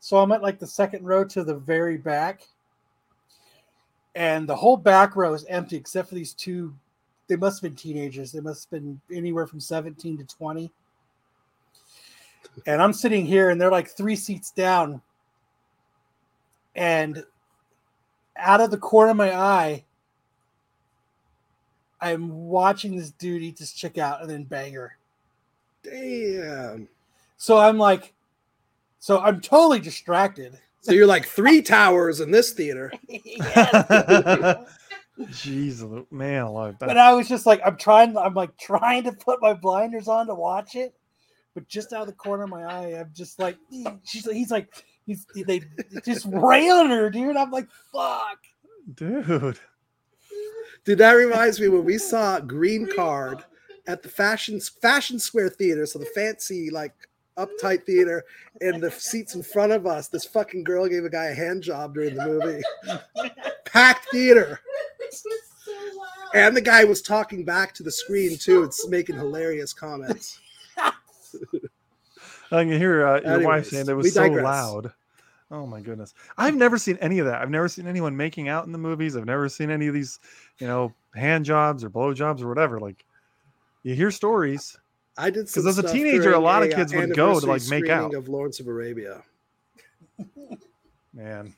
[0.00, 2.42] So I'm at like the second row to the very back,
[4.14, 6.74] and the whole back row is empty except for these two.
[7.28, 8.32] They must have been teenagers.
[8.32, 10.70] They must have been anywhere from 17 to 20.
[12.66, 15.00] And I'm sitting here, and they're like three seats down
[16.74, 17.24] and
[18.36, 19.84] out of the corner of my eye,
[22.00, 24.96] I'm watching this dude eat this chick out and then bang her.
[25.82, 26.88] Damn.
[27.36, 28.12] So I'm like,
[28.98, 30.58] so I'm totally distracted.
[30.82, 32.92] So you're like three towers in this theater.
[33.08, 34.58] Yes.
[35.20, 36.76] Jeez, Lu- man, alive.
[36.80, 40.26] but I was just like, I'm trying, I'm like trying to put my blinders on
[40.26, 40.94] to watch it,
[41.54, 43.58] but just out of the corner of my eye, I'm just like,
[44.04, 45.60] she's like, he's like, he's they
[46.04, 47.36] just railing her, dude.
[47.36, 48.38] I'm like, fuck.
[48.94, 49.58] dude.
[50.84, 53.44] Dude, that reminds me when we saw Green Card
[53.86, 56.94] at the Fashion Fashion Square Theater, so the fancy like
[57.36, 58.24] uptight theater,
[58.60, 60.08] and the seats in front of us.
[60.08, 62.62] This fucking girl gave a guy a hand job during the movie.
[63.64, 64.60] Packed theater,
[65.10, 65.30] so
[66.34, 68.62] and the guy was talking back to the screen too.
[68.62, 70.40] It's making hilarious comments.
[72.50, 74.92] I can hear uh, your wife saying it was so loud.
[75.50, 76.14] Oh my goodness.
[76.38, 77.42] I've never seen any of that.
[77.42, 79.16] I've never seen anyone making out in the movies.
[79.16, 80.18] I've never seen any of these,
[80.58, 82.80] you know, hand jobs or blow jobs or whatever.
[82.80, 83.04] Like
[83.82, 84.78] you hear stories.
[85.16, 87.46] I did because as a teenager, a during lot of uh, kids would go to,
[87.46, 88.10] like, make out.
[88.10, 89.22] screening of Lawrence of Arabia.
[91.12, 91.54] Man.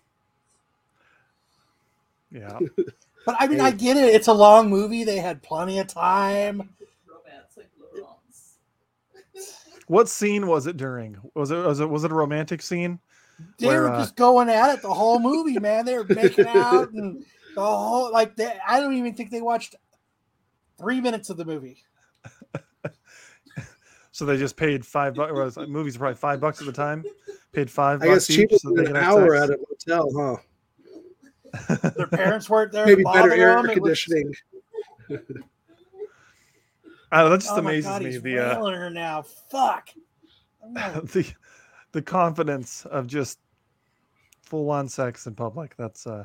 [2.30, 2.58] Yeah.
[3.26, 4.14] But I mean, I get it.
[4.14, 5.02] It's a long movie.
[5.02, 6.68] They had plenty of time.
[7.08, 8.56] Romance like Laurence.
[9.86, 11.16] What scene was it during?
[11.34, 12.98] Was it was it was it a romantic scene?
[13.58, 15.86] They Where, were uh, just going at it the whole movie, man.
[15.86, 17.24] They were making out and
[17.54, 18.36] the whole like.
[18.36, 19.74] They, I don't even think they watched
[20.78, 21.82] three minutes of the movie.
[24.14, 25.56] So they just paid five bucks.
[25.66, 27.04] Movies are probably five bucks at the time.
[27.50, 30.38] Paid five I guess bucks cheaper so than an hour at a motel,
[31.58, 31.90] huh?
[31.96, 32.86] Their parents weren't there.
[32.86, 33.70] Maybe to better air them.
[33.70, 34.32] It was- conditioning.
[37.10, 38.12] Uh, that just oh my amazes God, me.
[38.12, 39.22] he's The uh, her now.
[39.22, 39.88] Fuck.
[40.62, 40.74] I'm
[41.06, 41.28] the
[41.90, 43.40] the confidence of just
[44.42, 45.76] full on sex in public.
[45.76, 46.24] That's uh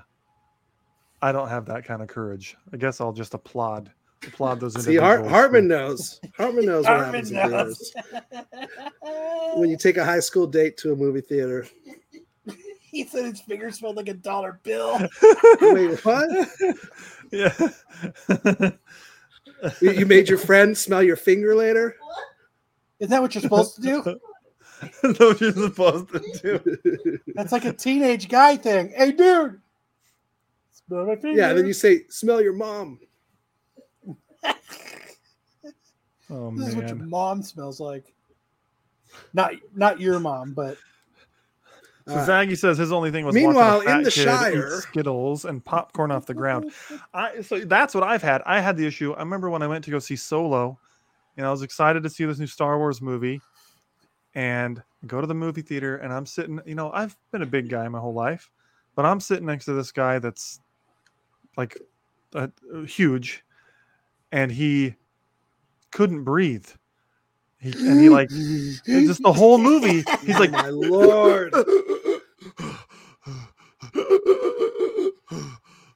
[1.24, 2.56] I don't have that kind of courage.
[2.72, 3.92] I guess I'll just applaud
[4.28, 5.26] applaud those See, Hart.
[5.28, 6.20] Hartman knows.
[6.36, 7.94] Hartman knows what Hartman happens in knows.
[8.32, 9.56] theaters.
[9.56, 11.68] When you take a high school date to a movie theater.
[12.82, 15.00] he said his fingers smelled like a dollar bill.
[15.62, 16.50] Wait, what?
[17.32, 17.54] yeah.
[19.82, 21.96] You you made your friend smell your finger later?
[23.00, 24.04] Is that what you're supposed to do?
[25.04, 27.20] That's what you're supposed to do.
[27.36, 28.94] That's like a teenage guy thing.
[28.96, 29.60] Hey, dude.
[30.72, 31.38] Smell my finger.
[31.38, 33.00] yeah, then you say, smell your mom.
[36.32, 38.14] Oh This is what your mom smells like.
[39.34, 40.78] Not not your mom, but
[42.08, 44.82] So Uh, Zaggy says his only thing was Meanwhile, in the fat kid eat Shire-
[44.82, 46.72] Skittles and popcorn off the ground.
[47.14, 48.44] I so that's what I've had.
[48.46, 49.14] I had the issue.
[49.14, 50.78] I remember when I went to go see Solo,
[51.38, 53.42] and I was excited to see this new Star Wars movie,
[54.36, 56.60] and go to the movie theater, and I'm sitting.
[56.66, 58.52] You know, I've been a big guy my whole life,
[58.96, 60.60] but I'm sitting next to this guy that's
[61.58, 61.78] like
[62.36, 62.48] uh,
[62.88, 63.44] huge,
[64.32, 64.96] and he
[65.92, 66.68] couldn't breathe.
[67.60, 70.04] He, and he like just the whole movie.
[70.26, 71.54] He's like, my lord.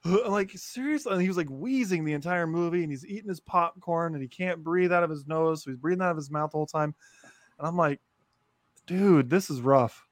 [0.05, 3.39] I'm like seriously, and he was like wheezing the entire movie, and he's eating his
[3.39, 6.29] popcorn, and he can't breathe out of his nose, so he's breathing out of his
[6.29, 6.93] mouth the whole time.
[7.57, 8.01] And I'm like,
[8.85, 10.05] dude, this is rough.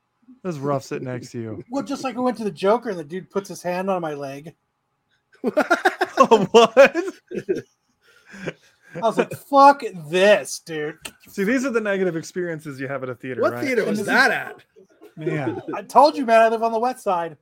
[0.43, 1.63] This is rough sitting next to you.
[1.69, 4.01] well, just like I went to the Joker and the dude puts his hand on
[4.01, 4.55] my leg.
[5.41, 7.05] what?
[8.95, 10.97] I was like, fuck this, dude.
[11.27, 13.65] See, these are the negative experiences you have at a theater, what right?
[13.65, 14.63] theater was that at?
[15.15, 17.37] Man, I told you, man, I live on the west side.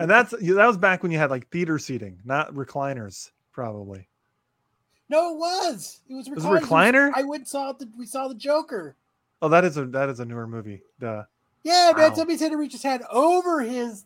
[0.00, 4.08] and that's that was back when you had like theater seating, not recliners, probably.
[5.08, 6.00] No, it was.
[6.08, 6.60] It was, was a recliners.
[6.60, 7.12] recliner?
[7.14, 8.96] I went and saw the we saw the Joker.
[9.42, 10.82] Oh, that is a that is a newer movie.
[10.98, 11.24] Duh.
[11.62, 12.10] Yeah, man.
[12.10, 12.16] Wow.
[12.16, 14.04] Somebody said to reach his hand over his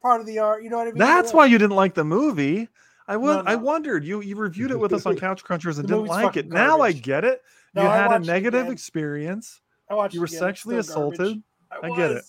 [0.00, 0.62] part of the art.
[0.62, 0.98] You know what I mean?
[0.98, 2.68] That's why you didn't like the movie.
[3.08, 3.44] I would.
[3.44, 4.04] No, I wondered.
[4.04, 6.42] You you reviewed it with us on Couch Crunchers and didn't like it.
[6.44, 7.42] fucking Now I get it.
[7.74, 9.60] No, you I had a negative experience.
[9.90, 10.38] I watched You were again.
[10.38, 11.42] Sexually assaulted.
[11.70, 12.24] I get it.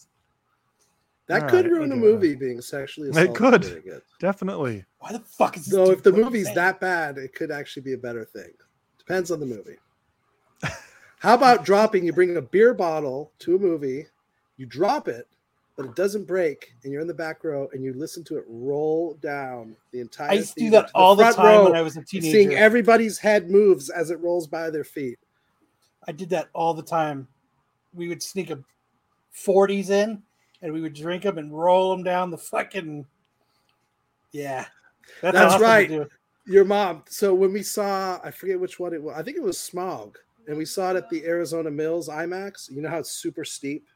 [1.27, 2.01] That All could right, ruin a okay.
[2.01, 3.31] movie being sexually assaulted.
[3.65, 4.01] It could.
[4.19, 4.85] Definitely.
[4.99, 7.83] Why the fuck is this So if the movie's hand- that bad, it could actually
[7.83, 8.51] be a better thing.
[8.97, 9.77] Depends on the movie.
[11.19, 12.05] How about dropping?
[12.05, 14.07] You bring a beer bottle to a movie,
[14.57, 15.27] you drop it,
[15.79, 18.43] but it doesn't break, and you're in the back row, and you listen to it
[18.49, 20.31] roll down the entire.
[20.31, 22.31] I used to do that all the front time when I was a teenager.
[22.33, 25.17] seeing everybody's head moves as it rolls by their feet.
[26.05, 27.29] I did that all the time.
[27.93, 28.59] We would sneak a
[29.33, 30.21] 40s in
[30.61, 33.05] and we would drink them and roll them down the fucking.
[34.33, 34.65] Yeah.
[35.21, 36.07] That's awesome right.
[36.45, 37.05] Your mom.
[37.07, 39.15] So when we saw, I forget which one it was.
[39.17, 40.15] I think it was Smaug,
[40.49, 42.69] and we saw it at the Arizona Mills IMAX.
[42.69, 43.87] You know how it's super steep,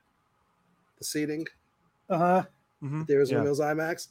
[0.97, 1.45] the seating.
[2.13, 2.43] Uh-huh.
[2.83, 3.07] Mhm.
[3.07, 3.73] the Arizona Yeah.
[3.73, 4.07] IMAX.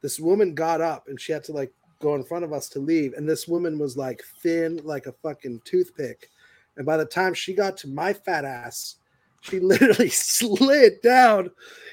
[0.00, 2.78] This woman got up and she had to like go in front of us to
[2.78, 3.14] leave.
[3.14, 6.30] And this woman was like thin, like a fucking toothpick.
[6.76, 8.96] And by the time she got to my fat ass,
[9.40, 11.50] She literally slid down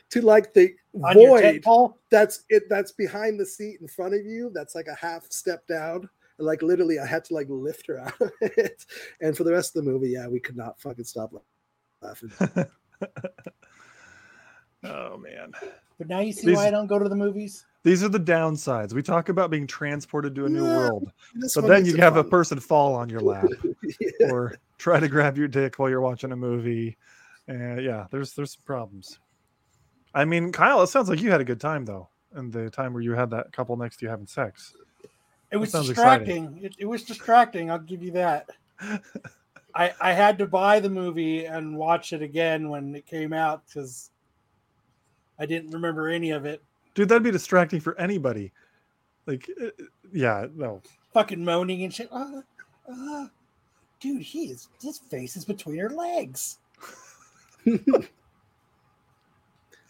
[0.10, 0.74] to like the
[1.04, 1.64] On void
[2.10, 5.66] that's it that's behind the seat in front of you that's like a half step
[5.68, 8.86] down and like literally i had to like lift her out of it
[9.22, 11.32] and for the rest of the movie yeah we could not fucking stop
[12.02, 12.32] laughing
[14.86, 15.52] oh man.
[15.98, 17.66] But now you see These- why I don't go to the movies.
[17.84, 18.94] These are the downsides.
[18.94, 21.12] We talk about being transported to a new Yeah, world,
[21.54, 23.46] but then you have a person fall on your lap
[24.20, 24.32] Yeah.
[24.32, 26.98] or try to grab your dick while you're watching a movie.
[27.48, 29.20] And yeah, there's there's some problems.
[30.16, 32.92] I mean, Kyle, it sounds like you had a good time though, and the time
[32.92, 34.74] where you had that couple next to you having sex.
[35.52, 36.60] It was distracting.
[36.64, 37.70] It, it was distracting.
[37.70, 38.50] I'll give you that.
[39.76, 43.62] I I had to buy the movie and watch it again when it came out
[43.68, 44.10] because
[45.40, 46.62] I didn't remember any of it.
[46.94, 48.52] Dude, that'd be distracting for anybody.
[49.26, 49.70] Like, uh,
[50.14, 50.82] yeah, no.
[51.14, 52.10] Fucking moaning and shit.
[52.12, 52.42] Uh,
[52.90, 53.28] uh,
[54.00, 54.70] dude, he is.
[54.82, 56.60] His face is between her legs.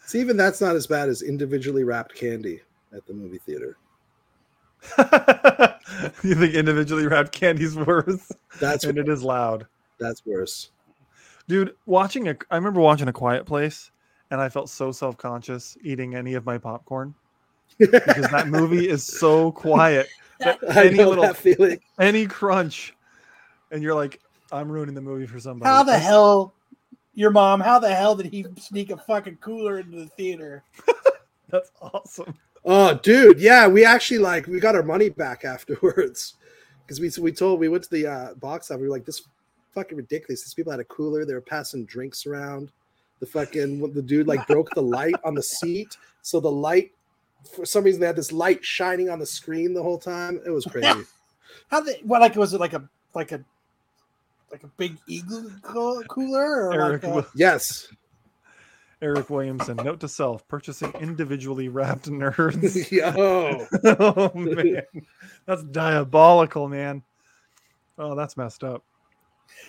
[0.06, 2.60] See, even that's not as bad as individually wrapped candy
[2.94, 3.76] at the movie theater.
[6.22, 8.30] you think individually wrapped candy's worse?
[8.60, 9.66] That's and it is loud.
[9.98, 10.70] that's worse.
[11.48, 13.90] Dude, watching a I remember watching a quiet place
[14.30, 17.14] and I felt so self-conscious eating any of my popcorn
[17.78, 20.08] because that movie is so quiet.
[20.40, 21.80] that I any know little that feeling.
[22.00, 22.94] any crunch
[23.70, 24.20] and you're like
[24.52, 25.68] I'm ruining the movie for somebody.
[25.68, 26.54] How the That's- hell,
[27.14, 27.60] your mom?
[27.60, 30.62] How the hell did he sneak a fucking cooler into the theater?
[31.48, 32.34] That's awesome.
[32.64, 36.34] Oh, dude, yeah, we actually like we got our money back afterwards
[36.84, 38.80] because we we told we went to the uh, box office.
[38.82, 39.22] We were like, this
[39.72, 40.42] fucking ridiculous.
[40.44, 41.24] These people had a cooler.
[41.24, 42.70] They were passing drinks around.
[43.20, 46.92] The fucking the dude like broke the light on the seat, so the light
[47.54, 50.40] for some reason they had this light shining on the screen the whole time.
[50.46, 51.04] It was crazy.
[51.70, 52.00] How they?
[52.02, 53.42] What like was it like a like a
[54.52, 57.88] like a big igloo co- cooler or Eric like a, yes,
[59.02, 62.90] Eric Williamson, note to self, purchasing individually wrapped nerds.
[62.92, 63.66] yo,
[63.98, 64.82] oh man.
[65.46, 67.02] That's diabolical, man.
[67.98, 68.84] Oh, that's messed up.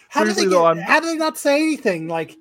[0.09, 2.35] how do they seriously, get, though, I'm- how do they not say anything like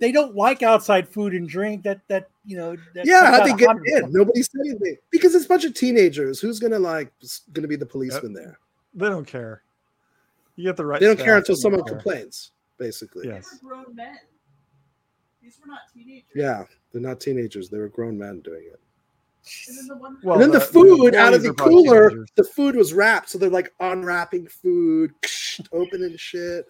[0.00, 3.46] they don't like outside food and drink that that you know that yeah, comes how'd
[3.46, 4.04] they get in?
[4.04, 6.40] of- Nobody said anything because it's a bunch of teenagers.
[6.40, 7.12] Who's gonna like
[7.52, 8.58] gonna be the policeman there?
[8.94, 9.62] They don't care.
[10.56, 11.00] You get the right.
[11.00, 11.94] They don't care until someone care.
[11.94, 12.50] complains.
[12.78, 13.50] Basically, Yes.
[13.50, 14.16] These were grown men.
[15.42, 16.30] These were not teenagers.
[16.34, 17.68] Yeah, they're not teenagers.
[17.68, 18.80] They were grown men doing it.
[19.68, 22.10] And then the one Well, and then the, the- the food out of the cooler,
[22.10, 22.30] teenagers.
[22.36, 23.30] the food was wrapped.
[23.30, 25.12] So they're like unwrapping food,
[25.72, 26.66] opening shit.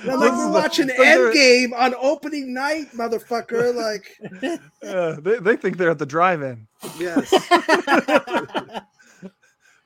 [0.00, 2.90] And I'm like, This we're is the- watching it's like they're- Endgame on opening night,
[2.92, 3.74] motherfucker.
[3.74, 6.66] Like, Uh, they, they think they're at the drive-in.
[6.98, 7.30] yes.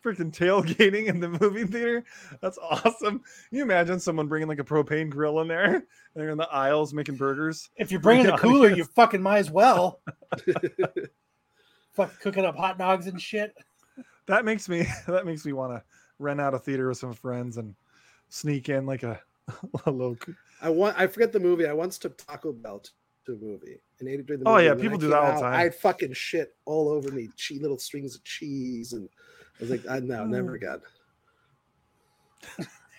[0.05, 2.03] Freaking tailgating in the movie theater.
[2.41, 3.19] That's awesome.
[3.19, 5.83] Can you imagine someone bringing like a propane grill in there and
[6.17, 7.69] they're in the aisles making burgers?
[7.77, 10.01] if you're bringing the cooler, you fucking might as well.
[11.93, 13.55] Fuck cooking up hot dogs and shit.
[14.27, 15.83] That makes me that makes me want to
[16.19, 17.75] rent out a theater with some friends and
[18.29, 19.21] sneak in like a,
[19.87, 20.17] a little.
[20.63, 20.99] I want.
[20.99, 21.67] I forget the movie.
[21.67, 22.83] I once took Taco Bell
[23.27, 24.67] to a movie and ate it during the Oh, movie.
[24.67, 25.55] yeah, people do that all the out, time.
[25.55, 29.09] I had fucking shit all over me, che- little strings of cheese, and
[29.59, 30.57] I was like, I, no, never mm.
[30.57, 30.81] again.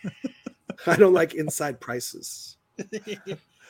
[0.87, 2.57] I don't like inside prices.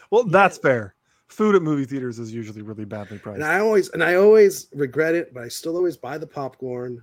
[0.10, 0.96] Well, that's fair.
[1.32, 3.36] Food at movie theaters is usually really badly priced.
[3.36, 7.02] And I always and I always regret it, but I still always buy the popcorn.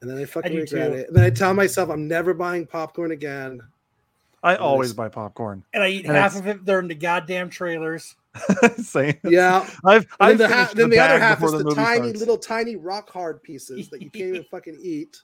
[0.00, 0.98] And then I fucking do regret too.
[0.98, 1.06] it.
[1.08, 3.60] And then I tell myself I'm never buying popcorn again.
[4.42, 4.96] I always Nice.
[4.96, 5.62] buy popcorn.
[5.74, 8.16] and I eat And half of it during the goddamn trailers.
[8.78, 9.14] Same.
[9.24, 9.68] Yeah.
[9.84, 12.18] I've I've then the, ha- then the other half is the, movie tiny starts.
[12.20, 15.22] little tiny rock hard pieces that you can't even fucking eat.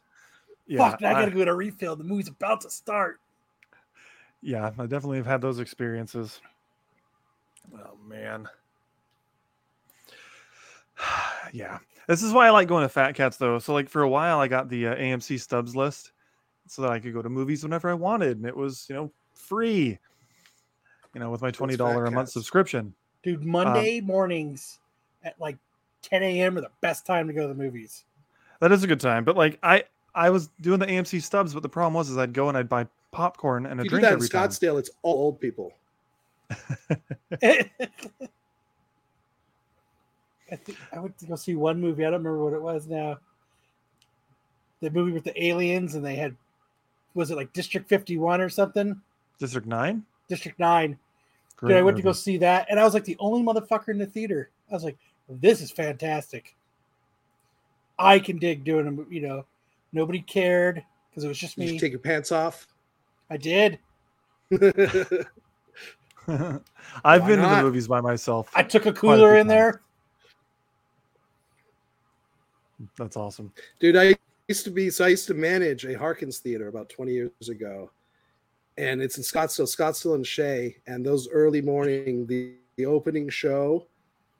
[0.68, 1.96] Yeah, Fuck, I I- gotta go to refill.
[1.96, 3.18] The movie's about to start.
[4.42, 6.40] yeah, I definitely have had those experiences.
[7.74, 8.48] Oh man.
[11.52, 11.78] yeah.
[12.08, 13.58] This is why I like going to Fat Cats though.
[13.58, 16.12] So like for a while I got the uh, AMC Stubs list
[16.66, 19.12] so that I could go to movies whenever I wanted and it was, you know,
[19.34, 19.98] free.
[21.14, 22.32] You know, with my $20 a month Cats?
[22.32, 22.94] subscription.
[23.22, 24.78] Dude, Monday Um, mornings
[25.22, 25.58] at like
[26.02, 26.58] 10 a.m.
[26.58, 28.04] are the best time to go to the movies.
[28.60, 29.84] That is a good time, but like I
[30.14, 32.68] I was doing the AMC Stubs, but the problem was is I'd go and I'd
[32.68, 34.48] buy popcorn and a If you do drink that in every time.
[34.48, 35.72] Scottsdale, it's all old people.
[40.50, 42.04] I think I went to go see one movie.
[42.04, 43.18] I don't remember what it was now.
[44.80, 46.36] The movie with the aliens, and they had
[47.14, 49.00] was it like District 51 or something?
[49.38, 50.02] District 9?
[50.28, 50.98] District 9.
[51.60, 53.98] Dude, I went to go see that, and I was like the only motherfucker in
[53.98, 54.50] the theater.
[54.70, 54.96] I was like,
[55.28, 56.56] this is fantastic.
[57.98, 59.44] I can dig doing a mo- you know,
[59.92, 61.68] nobody cared because it was just You me.
[61.72, 62.66] should take your pants off.
[63.30, 63.78] I did.
[66.28, 68.50] I've Why been to the movies by myself.
[68.54, 69.82] I took a Quite a cooler few in there.
[72.96, 73.52] That's awesome.
[73.80, 74.14] Dude, I
[74.48, 77.90] used to be so I used to manage a Harkins theater about 20 years ago.
[78.78, 80.76] And it's in Scottsdale, Scottsdale and Shea.
[80.86, 83.86] And those early morning, the, the opening show,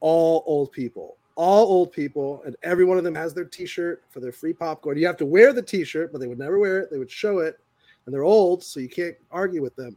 [0.01, 4.21] all old people, all old people, and every one of them has their t-shirt for
[4.21, 4.97] their free popcorn.
[4.97, 6.91] You have to wear the t-shirt, but they would never wear it.
[6.91, 7.59] They would show it,
[8.07, 9.97] and they're old, so you can't argue with them.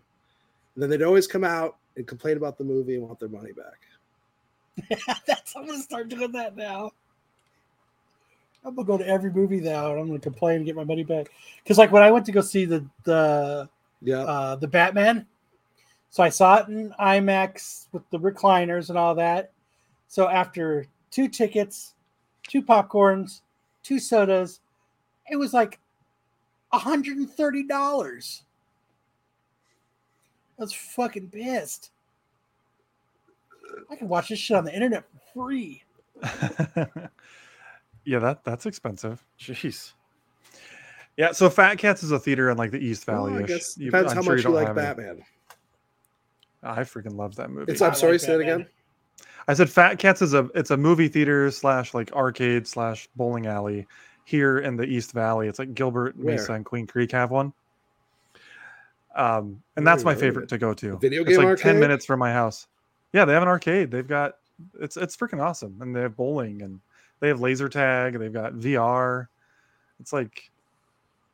[0.76, 3.52] And then they'd always come out and complain about the movie and want their money
[3.54, 5.00] back.
[5.26, 6.92] That's I'm gonna start doing that now.
[8.66, 11.04] I'm gonna go to every movie now and I'm gonna complain and get my money
[11.04, 11.28] back.
[11.64, 13.70] Because like when I went to go see the the
[14.02, 14.22] Yeah.
[14.24, 15.26] uh, the Batman,
[16.10, 19.52] so I saw it in IMAX with the recliners and all that.
[20.08, 21.94] So after two tickets,
[22.48, 23.42] two popcorns,
[23.84, 24.60] two sodas,
[25.30, 25.80] it was like
[26.74, 28.42] $130.
[30.58, 31.92] I was fucking pissed.
[33.90, 35.04] I can watch this shit on the internet
[35.34, 35.84] for free.
[38.06, 39.24] yeah, that that's expensive.
[39.40, 39.94] Jeez.
[41.18, 43.44] Yeah, so Fat Cats is a theater in like the East Well, Valley.
[43.44, 45.24] I guess depends how much you like Batman.
[46.64, 47.72] I freaking love that movie.
[47.72, 48.68] It's I I'm sorry, like say it again.
[49.48, 53.46] I said Fat Cats is a it's a movie theater slash like arcade slash bowling
[53.46, 53.88] alley
[54.26, 55.48] here in the East Valley.
[55.48, 57.54] It's like Gilbert, Mesa, and Queen Creek have one.
[59.16, 60.98] Um, and that's my favorite to go to.
[60.98, 62.68] video game it's like ten minutes from my house.
[63.14, 63.92] Yeah, they have an arcade.
[63.92, 64.36] They've got
[64.80, 66.80] it's it's freaking awesome, and they have bowling and
[67.20, 68.20] they have laser tag.
[68.20, 69.28] They've got VR.
[70.00, 70.52] It's like,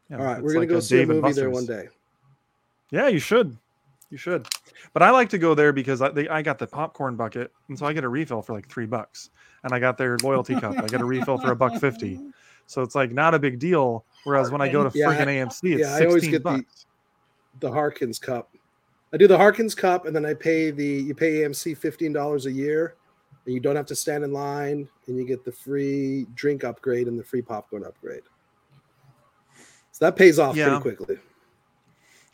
[0.10, 1.66] you know, All right, we're gonna like go see a Dave and movie there one
[1.66, 1.90] day.
[2.91, 3.58] Yeah, you should.
[4.12, 4.48] You should.
[4.94, 7.80] But I like to go there because I, they, I got the popcorn bucket, and
[7.80, 9.30] so I get a refill for like three bucks,
[9.64, 10.76] and I got their loyalty cup.
[10.78, 12.20] I get a refill for a buck fifty,
[12.68, 14.06] so it's like not a big deal.
[14.26, 16.62] Whereas when I go to Yeah, friggin' AMC, it's yeah, I always get bucks.
[16.62, 16.90] The
[17.69, 18.49] Harkins Cup.
[19.13, 22.45] I do the Harkins Cup, and then I pay the you pay AMC fifteen dollars
[22.45, 22.95] a year,
[23.45, 27.07] and you don't have to stand in line, and you get the free drink upgrade
[27.07, 28.23] and the free popcorn upgrade.
[29.91, 30.79] So that pays off Yeah.
[30.79, 31.19] pretty quickly.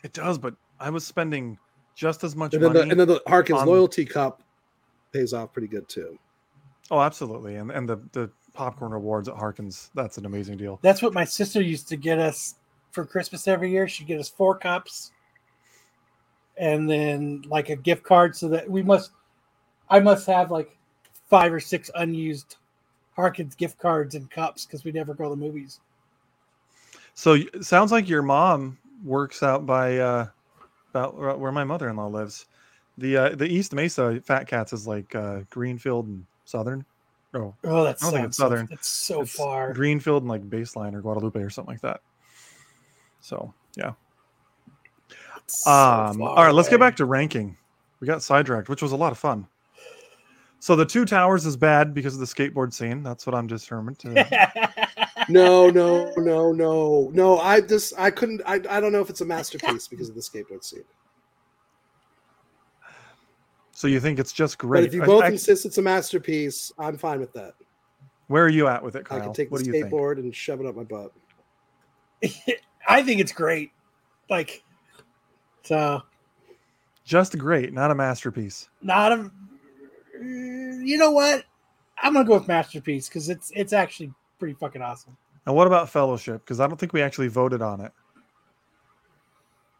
[0.04, 1.58] It does, but I was spending
[1.96, 2.90] just as much And then, the, money.
[2.92, 4.42] and then the Harkins on- Loyalty Cup
[5.12, 6.18] pays off pretty good too.
[6.90, 10.78] oh, absolutely, and and the the popcorn rewards at Harkins, that's an amazing deal.
[10.82, 12.54] That's what my sister used to get us
[12.92, 13.86] for Christmas every year.
[13.88, 15.12] She'd get us four cups
[16.58, 19.12] and then like a gift card so that we must
[19.90, 20.76] I must have like
[21.28, 22.56] five or six unused
[23.16, 25.80] Harkins gift cards and cups because we never go to the movies.
[27.14, 30.26] So it sounds like your mom works out by uh
[30.90, 32.46] about where- where my mother-in-law lives.
[32.96, 36.84] The uh, the East Mesa Fat Cats is like uh Greenfield and Southern.
[37.34, 38.68] Oh, Oh, that's I don't think it's so, Southern.
[38.70, 39.72] It's so it's far.
[39.72, 42.00] Greenfield and like Baseline or Guadalupe or something like that.
[43.20, 43.92] So yeah.
[45.48, 47.56] It's so Um, far all right, let's get back to ranking.
[48.00, 49.46] We got sidetracked, which was a lot of fun.
[50.60, 53.02] So the two towers is bad because of the skateboard scene.
[53.02, 54.94] That's what I'm determined to.
[55.30, 57.38] No, no, no, no, no.
[57.38, 58.40] I just I couldn't.
[58.46, 60.84] I, I don't know if it's a masterpiece because of the skateboard scene.
[63.72, 64.84] so you think it's just But great?
[64.84, 67.52] if you both I- insist it's a masterpiece, I'm fine with that.
[68.28, 69.18] where are you at with it, Kyle?
[69.20, 69.92] I can take what the do you think?
[69.92, 71.12] skateboard and shove it up my butt.
[72.88, 73.72] I think it's great.
[74.30, 74.62] Like
[75.68, 76.02] so
[77.04, 78.68] Just great, not a masterpiece.
[78.80, 79.30] not a
[80.20, 81.44] you know what?
[82.02, 85.16] I'm gonna go with masterpiece because it's it's actually pretty fucking awesome.
[85.46, 86.42] And what about Fellowship?
[86.44, 87.92] Because I don't think we actually voted on it.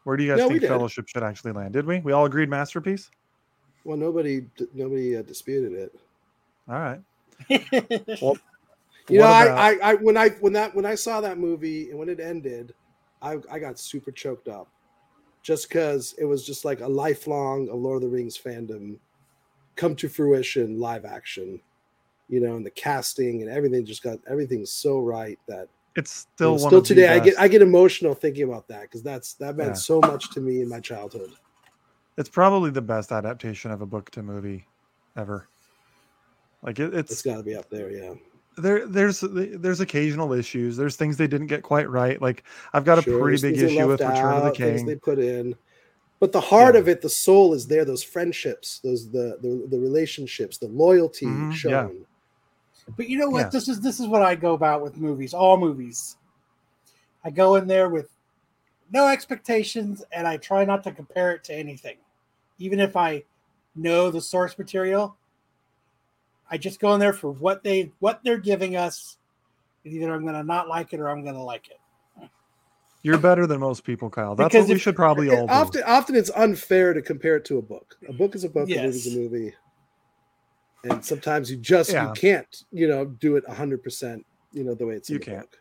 [0.05, 0.63] Where do you guys No, think.
[0.63, 1.73] Fellowship should actually land?
[1.73, 2.01] Did we?
[2.01, 3.11] We all agreed masterpiece.
[3.85, 5.95] Well, nobody nobody uh, disputed it.
[6.69, 7.01] All right.
[8.21, 8.39] well,
[9.09, 11.91] You know, about- I, I, I when I when that when I saw that movie
[11.91, 12.75] and when it ended,
[13.23, 14.69] I I got super choked up,
[15.49, 18.99] just because it was just like a lifelong of Lord of the Rings fandom
[19.77, 21.59] come to fruition, live action,
[22.29, 25.67] you know, and the casting and everything just got everything's so right that
[25.97, 28.69] It's you still know, still of the today I get I get emotional thinking about
[28.69, 29.73] that because that's that meant Yeah.
[29.73, 31.31] so much to me in my childhood.
[32.19, 34.67] It's probably the best adaptation of a book to movie
[35.17, 35.49] ever.
[36.63, 38.13] Like it, It's it's got to be up there, yeah.
[38.59, 38.87] There.
[38.87, 40.77] There's there's occasional issues.
[40.77, 42.21] There's things they didn't get quite right.
[42.21, 44.87] Like I've got a Sure, pretty big issue with left Return of the things King.
[44.87, 45.55] They put in,
[46.21, 46.81] but the heart Yeah.
[46.81, 47.85] of it, the soul is there.
[47.85, 51.57] Those friendships, those the the, the relationships, the loyalty Mhm, yeah.
[51.57, 52.07] shown.
[52.97, 53.41] But you know what?
[53.41, 53.49] Yeah.
[53.51, 56.17] This is this is what I go about with movies, all movies.
[57.25, 58.09] I go in there with
[58.91, 61.99] no expectations and I try not to compare it to anything.
[62.59, 63.23] Even if I
[63.77, 65.15] know the source material,
[66.51, 69.17] I just go in there for what they what they're giving us.
[69.85, 71.79] And either I'm gonna not like it or I'm gonna like it.
[73.03, 74.35] You're better than most people, Kyle.
[74.35, 75.53] That's Because what we if- should probably all It- do.
[75.53, 77.97] often, often it's unfair to compare it to a book.
[78.09, 79.15] A book is a book, a movie's Yes.
[79.15, 79.55] a movie,
[80.85, 82.09] and sometimes you just Yeah.
[82.09, 85.49] you can't, you know, do it hundred percent, you know, the way it's You can't.
[85.51, 85.59] book.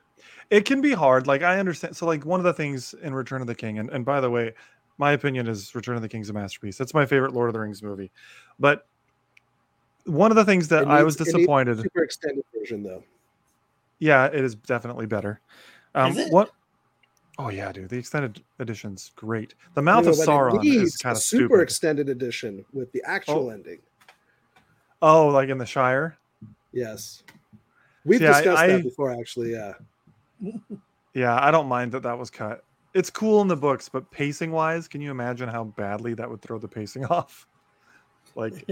[0.50, 1.28] it can be hard.
[1.28, 1.96] Like I understand.
[1.96, 4.30] So like one of the things in Return of the King, and, and by the
[4.30, 4.54] way,
[4.98, 6.78] my opinion is Return of the King's a masterpiece.
[6.78, 8.12] That's my favorite Lord of the Rings movie.
[8.60, 8.88] But
[10.08, 11.82] one of the things that It I was needs- it needs a disappointed.
[11.82, 13.04] Super extended version though.
[14.00, 15.40] Yeah, it is definitely better.
[15.96, 16.32] Um, Is it?
[16.34, 16.52] What?
[17.40, 17.90] Oh yeah, dude.
[17.90, 19.54] The extended edition's great.
[19.76, 21.62] The Mouth No, of but it Sauron needs is kind a of super stupid.
[21.62, 23.50] extended edition with the actual Oh.
[23.50, 23.80] ending.
[25.02, 26.18] oh, like in the Shire.
[26.74, 27.24] Yes,
[28.06, 29.12] we've See, I- discussed I- that before.
[29.20, 29.74] Actually, yeah.
[31.14, 32.64] Yeah, I don't mind that that was cut.
[32.94, 36.44] It's cool in the books, but pacing wise, can you imagine how badly that would
[36.44, 37.48] throw the pacing off?
[38.38, 38.68] Like,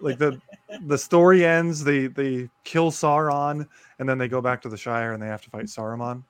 [0.00, 0.40] like the
[0.86, 3.66] the story ends, they they kill Sauron,
[3.98, 6.22] and then they go back to the Shire and they have to fight Saruman.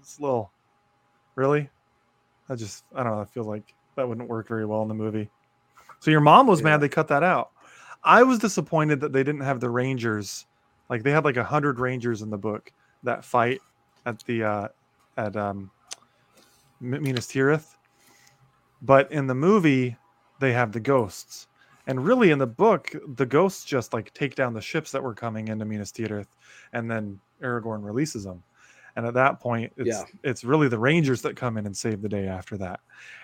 [0.00, 0.52] It's a little,
[1.36, 1.70] really.
[2.48, 3.20] I just I don't know.
[3.20, 5.30] I feel like that wouldn't work very well in the movie.
[6.00, 6.64] So your mom was Yeah.
[6.64, 7.50] mad they cut that out.
[8.02, 10.44] I was disappointed that they didn't have the Rangers.
[10.90, 12.72] Like they had like a hundred Rangers in the book
[13.04, 13.60] that fight
[14.06, 14.68] at the uh
[15.16, 15.70] at um
[16.80, 17.76] Minas Tirith.
[18.82, 19.96] But in the movie,
[20.38, 21.46] they have the ghosts.
[21.86, 25.14] And really in the book, the ghosts just like take down the ships that were
[25.14, 26.26] coming into Minas Tirith
[26.72, 28.42] and then Aragorn releases them.
[28.96, 30.02] And at that point, it's Yeah.
[30.24, 32.80] it's really the Rangers that come in and save the day after that.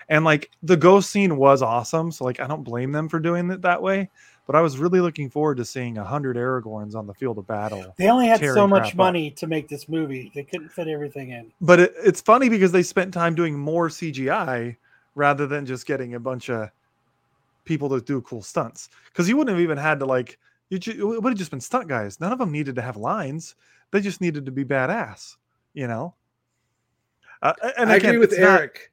[0.09, 3.51] And like the ghost scene was awesome, so like I don't blame them for doing
[3.51, 4.09] it that way.
[4.47, 7.47] But I was really looking forward to seeing a hundred Aragorns on the field of
[7.47, 7.93] battle.
[7.97, 8.95] They only had so crap much up.
[8.95, 10.31] money to make this movie.
[10.33, 11.51] They couldn't fit everything in.
[11.61, 14.77] But it, it's funny because they spent time doing more CGI
[15.15, 16.69] rather than just getting a bunch of
[17.65, 18.89] people to do cool stunts.
[19.05, 20.39] Because you wouldn't have even had to like
[20.69, 22.19] you ju- it would have just been stunt guys.
[22.19, 23.55] None of them needed to have lines.
[23.91, 25.35] They just needed to be badass.
[25.73, 26.15] You know.
[27.41, 28.91] Uh, and I agree with it's not- Eric.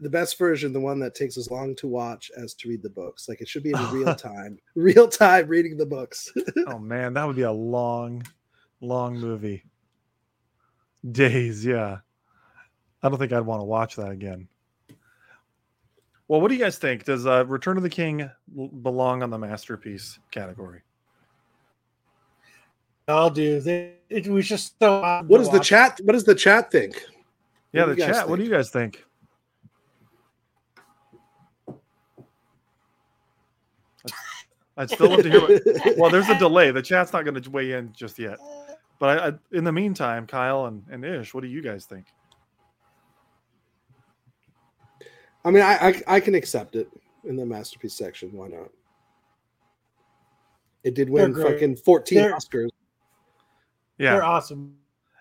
[0.00, 2.90] The best version, the one that takes as long to watch as to read the
[2.90, 3.28] books.
[3.28, 6.30] Like it should be in real time, real time reading the books.
[6.66, 8.22] oh man, that would be a long,
[8.80, 9.64] long movie.
[11.10, 11.98] Days, yeah.
[13.02, 14.48] I don't think I'd want to watch that again.
[16.34, 17.04] Well, what do you guys think?
[17.04, 18.28] Does uh, Return of the King
[18.82, 20.80] belong on the masterpiece category?
[23.06, 23.60] I'll do.
[23.60, 25.22] They, it was just so.
[25.28, 26.00] what does the chat?
[26.02, 27.00] What does the chat think?
[27.70, 28.28] Yeah, What the do you chat.
[28.28, 29.04] What do you guys think?
[34.76, 35.40] I'd still love to hear.
[35.40, 35.62] What,
[35.98, 36.72] well, there's a delay.
[36.72, 38.38] The chat's not going to weigh in just yet.
[38.98, 42.06] But I, I, in the meantime, Kyle and, and Ish, what do you guys think?
[45.44, 46.88] I mean, I, I I can accept it
[47.24, 48.32] in the masterpiece section.
[48.32, 48.70] Why not?
[50.84, 52.68] It did win fucking 14 They're- Oscars.
[53.98, 54.76] Yeah, They're awesome.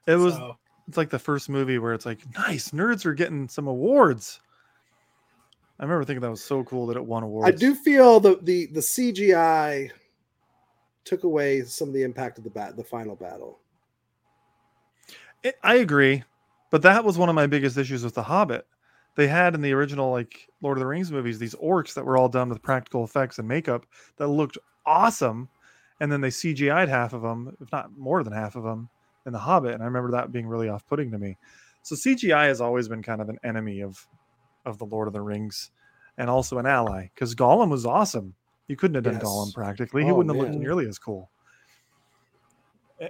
[0.07, 0.33] it was.
[0.33, 0.57] so.
[0.87, 4.39] it's like the first movie where it's like, nice, nerds are getting some awards.
[5.79, 7.47] I remember thinking that was so cool that it won awards.
[7.47, 9.91] I do feel the the the CGI
[11.05, 13.59] took away some of the impact of the bat the final battle.
[15.43, 16.23] It, I agree,
[16.71, 18.65] but that was one of my biggest issues with The Hobbit.
[19.15, 22.17] They had in the original like Lord of the Rings movies these orcs that were
[22.17, 23.85] all done with practical effects and makeup
[24.17, 25.49] that looked awesome,
[25.99, 28.89] and then they CGI'd half of them, if not more than half of them,
[29.25, 31.37] in The Hobbit, and I remember that being really off-putting to me.
[31.83, 34.05] So CGI has always been kind of an enemy of
[34.65, 35.71] of the Lord of the Rings,
[36.17, 38.33] and also an ally because Gollum was awesome.
[38.67, 39.23] You couldn't have done Yes.
[39.23, 41.29] Gollum practically; he Oh, wouldn't have looked nearly as cool.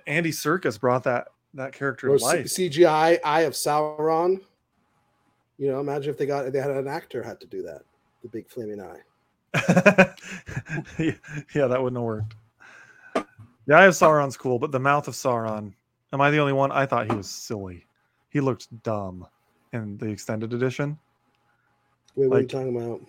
[0.07, 2.47] Andy Serkis brought that that character to life.
[2.47, 4.41] CGI Eye of Sauron.
[5.57, 7.81] You know, imagine if they got they had an actor had to do that.
[8.21, 9.01] The big flaming eye.
[10.97, 12.35] yeah, that wouldn't have worked.
[13.65, 15.73] The Eye of Sauron's cool, but the Mouth of Sauron.
[16.11, 16.71] Am I the only one?
[16.71, 17.85] I thought he was silly.
[18.29, 19.27] He looked dumb
[19.71, 20.97] in the extended edition.
[22.15, 23.01] Wait, what Like- are you talking about?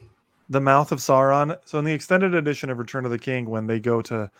[0.51, 1.59] The Mouth of Sauron.
[1.65, 4.31] So in the extended edition of Return of the King, when they go to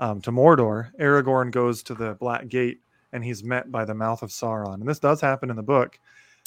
[0.00, 2.80] um, to Mordor, Aragorn goes to the Black Gate
[3.12, 4.74] and he's met by the Mouth of Sauron.
[4.74, 6.00] And this does happen in the book.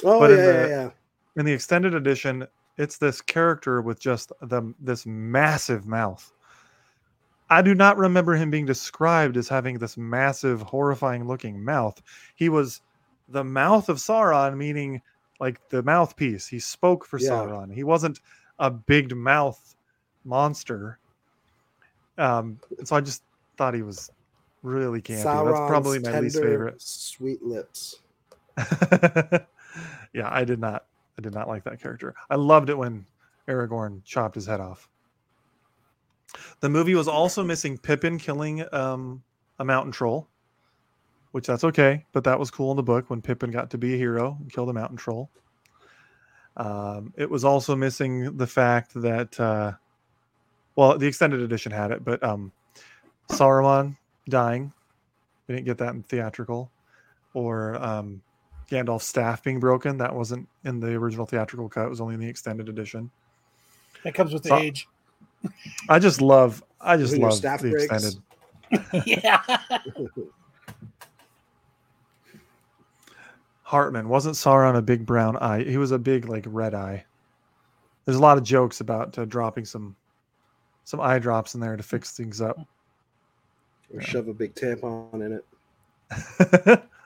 [0.03, 0.89] Oh But yeah, in yeah, the- yeah.
[1.37, 2.47] in the extended edition,
[2.77, 6.31] it's this character with just the this massive mouth.
[7.49, 12.01] I do not remember him being described as having this massive, horrifying looking mouth.
[12.35, 12.81] He was
[13.29, 15.01] the mouth of Sauron, meaning
[15.39, 16.45] like the mouthpiece.
[16.47, 17.29] He spoke for Yeah.
[17.29, 17.73] Sauron.
[17.73, 18.19] He wasn't
[18.59, 19.75] a big mouth
[20.25, 20.99] monster.
[22.17, 23.23] Um, so I just
[23.57, 24.11] thought he was
[24.61, 25.23] really campy.
[25.23, 26.81] That's probably Sauron's my least favorite.
[26.81, 28.01] Sweet lips.
[30.13, 30.85] yeah, I did not.
[31.17, 32.15] I did not like that character.
[32.29, 33.05] I loved it when
[33.47, 34.89] Aragorn chopped his head off.
[36.59, 39.23] The movie was also missing Pippin killing um,
[39.59, 40.27] a mountain troll.
[41.31, 42.05] which that's okay.
[42.13, 44.51] But that was cool in the book when Pippin got to be a hero and
[44.51, 45.29] kill the mountain troll.
[46.57, 49.73] Um, it was also missing the fact that, uh,
[50.75, 52.51] well, the extended edition had it, but um,
[53.29, 53.97] Saruman
[54.29, 54.73] dying.
[55.47, 56.71] We didn't get that in theatrical,
[57.33, 58.21] or um,
[58.69, 59.97] Gandalf's staff being broken.
[59.97, 61.85] That wasn't in the original theatrical cut.
[61.85, 63.09] It was only in the extended edition.
[64.03, 64.87] That comes with So- age.
[65.87, 67.85] I just love, I just When love staff the breaks.
[67.85, 68.21] extended.
[69.05, 69.41] yeah.
[73.63, 75.63] Hartman wasn't Sauron a big brown eye?
[75.63, 77.05] He was a big like red eye.
[78.05, 79.95] There's a lot of jokes about uh, dropping some
[80.85, 82.57] some eye drops in there to fix things up.
[83.93, 86.83] Or shove a big tampon in it.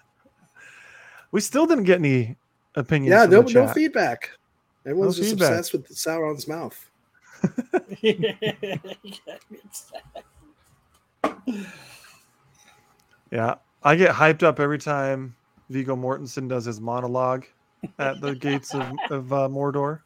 [1.32, 2.36] we still didn't get any
[2.76, 3.12] opinions.
[3.12, 4.32] Yeah, from no, the no feedback.
[4.86, 5.50] Everyone's just feedback.
[5.52, 6.90] obsessed with Sauron's mouth.
[13.32, 15.36] Yeah, I get hyped up every time
[15.70, 17.46] Viggo Mortensen does his monologue
[17.98, 20.02] at the gates of, of uh, Mordor.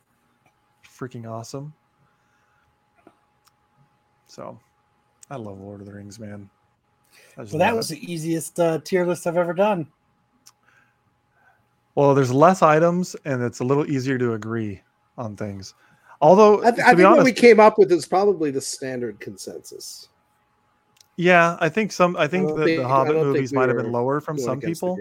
[0.87, 1.73] Freaking awesome.
[4.27, 4.59] So,
[5.29, 6.49] I love Lord of the Rings, man.
[7.37, 7.95] I just so that was it.
[7.95, 9.87] the easiest uh, tier list I've ever done.
[11.95, 12.13] Well.
[12.15, 14.81] There's less items, and it's a little easier to agree
[15.17, 15.73] on things.
[16.21, 18.51] Although, I, th- to I be think honest, what we came up with is probably
[18.51, 20.09] the standard consensus.
[21.17, 22.15] yeah, I think some.
[22.17, 24.59] I think don't the, think- the Hobbit movies we might have been lower from some
[24.59, 24.97] people.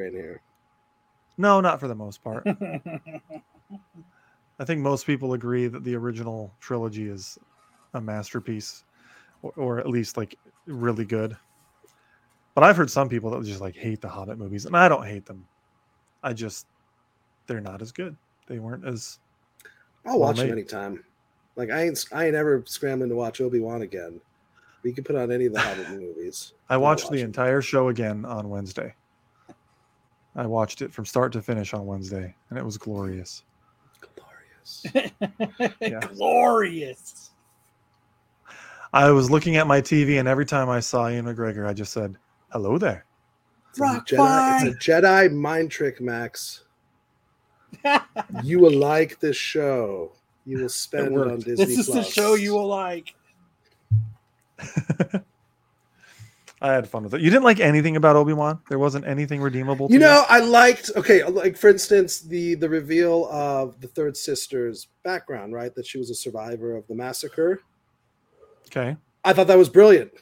[1.36, 2.46] No, not for the most part.
[4.60, 7.38] I think most people agree that the original trilogy is
[7.94, 8.84] a masterpiece,
[9.42, 11.36] or, or at least like really good.
[12.54, 15.04] But I've heard some people that just like hate the Hobbit movies, and I don't
[15.04, 15.44] hate them.
[16.22, 16.66] I just
[17.46, 18.16] they're not as good.
[18.46, 19.18] They weren't as
[20.06, 20.52] I'll Well watch them made.
[20.52, 21.02] anytime.
[21.56, 24.20] Like I ain't I ain't ever scrambling to watch Obi Wan again.
[24.82, 26.52] We can put on any of the Hobbit movies.
[26.68, 27.24] I watched watch the it.
[27.24, 28.94] entire show again on Wednesday.
[30.36, 33.44] I watched it from start to finish on Wednesday, and it was glorious.
[34.00, 35.12] Glorious.
[35.80, 36.00] Yeah.
[36.00, 37.30] Glorious.
[38.92, 41.92] I was looking at my TV, and every time I saw Ewan McGregor, I just
[41.92, 42.16] said,
[42.50, 43.04] "Hello there."
[43.70, 46.63] It's a Jedi, it's a Jedi mind trick, Max.
[48.42, 50.12] You will like this show.
[50.44, 51.64] You will spend it on Disney.
[51.64, 53.14] this is the show you will like.
[56.60, 57.20] I had fun with it.
[57.20, 58.58] You didn't like anything about Obi Wan.
[58.70, 59.88] There wasn't anything redeemable.
[59.88, 64.16] To You know, I liked okay, like for instance, the the reveal of the third
[64.16, 65.74] sister's background, right?
[65.74, 67.60] That she was a survivor of the massacre.
[68.68, 68.96] okay.
[69.24, 70.12] I thought that was brilliant.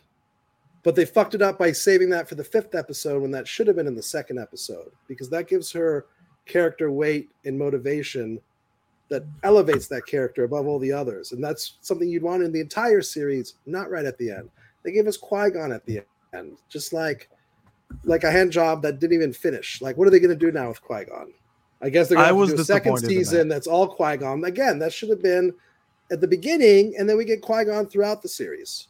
[0.85, 3.69] But they fucked it up by saving that for the fifth episode when that should
[3.69, 6.07] have been in the second episode because that gives her
[6.47, 8.41] character weight and motivation
[9.09, 11.33] that elevates that character above all the others.
[11.33, 14.49] And that's something you'd want in the entire series, not right at the end.
[14.83, 16.03] They gave us Qui-Gon at the
[16.33, 17.29] end, just like
[18.05, 19.83] like a hand job that didn't even finish.
[19.83, 21.31] Like, what are they going to do now with Qui-Gon?
[21.83, 23.09] I guess they're gonna do a second in that.
[23.09, 24.45] season that's all Qui-Gon.
[24.45, 25.53] Again, that should have been
[26.11, 28.87] at the beginning, and then we get Qui-Gon throughout the series.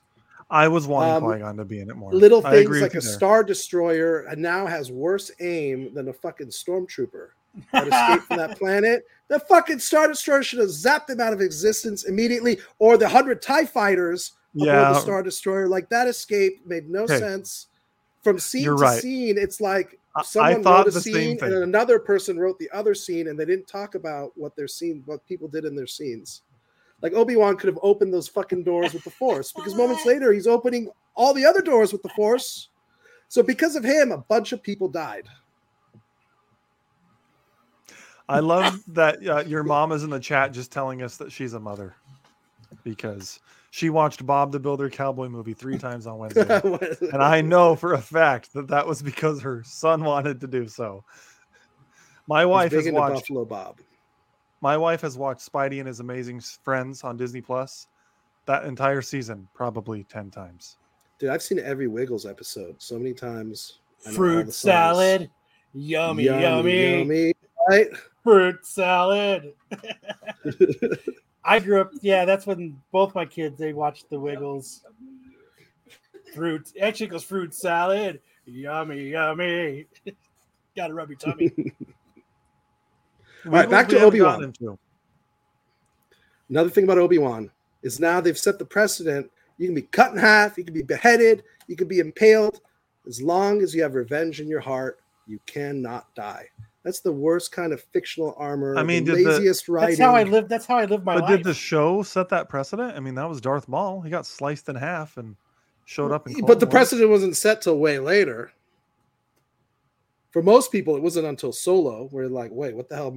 [0.50, 2.12] I was wanting Um, Qui Gon to be in it more.
[2.12, 3.00] Little things like a there.
[3.00, 7.28] star destroyer now has worse aim than a fucking stormtrooper
[7.72, 9.04] that escaped from that planet.
[9.28, 13.40] The fucking star destroyer should have zapped them out of existence immediately, or the hundred
[13.42, 15.68] Tie fighters aboard the star destroyer.
[15.68, 17.18] Like that escape made no Okay.
[17.18, 17.68] sense.
[18.22, 19.00] From scene to right.
[19.00, 22.70] scene, it's like someone thought wrote a the scene and then another person wrote the
[22.70, 25.88] other scene, and they didn't talk about what their scene, what people did in their
[25.88, 26.42] scenes.
[27.00, 30.32] Like Obi Wan could have opened those fucking doors with the Force because moments later
[30.32, 32.68] he's opening all the other doors with the Force.
[33.28, 35.26] So because of him, a bunch of people died.
[38.28, 41.54] I love that uh, your mom is in the chat just telling us that she's
[41.54, 41.94] a mother
[42.84, 43.40] because
[43.70, 46.60] she watched Bob the Builder cowboy movie three times on Wednesday.
[47.12, 50.68] and I know for a fact that that was because her son wanted to do
[50.68, 51.04] so.
[52.26, 53.80] My wife big has watched Buffalo Bob.
[54.60, 57.88] my wife has watched Spidey and his amazing friends on Disney Plus
[58.46, 60.76] that entire season probably 10 times.
[61.18, 63.78] Dude, I've seen every Wiggles episode so many times.
[64.06, 64.56] I know all the Fruit songs.
[64.56, 65.30] salad.
[65.74, 67.32] Yummy, yummy, yummy.
[67.68, 67.88] Right?
[68.22, 69.54] Fruit salad.
[71.44, 74.82] I grew up, yeah, that's when both my kids they watched the Wiggles.
[76.34, 78.20] Fruit actually it goes fruit salad.
[78.46, 79.86] Yummy, yummy.
[80.76, 81.52] Gotta rub your tummy.
[83.44, 84.54] All right, back to Obi-Wan.
[86.48, 87.50] Another thing about Obi Wan
[87.82, 89.30] is now they've set the precedent.
[89.58, 92.60] You can be cut in half, you can be beheaded, you can be impaled.
[93.06, 96.46] As long as you have revenge in your heart, you cannot die.
[96.84, 98.76] That's the worst kind of fictional armor.
[98.76, 99.90] I mean, the did the- laziest writing.
[99.90, 100.48] That's how I live.
[100.48, 101.36] That's how I live my But life.
[101.38, 102.96] did the show set that precedent?
[102.96, 104.00] I mean, that was Darth Maul.
[104.00, 105.36] He got sliced in half and
[105.84, 106.72] showed up in Clone but the Wars.
[106.72, 108.52] precedent wasn't set till way later.
[110.32, 113.10] For most people, it wasn't until Solo where like, wait, what the hell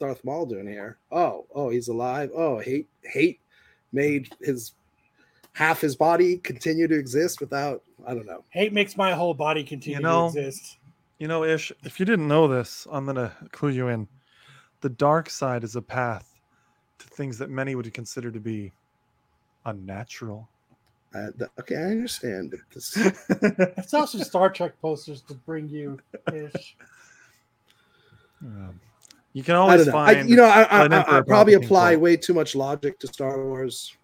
[0.00, 0.96] Darth Maul doing here?
[1.10, 2.30] Oh, oh, he's alive.
[2.34, 3.40] Oh, hate, hate
[3.92, 4.72] made his
[5.52, 7.82] half his body continue to exist without.
[8.06, 8.42] I don't know.
[8.48, 10.78] Hate makes my whole body continue know, to exist.
[11.22, 14.08] You know, Ish, if you didn't know this, I'm going to clue you in.
[14.80, 16.40] The dark side is a path
[16.98, 18.72] to things that many would consider to be
[19.64, 20.48] unnatural.
[21.14, 22.50] Uh, th- okay, I understand.
[22.50, 22.96] But this,
[23.78, 26.00] I saw some Star Trek posters to bring you
[26.32, 26.76] ish.
[28.44, 28.80] Um,
[29.32, 30.00] you can I always don't know.
[30.00, 30.28] I, find.
[30.28, 33.40] you know, I, I, an I, I probably apply way too much logic to Star
[33.44, 33.96] Wars.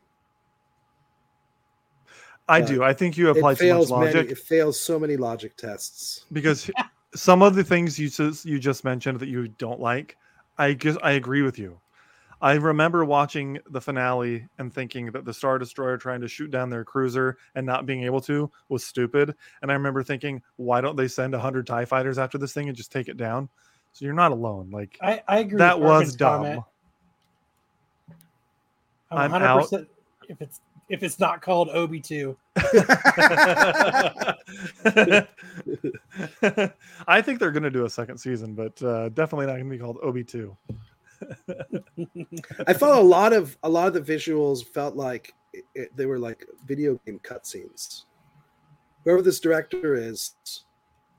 [2.49, 2.85] I but do.
[2.85, 4.29] I think you apply too much logic many.
[4.29, 6.25] It fails so many logic tests.
[6.31, 6.71] because
[7.15, 10.17] some of the things you just you just mentioned that you don't like,
[10.59, 11.81] I just I agree with you.
[12.41, 16.71] I remember watching the finale and thinking that the Star Destroyer trying to shoot down
[16.71, 19.35] their cruiser and not being able to was stupid.
[19.61, 22.77] And I remember thinking, why don't they send 100 TIE fighters after this thing and
[22.77, 23.49] just take it down?
[23.93, 24.71] So you're not alone.
[24.71, 25.59] Like, I, I agree.
[25.59, 26.45] that was dumb.
[26.45, 26.65] comment.
[29.11, 29.73] I'm I'm out.
[30.29, 32.37] if it's if it's not called Obi two.
[37.07, 39.71] I think they're going to do a second season, but uh, definitely not going to
[39.71, 40.57] be called Obi 2.
[42.67, 46.07] I felt a lot of a lot of the visuals felt like it, it- they
[46.07, 48.05] were like video game cutscenes.
[49.05, 50.35] Whoever this director is,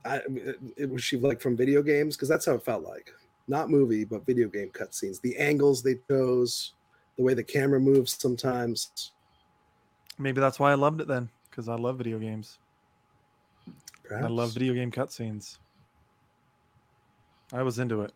[0.06, 3.12] I it, it was she like from video games because that's how it felt like,
[3.50, 5.20] not movie but video game cutscenes.
[5.20, 6.74] The angles they chose,
[7.18, 9.12] the way the camera moves sometimes.
[10.20, 12.60] Maybe that's why I loved it then, because I love video games.
[14.04, 14.26] Perhaps.
[14.26, 15.58] I love video game cutscenes.
[17.54, 18.12] I was into it.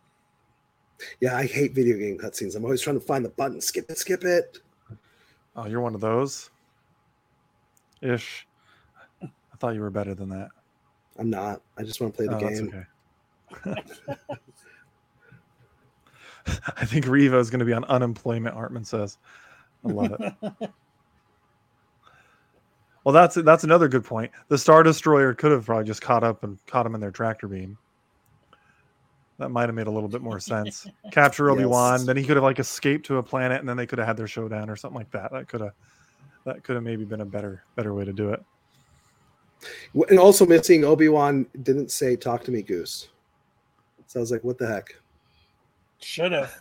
[1.20, 2.54] Yeah, I hate video game cutscenes.
[2.54, 3.60] I'm always trying to find the button.
[3.60, 4.58] Skip it, skip it.
[5.56, 6.50] Oh, you're one of those?
[8.02, 8.46] Ish.
[9.22, 10.48] I thought you were better than that.
[11.18, 11.62] I'm not.
[11.78, 12.86] I just want to play the Oh, that's game.
[13.66, 13.82] okay.
[16.76, 18.54] I think Reva is going to be on unemployment.
[18.54, 19.16] Hartman says,
[19.84, 20.70] "I love it."
[23.04, 24.32] well, that's that's another good point.
[24.48, 27.46] The Star Destroyer could have probably just caught up and caught him in their tractor
[27.48, 27.78] beam.
[29.38, 30.86] That might have made a little bit more sense.
[31.10, 32.06] Capture Obi Wan, Yes.
[32.06, 34.16] then he could have like escaped to a planet, and then they could have had
[34.16, 35.32] their showdown or something like that.
[35.32, 35.72] That could have
[36.44, 38.42] that could have maybe been a better better way to do it.
[40.08, 43.08] And also missing Obi Wan didn't say "Talk to me, Goose."
[44.06, 44.94] So I was like, "What the heck?"
[46.00, 46.54] Should have.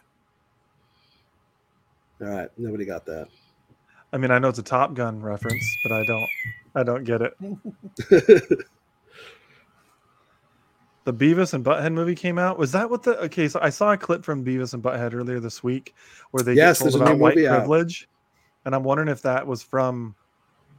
[2.21, 3.27] All right, nobody got that.
[4.13, 6.29] I mean, I know it's a Top Gun reference, but I don't
[6.75, 7.33] I don't get it.
[11.05, 12.59] the Beavis and Butthead movie came out.
[12.59, 13.47] Was that what the okay?
[13.47, 15.95] So I saw a clip from Beavis and Butthead earlier this week
[16.29, 17.61] where they Yes, get told about white movie out.
[17.61, 18.07] privilege,
[18.65, 20.15] and I'm wondering if that was from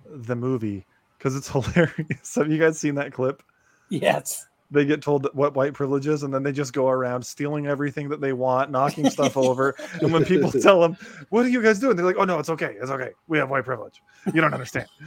[0.06, 0.86] the movie
[1.19, 2.36] because it's hilarious.
[2.36, 3.43] Have you guys seen that clip?
[3.90, 4.47] Yes.
[4.75, 8.09] They get told what white privilege is, and then they just go around stealing everything
[8.09, 9.77] that they want, knocking stuff over.
[10.03, 10.97] And when people tell them,
[11.31, 12.77] "What are you guys doing?" They're like, "Oh no, it's okay.
[12.81, 13.11] It's okay.
[13.29, 14.03] We have white privilege.
[14.33, 14.89] You don't understand."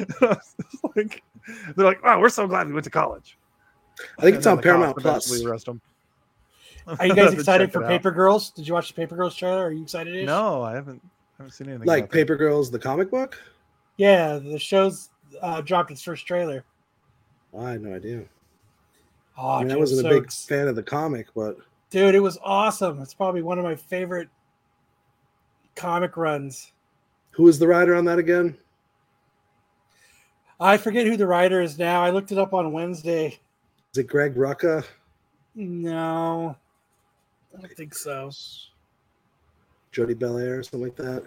[0.00, 0.54] It's
[0.96, 1.22] like,
[1.76, 3.38] they're like, "Wow, we're so glad we went to college."
[4.18, 5.26] I think it's on Paramount cops Plus.
[5.26, 5.80] eventually Arrest them.
[6.86, 7.90] Are you guys excited for it out.
[7.90, 8.50] Paper Girls?
[8.50, 9.66] Did you watch the Paper Girls trailer?
[9.66, 10.26] Are you excited?
[10.26, 11.00] No, I haven't.
[11.04, 11.86] I haven't seen anything.
[11.86, 12.18] Like about that.
[12.18, 13.40] Paper Girls, the comic book.
[13.96, 15.10] Yeah, the show's
[15.40, 16.64] uh, dropped its first trailer.
[17.52, 18.24] Oh, I had no idea.
[19.40, 21.58] Oh, I mean, I wasn't so a big fan of the comic, but
[21.90, 23.00] dude, it was awesome.
[23.00, 24.28] It's probably one of my favorite
[25.76, 26.72] comic runs.
[27.30, 28.58] who was the writer on that again?
[30.58, 32.02] I forget who the writer is now.
[32.02, 33.38] I looked it up on Wednesday.
[33.92, 34.84] Is it Greg Rucka?
[35.54, 36.56] No,
[37.56, 38.30] I don't think so.
[39.92, 41.22] Jody Belair or something like that.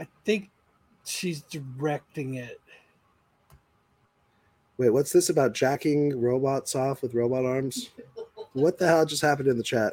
[0.00, 0.50] I think
[1.04, 2.60] she's directing it.
[4.80, 7.90] Wait, what's this about jacking robots off with robot arms?
[8.54, 9.92] What the hell just happened in the chat?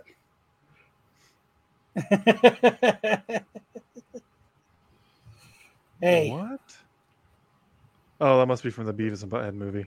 [6.01, 6.59] hey, What?
[8.21, 9.85] Oh, that must be from the Beavis and Butthead movie.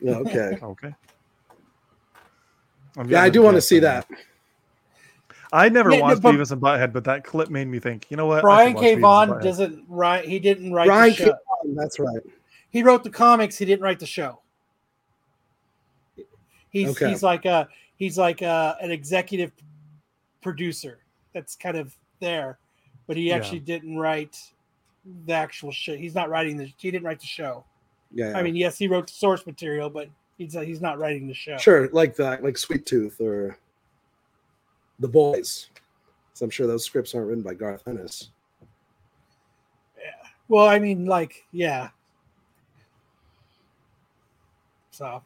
[0.00, 0.58] Yeah, okay.
[0.62, 0.94] Okay.
[2.96, 4.06] I'm yeah, I do want to see that.
[5.52, 8.06] I never Yeah, watched but- Beavis and Butthead, but that clip made me think.
[8.10, 8.38] You know what?
[8.38, 8.80] I should Brian K.
[8.80, 9.42] Beavis and Vaughan Butthead.
[9.42, 10.24] doesn't write.
[10.24, 11.24] He didn't write Brian the K.
[11.26, 11.34] show.
[11.74, 12.20] That's right.
[12.70, 13.58] He wrote the comics.
[13.58, 14.40] He didn't write the show.
[16.70, 17.08] He's Okay.
[17.10, 19.52] he's like a he's like a, an executive
[20.40, 21.00] producer.
[21.34, 22.58] That's kind of there,
[23.06, 23.36] but he Yeah.
[23.36, 24.36] actually didn't write
[25.26, 25.96] the actual show.
[25.96, 26.72] He's not writing the.
[26.76, 27.64] He didn't write the show.
[28.12, 31.26] Yeah, I mean, yes, he wrote the source material, but he's uh, he's not writing
[31.28, 31.56] the show.
[31.58, 33.56] sure, like that, like Sweet Tooth or
[34.98, 35.70] The Boys.
[36.34, 38.30] So I'm sure those scripts aren't written by Garth Ennis.
[39.98, 40.10] Yeah.
[40.48, 41.90] Well, I mean, like, yeah.
[45.00, 45.22] So,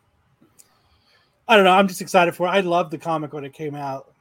[1.49, 1.73] I don't know.
[1.73, 2.51] I'm just excited for it.
[2.51, 4.15] I loved the comic when it came out.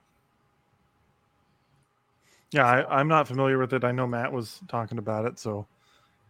[2.50, 3.84] Yeah, I, I'm not familiar with it.
[3.84, 5.68] I know Matt was talking about it, so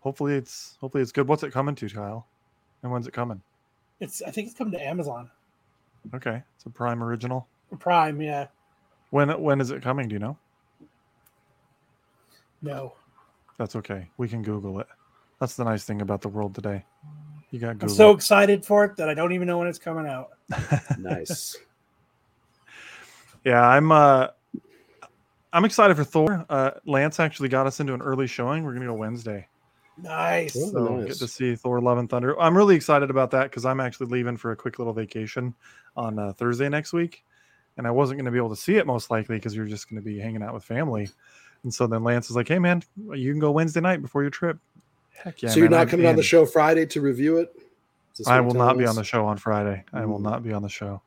[0.01, 1.25] hopefully it's hopefully it's good.
[1.25, 2.27] What's it coming to, Kyle?
[2.81, 3.41] And when's it coming?
[4.01, 5.31] It's I think it's coming to Amazon
[6.13, 7.47] Okay, it's a Prime original.
[7.79, 8.21] Prime.
[8.21, 8.47] Yeah.
[9.11, 10.09] When when is it coming?
[10.09, 10.37] Do you know?
[12.61, 12.93] No.
[13.57, 14.09] That's okay.
[14.17, 14.87] We can Google it.
[15.39, 16.83] That's the nice thing about the world today.
[17.53, 20.07] You got I'm so excited for it that I don't even know when it's coming
[20.07, 20.31] out.
[20.97, 21.55] Nice.
[23.45, 24.29] yeah, I'm uh
[25.53, 26.47] I'm excited for Thor.
[26.49, 28.63] Uh Lance actually got us into an early showing.
[28.63, 29.47] We're gonna go Wednesday.
[30.01, 30.53] Nice.
[30.53, 30.71] Cool.
[30.71, 31.07] So nice.
[31.09, 32.39] get to see Thor Love and Thunder.
[32.41, 35.53] I'm really excited about that because I'm actually leaving for a quick little vacation
[35.95, 37.23] on uh, Thursday next week.
[37.77, 39.91] And I wasn't going to be able to see it most likely because you're just
[39.91, 41.07] going to be hanging out with family.
[41.63, 42.81] And so then Lance is like, hey, man,
[43.13, 44.57] you can go Wednesday night before your trip.
[45.15, 45.49] Heck yeah.
[45.49, 47.55] so you're man, not coming on the show Friday to review it?
[48.27, 49.83] I will not be on the show on Friday.
[49.93, 50.23] I will Mm.
[50.23, 51.01] not be on the show.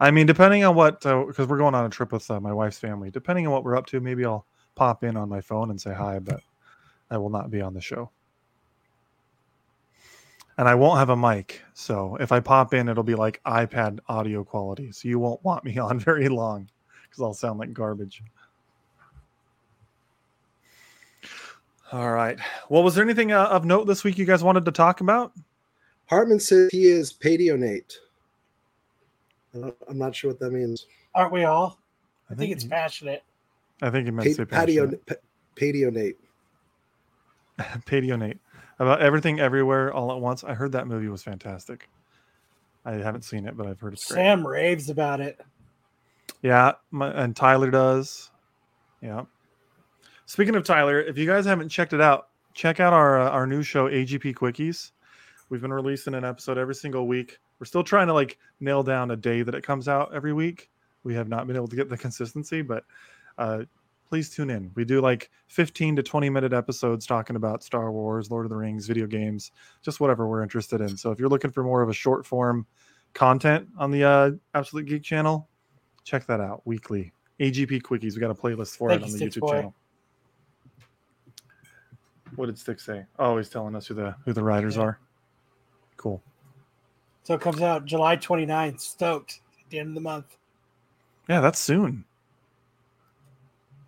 [0.00, 2.78] I mean, depending on what, because we're going on a trip with uh, my wife's
[2.78, 5.80] family, depending on what we're up to, maybe I'll pop in on my phone and
[5.80, 6.40] say hi, but
[7.10, 8.10] I will not be on the show.
[10.56, 11.62] And I won't have a mic.
[11.74, 14.92] So if I pop in, it'll be like iPad audio quality.
[14.92, 16.68] So you won't want me on very long
[17.02, 18.22] because I'll sound like garbage.
[21.92, 22.38] All right.
[22.68, 25.32] Well, was there anything uh, of note this week you guys wanted to talk about?
[26.06, 27.94] Hartman says he is padionate.
[29.54, 30.86] I don't- I'm not sure what that means.
[31.14, 31.78] Aren't we all?
[32.26, 33.22] I, think think it's he- passionate.
[33.80, 35.06] I think he meant to say Pa- patio, passionate.
[35.06, 35.14] pa-
[35.56, 36.16] padionate.
[37.86, 38.38] Padionate
[38.78, 40.44] about everything everywhere all at once.
[40.44, 41.88] I heard that movie was fantastic.
[42.84, 44.16] I haven't seen it, but I've heard it's great.
[44.18, 45.40] Sam raves about it.
[46.42, 48.30] Yeah, my, and Tyler does.
[49.02, 49.24] Yeah.
[50.28, 53.46] Speaking of Tyler, if you guys haven't checked it out, check out our uh, our
[53.46, 54.90] new show AGP Quickies.
[55.48, 57.38] We've been releasing an episode every single week.
[57.58, 60.68] We're still trying to like nail down a day that it comes out every week.
[61.02, 62.84] We have not been able to get the consistency, but
[63.38, 63.62] uh,
[64.06, 64.70] please tune in.
[64.74, 68.56] We do like 15 to 20 minute episodes talking about Star Wars, Lord of the
[68.56, 69.50] Rings, video games,
[69.80, 70.94] just whatever we're interested in.
[70.98, 72.66] So if you're looking for more of a short form
[73.14, 75.48] content on the uh, Absolute Geek channel,
[76.04, 77.14] check that out weekly.
[77.40, 78.14] AGP Quickies.
[78.14, 79.52] We got a playlist for Thank it on the YouTube Boy.
[79.52, 79.74] channel.
[82.36, 83.04] What did Stick say?
[83.18, 84.82] Oh, he's telling us who the who the writers Yeah.
[84.82, 84.98] are.
[85.96, 86.22] Cool.
[87.24, 88.80] So it comes out July 29th.
[88.80, 90.36] Stoked at the end of the month.
[91.28, 92.04] Yeah, that's soon.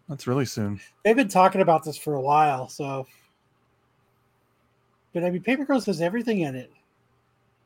[0.08, 0.80] That's really soon.
[1.04, 2.68] They've been talking about this for a while.
[2.68, 3.06] So,
[5.12, 6.70] but I mean, Paper Girls has everything in it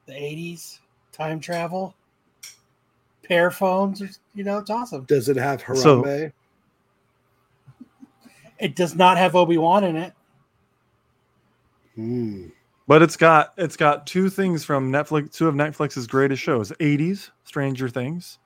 [0.06, 0.80] the 80s,
[1.12, 1.94] time travel,
[3.22, 4.20] pair phones.
[4.34, 5.05] You know, it's awesome.
[5.06, 6.32] Does it have So- Harambe?
[8.59, 10.12] It does not have Obi Wan in it.
[11.94, 12.48] Hmm.
[12.86, 17.30] But it's got it's got two things from Netflix, two of Netflix's greatest shows: '80s
[17.44, 18.38] Stranger Things,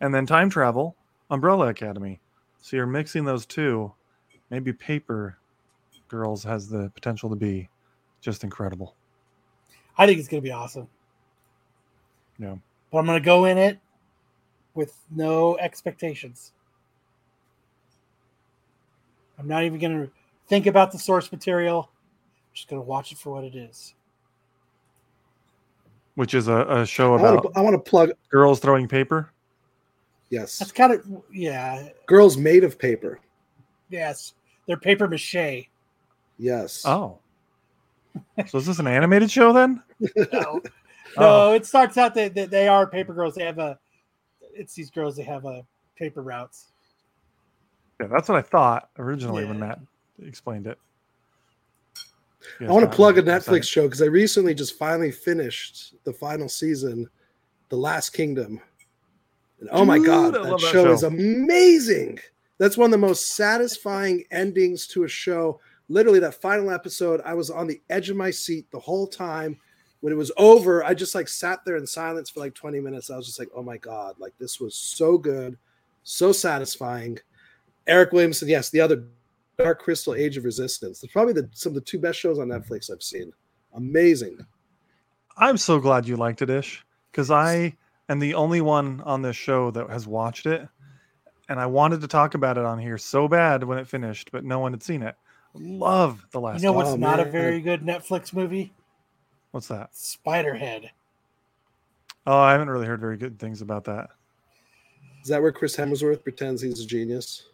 [0.00, 0.96] and then time travel,
[1.30, 2.20] Umbrella Academy.
[2.60, 3.92] So you're mixing those two.
[4.50, 5.38] Maybe Paper
[6.08, 7.68] Girls has the potential to be
[8.20, 8.94] just incredible.
[9.96, 10.88] I think it's going to be awesome.
[12.38, 12.56] Yeah.
[12.90, 13.78] But I'm going to go in it
[14.74, 16.52] with no expectations.
[19.38, 20.10] I'm not even going to
[20.48, 21.90] think about the source material.
[22.50, 23.94] I'm just going to watch it for what it is.
[26.16, 27.58] Which is a, a show I want about to.
[27.58, 28.10] I want to plug.
[28.28, 29.30] girls throwing paper.
[30.28, 33.18] Yes, That's kind of, yeah, girls made of paper.
[33.88, 34.34] yes.
[34.66, 35.68] They're paper mache.
[36.38, 36.84] Yes.
[36.86, 37.18] Oh.
[38.46, 39.82] so is this an animated show then?
[40.32, 40.60] No,
[41.16, 41.20] Oh.
[41.20, 43.34] no it starts out that that they are paper girls.
[43.34, 43.76] They have a,
[44.54, 45.64] it's these girls, they have a
[45.96, 46.68] paper routes.
[48.00, 49.80] Yeah, that's what I thought originally when Matt
[50.22, 50.78] explained it.
[52.60, 56.12] I want to plug a Netflix Netflix show because I recently just finally finished the
[56.12, 57.08] final season,
[57.68, 58.60] The Last Kingdom.
[59.60, 62.18] And oh my god, I that, that show, is amazing.
[62.58, 65.60] That's one of the most satisfying endings to a show.
[65.88, 69.58] Literally, that final episode, I was on the edge of my seat the whole time.
[70.00, 73.10] When it was over, I just like sat there in silence for like 20 minutes.
[73.10, 75.58] I was just like, oh my god, like this was so good,
[76.04, 77.18] so satisfying.
[77.86, 79.04] Eric Williamson, yes, the other
[79.62, 81.02] Dark Crystal Age of Resistance.
[81.02, 83.32] It's probably the, some of the two best shows on Netflix I've seen.
[83.74, 84.38] Amazing.
[85.36, 87.76] I'm so glad you liked it, Ish, because I
[88.08, 90.66] am the only one on this show that has watched it.
[91.48, 94.44] And I wanted to talk about it on here so bad when it finished, but
[94.44, 95.16] no one had seen it.
[95.54, 96.84] Love the last You know one.
[96.84, 98.72] what's Oh, not a oh, very good Netflix movie?
[99.50, 99.92] What's that?
[99.92, 100.90] Spiderhead.
[102.26, 104.10] Oh, I haven't really heard very good things about that.
[105.22, 107.46] Is that where Chris Hemsworth pretends he's a genius?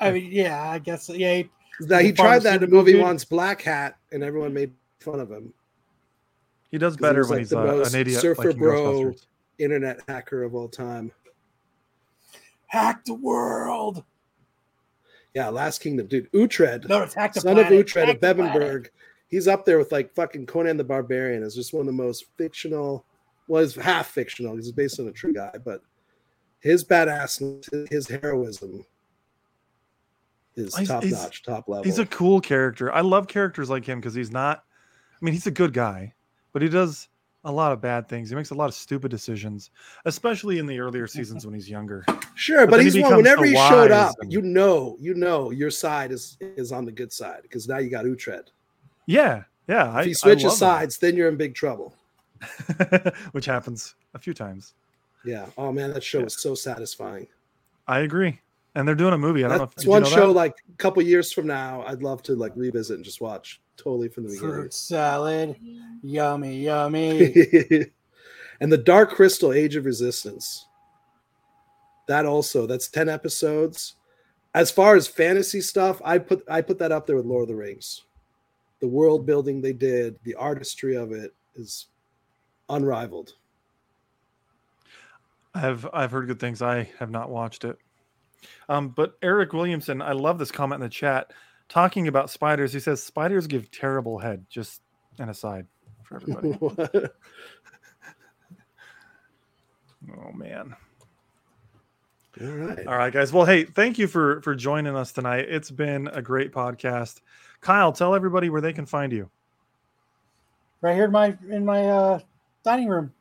[0.00, 1.08] I mean, yeah, I guess.
[1.08, 1.50] Yeah, he-
[1.80, 3.02] That he tried that in a movie dude.
[3.02, 5.52] once, Black Hat, and everyone made fun of him.
[6.70, 9.14] He does better was, when like, he's the uh, most an idiot surfer like bro.
[9.58, 11.10] Internet hacker of all time.
[12.68, 14.04] Hack the world.
[15.34, 16.30] Yeah, Last Kingdom, dude.
[16.32, 17.72] Uhtred, No, it's hack the son planet.
[17.72, 18.52] of Uhtred Hack of the planet.
[18.54, 18.86] Bebbanburg.
[19.28, 21.42] He's up there with like fucking Conan the Barbarian.
[21.42, 23.04] Is just one of the most fictional.
[23.48, 25.82] Well, he's half fictional because he's based on a true guy, but
[26.60, 28.84] his badassness, his heroism,
[30.60, 31.84] is He's- top he's- notch, top level.
[31.84, 32.92] He's a cool character.
[32.92, 34.64] I love characters like him because he's not.
[35.20, 36.14] I mean, he's a good guy,
[36.52, 37.08] but he does
[37.44, 38.28] a lot of bad things.
[38.30, 39.70] He makes a lot of stupid decisions,
[40.04, 42.04] especially in the earlier seasons when he's younger.
[42.34, 43.16] Sure, But but, then he he's one.
[43.16, 46.92] Whenever he showed up, and- you know, you know, your side is is on the
[46.92, 48.48] good side because now you got Uhtred.
[49.06, 49.90] Yeah, yeah.
[49.92, 50.58] I, If he switches love him.
[50.58, 51.94] sides, then you're in big trouble.
[53.32, 54.74] which happens a few times.
[55.24, 55.46] Yeah.
[55.58, 56.24] Oh man, that show Yeah.
[56.24, 57.26] was so satisfying.
[57.86, 58.40] I agree.
[58.74, 59.44] And they're doing a movie.
[59.44, 60.32] I don't know if That's did you one know show that?
[60.34, 64.08] like a couple years from now, I'd love to like revisit and just watch totally
[64.08, 64.54] from the beginning.
[64.54, 65.56] Fruit salad.
[66.02, 67.34] Yummy, yummy.
[68.60, 70.66] and the Dark Crystal Age of Resistance.
[72.06, 73.96] That also, that's 10 episodes.
[74.54, 77.48] As far as fantasy stuff, I put I put that up there with Lord of
[77.48, 78.02] the Rings.
[78.80, 81.86] The world building they did, the artistry of it is
[82.68, 83.34] unrivaled.
[85.54, 86.62] I've I've heard good things.
[86.62, 87.78] I have not watched it.
[88.68, 91.32] Um, but Eric Williamson, I love this comment in the chat
[91.68, 92.72] talking about spiders.
[92.72, 94.46] He says spiders give terrible head.
[94.48, 94.82] Just
[95.18, 95.66] an aside
[96.04, 96.58] for everybody.
[100.12, 100.74] oh man.
[102.40, 102.86] All right.
[102.86, 103.32] All right, guys.
[103.32, 105.46] Well, hey, thank you for for joining us tonight.
[105.48, 107.20] It's been a great podcast.
[107.60, 109.28] Kyle, tell everybody where they can find you.
[110.80, 112.20] right here in my in my uh,
[112.64, 113.12] dining room.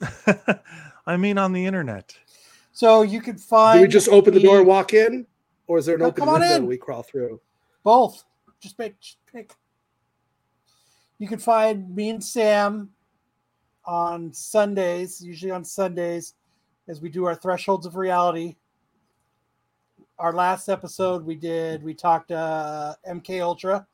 [1.06, 2.16] I mean, on the internet.
[2.72, 3.78] So you can find.
[3.78, 5.26] Do we just open the door and walk in?
[5.66, 6.66] Or is there an No, open window in.
[6.66, 7.40] we crawl through?
[7.82, 8.24] Both.
[8.60, 8.98] Just pick.
[9.00, 9.52] Just pick.
[11.18, 12.90] You can find me and Sam
[13.84, 16.34] on Sundays, usually on Sundays,
[16.88, 18.56] as we do our thresholds of reality.
[20.18, 23.86] Our last episode we did, we talked uh, MK Ultra.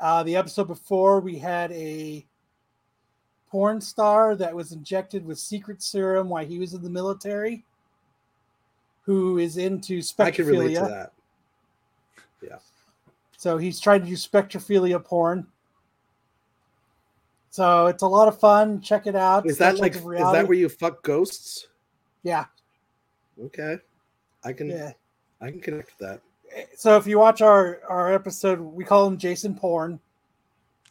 [0.00, 2.26] Uh, the episode before, we had a
[3.54, 7.62] porn star that was injected with secret serum while he was in the military,
[9.02, 10.26] who is into spectrophilia.
[10.26, 10.88] I can relate to spectrophilia.
[10.88, 12.60] that.
[13.36, 15.46] So he's trying to do spectrophilia porn.
[17.50, 18.80] So it's a lot of fun.
[18.80, 19.46] Check it out.
[19.46, 21.68] Is that like is that where you fuck ghosts?
[22.24, 22.46] Yeah,
[23.40, 23.78] Okay.
[24.42, 24.94] I can yeah.
[25.40, 26.20] I can connect with that.
[26.76, 30.00] So if you watch our our episode, we call him Jason Porn.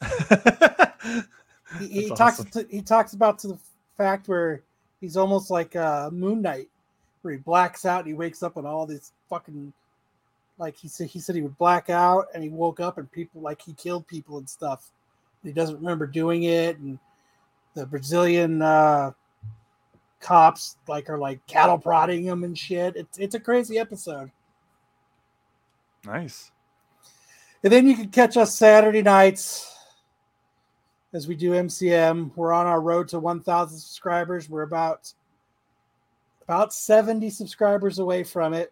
[1.78, 2.46] He, he talks awesome.
[2.46, 3.58] to, he talks about to the
[3.96, 4.62] fact where
[5.00, 6.68] he's almost like uh, Moon Knight,
[7.22, 9.72] where he blacks out and he wakes up and all this fucking
[10.58, 13.40] like he said he said he would black out and he woke up and people
[13.40, 14.90] like he killed people and stuff.
[15.42, 16.98] He doesn't remember doing it and
[17.74, 19.12] the Brazilian uh,
[20.20, 22.96] cops like are like cattle prodding him and shit.
[22.96, 24.30] It's it's a crazy episode.
[26.06, 26.50] nice.
[27.62, 29.73] And then you can catch us Saturday nights
[31.14, 32.32] as we do MCM.
[32.34, 34.50] We're on our road to 1,000 subscribers.
[34.50, 35.12] We're about
[36.42, 38.70] about 70 subscribers away from it.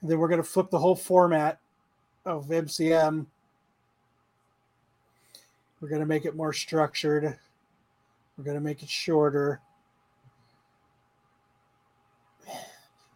[0.00, 1.58] And then we're going to flip the whole format
[2.24, 3.26] of MCM.
[5.80, 7.36] We're going to make it more structured.
[8.38, 9.60] We're going to make it shorter.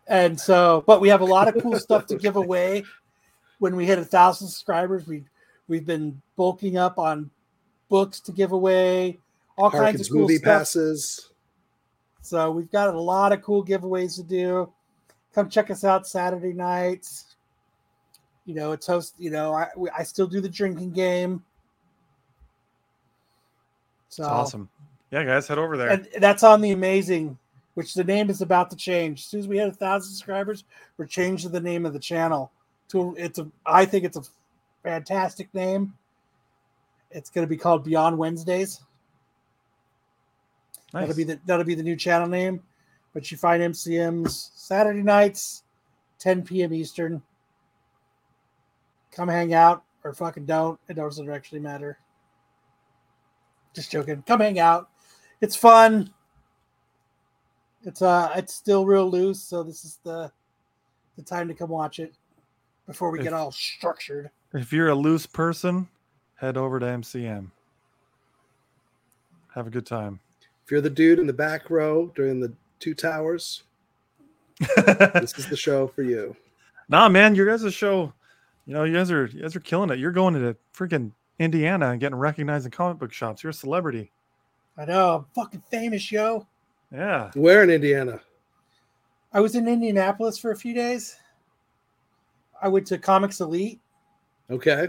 [0.06, 2.84] And so, but we have a lot of cool stuff to give away
[3.60, 5.06] when we hit a thousand subscribers.
[5.06, 5.24] We
[5.70, 7.30] we've been bulking up on
[7.88, 9.18] books to give away,
[9.56, 10.44] all kinds of cool movie stuff.
[10.58, 11.30] passes.
[12.22, 14.70] So we've got a lot of cool giveaways to do.
[15.32, 17.36] Come check us out Saturday nights.
[18.44, 19.14] You know, it's host.
[19.16, 21.44] You know, I we- I still do the drinking game.
[24.08, 24.68] So It's awesome.
[25.12, 25.88] Yeah, guys, head over there.
[25.90, 27.38] and that's on the amazing,
[27.74, 29.20] which the name is about to change.
[29.20, 30.64] As soon as we hit a thousand subscribers,
[30.96, 32.50] we're changing the name of the channel
[32.88, 33.48] to it's a.
[33.66, 34.22] I think it's a
[34.82, 35.94] fantastic name.
[37.10, 38.80] It's going to be called Beyond Wednesdays.
[40.92, 41.02] nice.
[41.02, 42.62] That'll be the that'll be the new channel name.
[43.12, 45.64] But you find MCM's Saturday nights,
[46.20, 46.72] 10 p.m.
[46.72, 47.20] Eastern.
[49.10, 50.78] Come hang out or fucking don't.
[50.88, 51.98] It doesn't actually matter.
[53.74, 54.22] Just joking.
[54.26, 54.88] Come hang out.
[55.40, 56.12] It's fun.
[57.82, 60.30] It's uh it's still real loose, so this is the
[61.16, 62.14] the time to come watch it
[62.86, 64.30] before we If- get all structured.
[64.52, 65.88] If you're a loose person,
[66.36, 67.50] head over to MCM.
[69.54, 70.20] Have a good time.
[70.64, 73.62] If you're the dude in the back row during the two towers,
[74.76, 76.36] this is the show for you.
[76.88, 78.12] nah, man, your guys' show,
[78.66, 79.98] you know, you guys are you guys are killing it.
[79.98, 83.42] You're going to freaking Indiana and getting recognized in comic book shops.
[83.42, 84.12] You're a celebrity.
[84.76, 86.46] I know, I'm fucking famous, yo.
[86.92, 87.30] Yeah.
[87.34, 88.20] Where in Indiana?
[89.32, 91.16] I was in Indianapolis for a few days.
[92.60, 93.80] I went to Comics Elite,
[94.50, 94.88] Okay.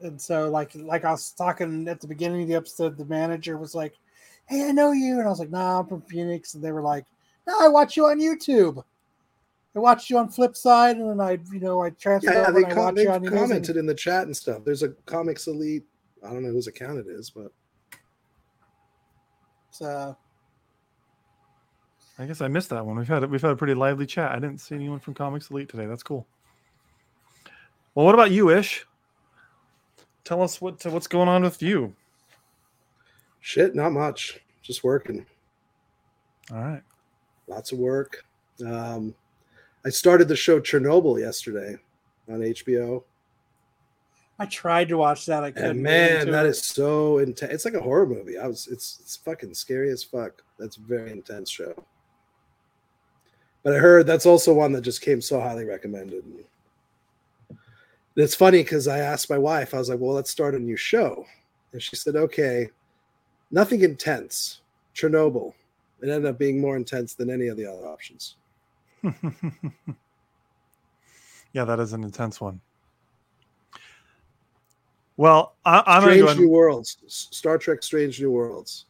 [0.00, 3.56] and so like like I was talking at the beginning of the episode, the manager
[3.56, 3.94] was like,
[4.46, 6.82] "Hey, I know you," and I was like, "Nah, I'm from Phoenix," and they were
[6.82, 7.06] like,
[7.46, 8.82] "No, I watch you on YouTube.
[9.76, 12.64] I watched you on Flipside, and then I, you know, I transferred Yeah, over they,
[12.64, 14.64] and com- watched they you on Amazing." commented in the chat and stuff.
[14.64, 15.84] There's a Comics Elite.
[16.22, 17.52] I don't know whose account it is, but
[19.70, 20.16] So
[22.18, 22.96] I guess I missed that one.
[22.96, 24.30] We've had we've had a pretty lively chat.
[24.30, 25.86] I didn't see anyone from Comics Elite today.
[25.86, 26.26] That's cool.
[27.94, 28.86] Well, what about you, Ish?
[30.24, 31.94] Tell us what what's going on with you.
[33.40, 34.40] shit, not much.
[34.62, 35.26] Just working.
[36.50, 36.82] All right.
[37.46, 38.24] Lots of work.
[38.64, 39.14] Um,
[39.84, 41.76] I started the show Chernobyl yesterday
[42.30, 43.04] on HBO.
[44.38, 45.44] I tried to watch that.
[45.44, 45.70] I couldn't.
[45.70, 46.50] And man, into that it.
[46.50, 47.52] is so intense.
[47.52, 48.38] It's like a horror movie.
[48.38, 50.42] I was it's it's fucking scary as fuck.
[50.58, 51.74] That's a very intense show.
[53.62, 56.24] But I heard that's also one that just came so highly recommended.
[58.16, 60.76] It's funny because I asked my wife, I was like, well, let's start a new
[60.76, 61.26] show.
[61.72, 62.68] And she said, okay,
[63.50, 64.60] nothing intense.
[64.94, 65.52] Chernobyl.
[66.00, 68.36] It ended up being more intense than any of the other options.
[71.52, 72.60] yeah, that is an intense one.
[75.16, 76.98] Well, I, I'm gonna Strange go ahead New Worlds.
[77.06, 78.86] Star Trek Strange New Worlds.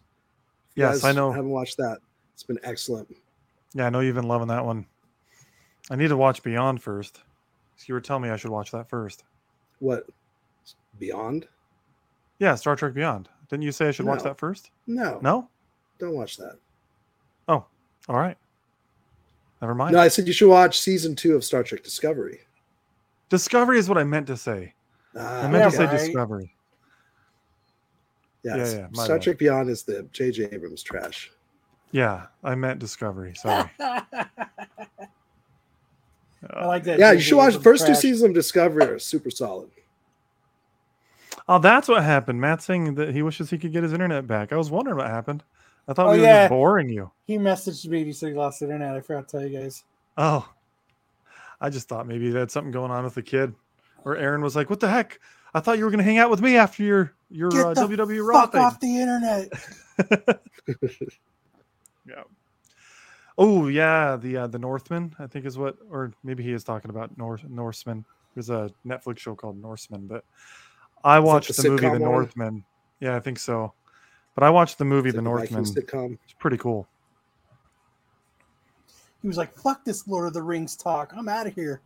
[0.73, 1.31] If Yes, I know.
[1.31, 1.99] Haven't watched that.
[2.33, 3.15] It's been excellent.
[3.75, 4.87] Yeah, I know you've been loving that one.
[5.91, 7.21] I need to watch Beyond first.
[7.85, 9.25] So you were telling me I should watch that first.
[9.79, 10.07] What?
[10.99, 11.47] Beyond?
[12.39, 13.29] Yeah, Star Trek Beyond.
[13.51, 14.71] Didn't you say I should watch that first?
[14.87, 15.19] No.
[15.21, 15.51] No?
[15.99, 16.57] Don't watch that.
[17.47, 17.67] Oh,
[18.09, 18.39] all right.
[19.61, 19.93] Never mind.
[19.93, 22.41] No, I said you should watch season two of Star Trek Discovery.
[23.29, 24.73] Discovery is what I meant to say.
[25.15, 25.99] Ah, I meant to say right.
[25.99, 26.55] Discovery.
[28.45, 29.23] yeah, yeah, yeah, Star bad.
[29.23, 30.49] Trek Beyond is the J.J.
[30.53, 31.31] Abrams trash.
[31.93, 33.35] Yeah, I meant Discovery.
[33.35, 33.71] Sorry.
[36.51, 36.99] I like that.
[36.99, 39.71] Yeah, you should watch the Abrams first two seasons of Discovery are super solid.
[41.49, 42.41] Oh, that's what happened.
[42.41, 44.53] Matt saying that he wishes he could get his internet back.
[44.53, 45.43] I was wondering what happened.
[45.87, 46.43] I thought Oh, we were yeah.
[46.45, 47.11] just boring you.
[47.27, 48.05] He messaged me.
[48.05, 48.95] He said he lost the internet.
[48.97, 49.85] I forgot to tell you guys.
[50.17, 50.49] Oh,
[51.61, 53.55] I just thought maybe they had something going on with the kid.
[54.05, 55.21] Or Aaron was like, "What the heck?
[55.55, 57.75] I thought you were going to hang out with me after your your Get uh,
[57.75, 59.49] the WWE Raw Fuck thing." off the internet.
[62.09, 62.23] yeah.
[63.37, 66.91] Oh yeah, the uh, the Northman I think is what, or maybe he is talking
[66.91, 68.05] about North Norseman.
[68.35, 70.25] There's a Netflix show called Norseman, but
[71.03, 72.01] I watched the the, movie The sitcom one?
[72.01, 72.65] Northman.
[73.01, 73.73] Yeah, I think so.
[74.35, 75.83] But I watched the movie It's The like a Viking Northman.
[75.85, 76.19] sitcom.
[76.25, 76.89] It's pretty cool.
[79.23, 81.13] He was like, "Fuck this Lord of the Rings talk.
[81.17, 81.81] I'm out of here."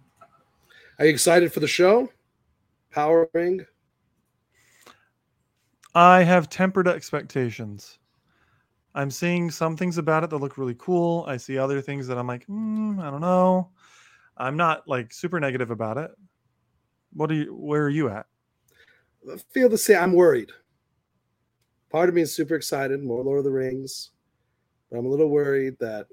[0.99, 2.11] Are you excited for the show?
[2.91, 3.65] Power Ring.
[5.95, 7.99] I have tempered expectations.
[8.95, 11.25] I'm seeing some things about it that look really cool.
[11.29, 13.71] I see other things that I'm like, mm, I don't know.
[14.37, 16.11] I'm not like super negative about it.
[17.13, 17.55] What are you?
[17.55, 18.27] Where are you at?
[19.31, 20.03] I feel the same.
[20.03, 20.51] I'm worried.
[21.91, 24.11] Part of me is super excited, more Lord of the Rings.
[24.91, 26.07] But I'm a little worried that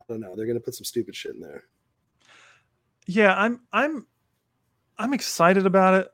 [0.00, 1.64] I don't know, they're gonna put some stupid shit in there.
[3.06, 4.06] Yeah, I'm I'm
[4.98, 6.08] I'm excited about it,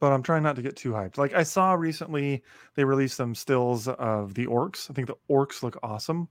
[0.00, 1.18] but I'm trying not to get too hyped.
[1.18, 2.42] Like I saw recently
[2.74, 4.90] they released some stills of the orcs.
[4.90, 6.28] I think the orcs look awesome.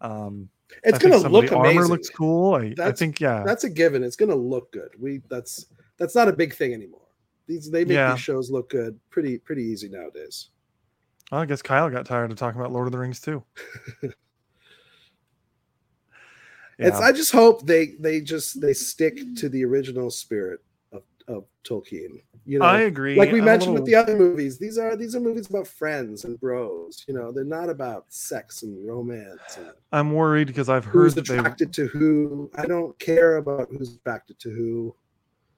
[0.00, 0.48] Um
[0.84, 1.78] It's I gonna look the amazing.
[1.78, 2.54] armor looks cool.
[2.54, 3.42] I, I think yeah.
[3.44, 4.02] That's a given.
[4.02, 4.90] It's gonna look good.
[4.98, 5.66] We that's
[5.98, 7.02] that's not a big thing anymore.
[7.46, 8.12] These they make Yeah.
[8.12, 10.50] these shows look good pretty pretty easy nowadays.
[11.32, 13.42] Well, I guess Kyle got tired of talking about Lord of the Rings too.
[16.80, 20.60] It's I just hope they they just they stick to the original spirit
[21.28, 22.22] of, Tolkien.
[22.44, 23.16] You know, I agree.
[23.16, 26.24] like we I'm mentioned with the other movies, these are these are movies about friends
[26.24, 27.04] and bros.
[27.06, 31.14] You know, they're not about sex and romance and I'm worried because I've heard who's
[31.16, 32.50] that they attracted to who.
[32.56, 34.96] I don't care about who's attracted to who.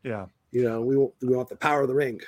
[0.03, 0.27] yeah.
[0.53, 2.21] You know, we want, we want the power of the ring.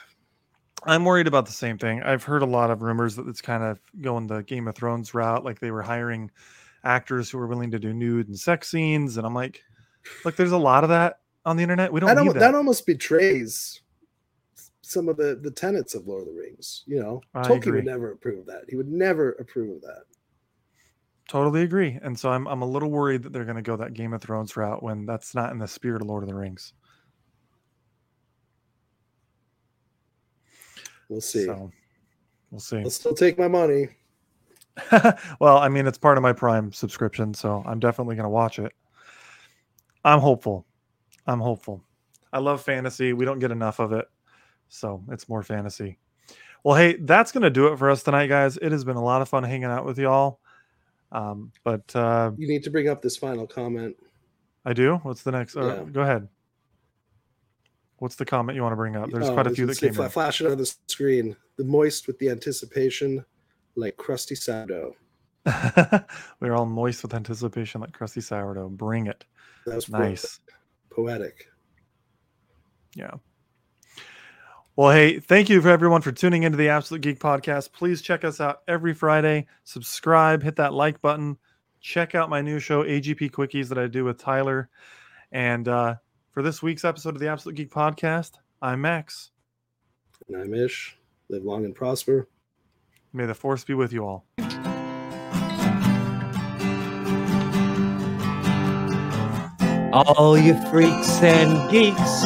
[0.84, 2.04] I'm worried about the same thing.
[2.04, 5.12] I've heard a lot of rumors that it's kind of going the Game of Thrones
[5.12, 6.30] route, like they were hiring
[6.84, 9.62] actors who were willing to do nude and sex scenes, and I'm like,
[10.24, 11.92] look, there's a lot of that on the internet.
[11.92, 12.40] We don't That, need almo- that.
[12.40, 13.80] that almost betrays
[14.82, 16.84] some of the the tenets of Lord of the Rings.
[16.86, 17.78] You know, I Tolkien agree.
[17.78, 18.64] would never approve of that.
[18.68, 20.04] He would never approve of that.
[21.28, 21.98] Totally agree.
[22.02, 24.22] And so I'm I'm a little worried that they're going to go that Game of
[24.22, 26.74] Thrones route when that's not in the spirit of Lord of the Rings.
[31.08, 31.46] We'll see.
[31.46, 31.72] So
[32.50, 32.84] we'll see.
[32.84, 33.88] I'll still take my money.
[35.40, 38.58] well, I mean, it's part of my Prime subscription, so I'm definitely going to watch
[38.58, 38.72] it.
[40.04, 40.66] I'm hopeful.
[41.26, 41.82] I'm hopeful.
[42.32, 43.12] I love fantasy.
[43.12, 44.06] We don't get enough of it.
[44.68, 45.98] So it's more fantasy.
[46.64, 48.56] Well, hey, that's going to do it for us tonight, guys.
[48.56, 50.40] It has been a lot of fun hanging out with y'all.
[51.10, 53.96] Um, but uh, You need to bring up this final comment.
[54.64, 54.96] I do.
[55.02, 55.56] What's the next?
[55.56, 56.28] Uh, Go ahead.
[57.98, 59.10] What's the comment you want to bring up?
[59.10, 60.08] There's Oh, quite a few that came in.
[60.08, 61.36] Flash it on the screen.
[61.56, 63.24] The moist with the anticipation,
[63.76, 64.96] like crusty sourdough.
[66.40, 68.70] We're all moist with anticipation, like crusty sourdough.
[68.70, 69.24] Bring it.
[69.66, 70.40] That was Nice.
[70.94, 71.48] Poetic.
[72.94, 73.14] Yeah.
[74.74, 77.72] Well, hey, thank you for everyone for tuning into the Absolute Geek Podcast.
[77.72, 79.46] Please check us out every Friday.
[79.64, 81.36] Subscribe, hit that like button.
[81.80, 84.70] Check out my new show, AGP Quickies, that I do with Tyler.
[85.30, 85.96] And uh,
[86.30, 88.32] for this week's episode of the Absolute Geek Podcast,
[88.62, 89.30] I'm Max.
[90.28, 90.96] And I'm Ish.
[91.28, 92.28] Live long and prosper.
[93.12, 94.71] May the force be with you all.
[99.92, 102.22] All you freaks and geeks.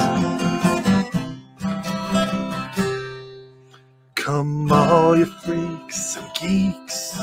[4.15, 7.19] Come, all you freaks and geeks.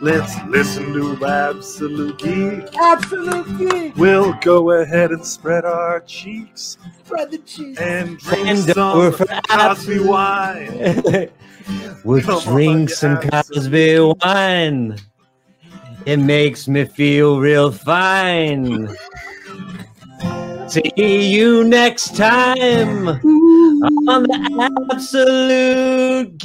[0.00, 2.76] Let's listen to Absolute Geek.
[2.76, 3.96] Absolute geek.
[3.96, 7.78] We'll go ahead and spread our cheeks Spread the cheese.
[7.78, 11.30] and drink And some we're for Cosby wine.
[12.04, 14.98] we'll Come drink you some absolute Cosby wine.
[16.04, 18.94] It makes me feel real fine.
[20.68, 26.44] See you next time on the Absolute Geek.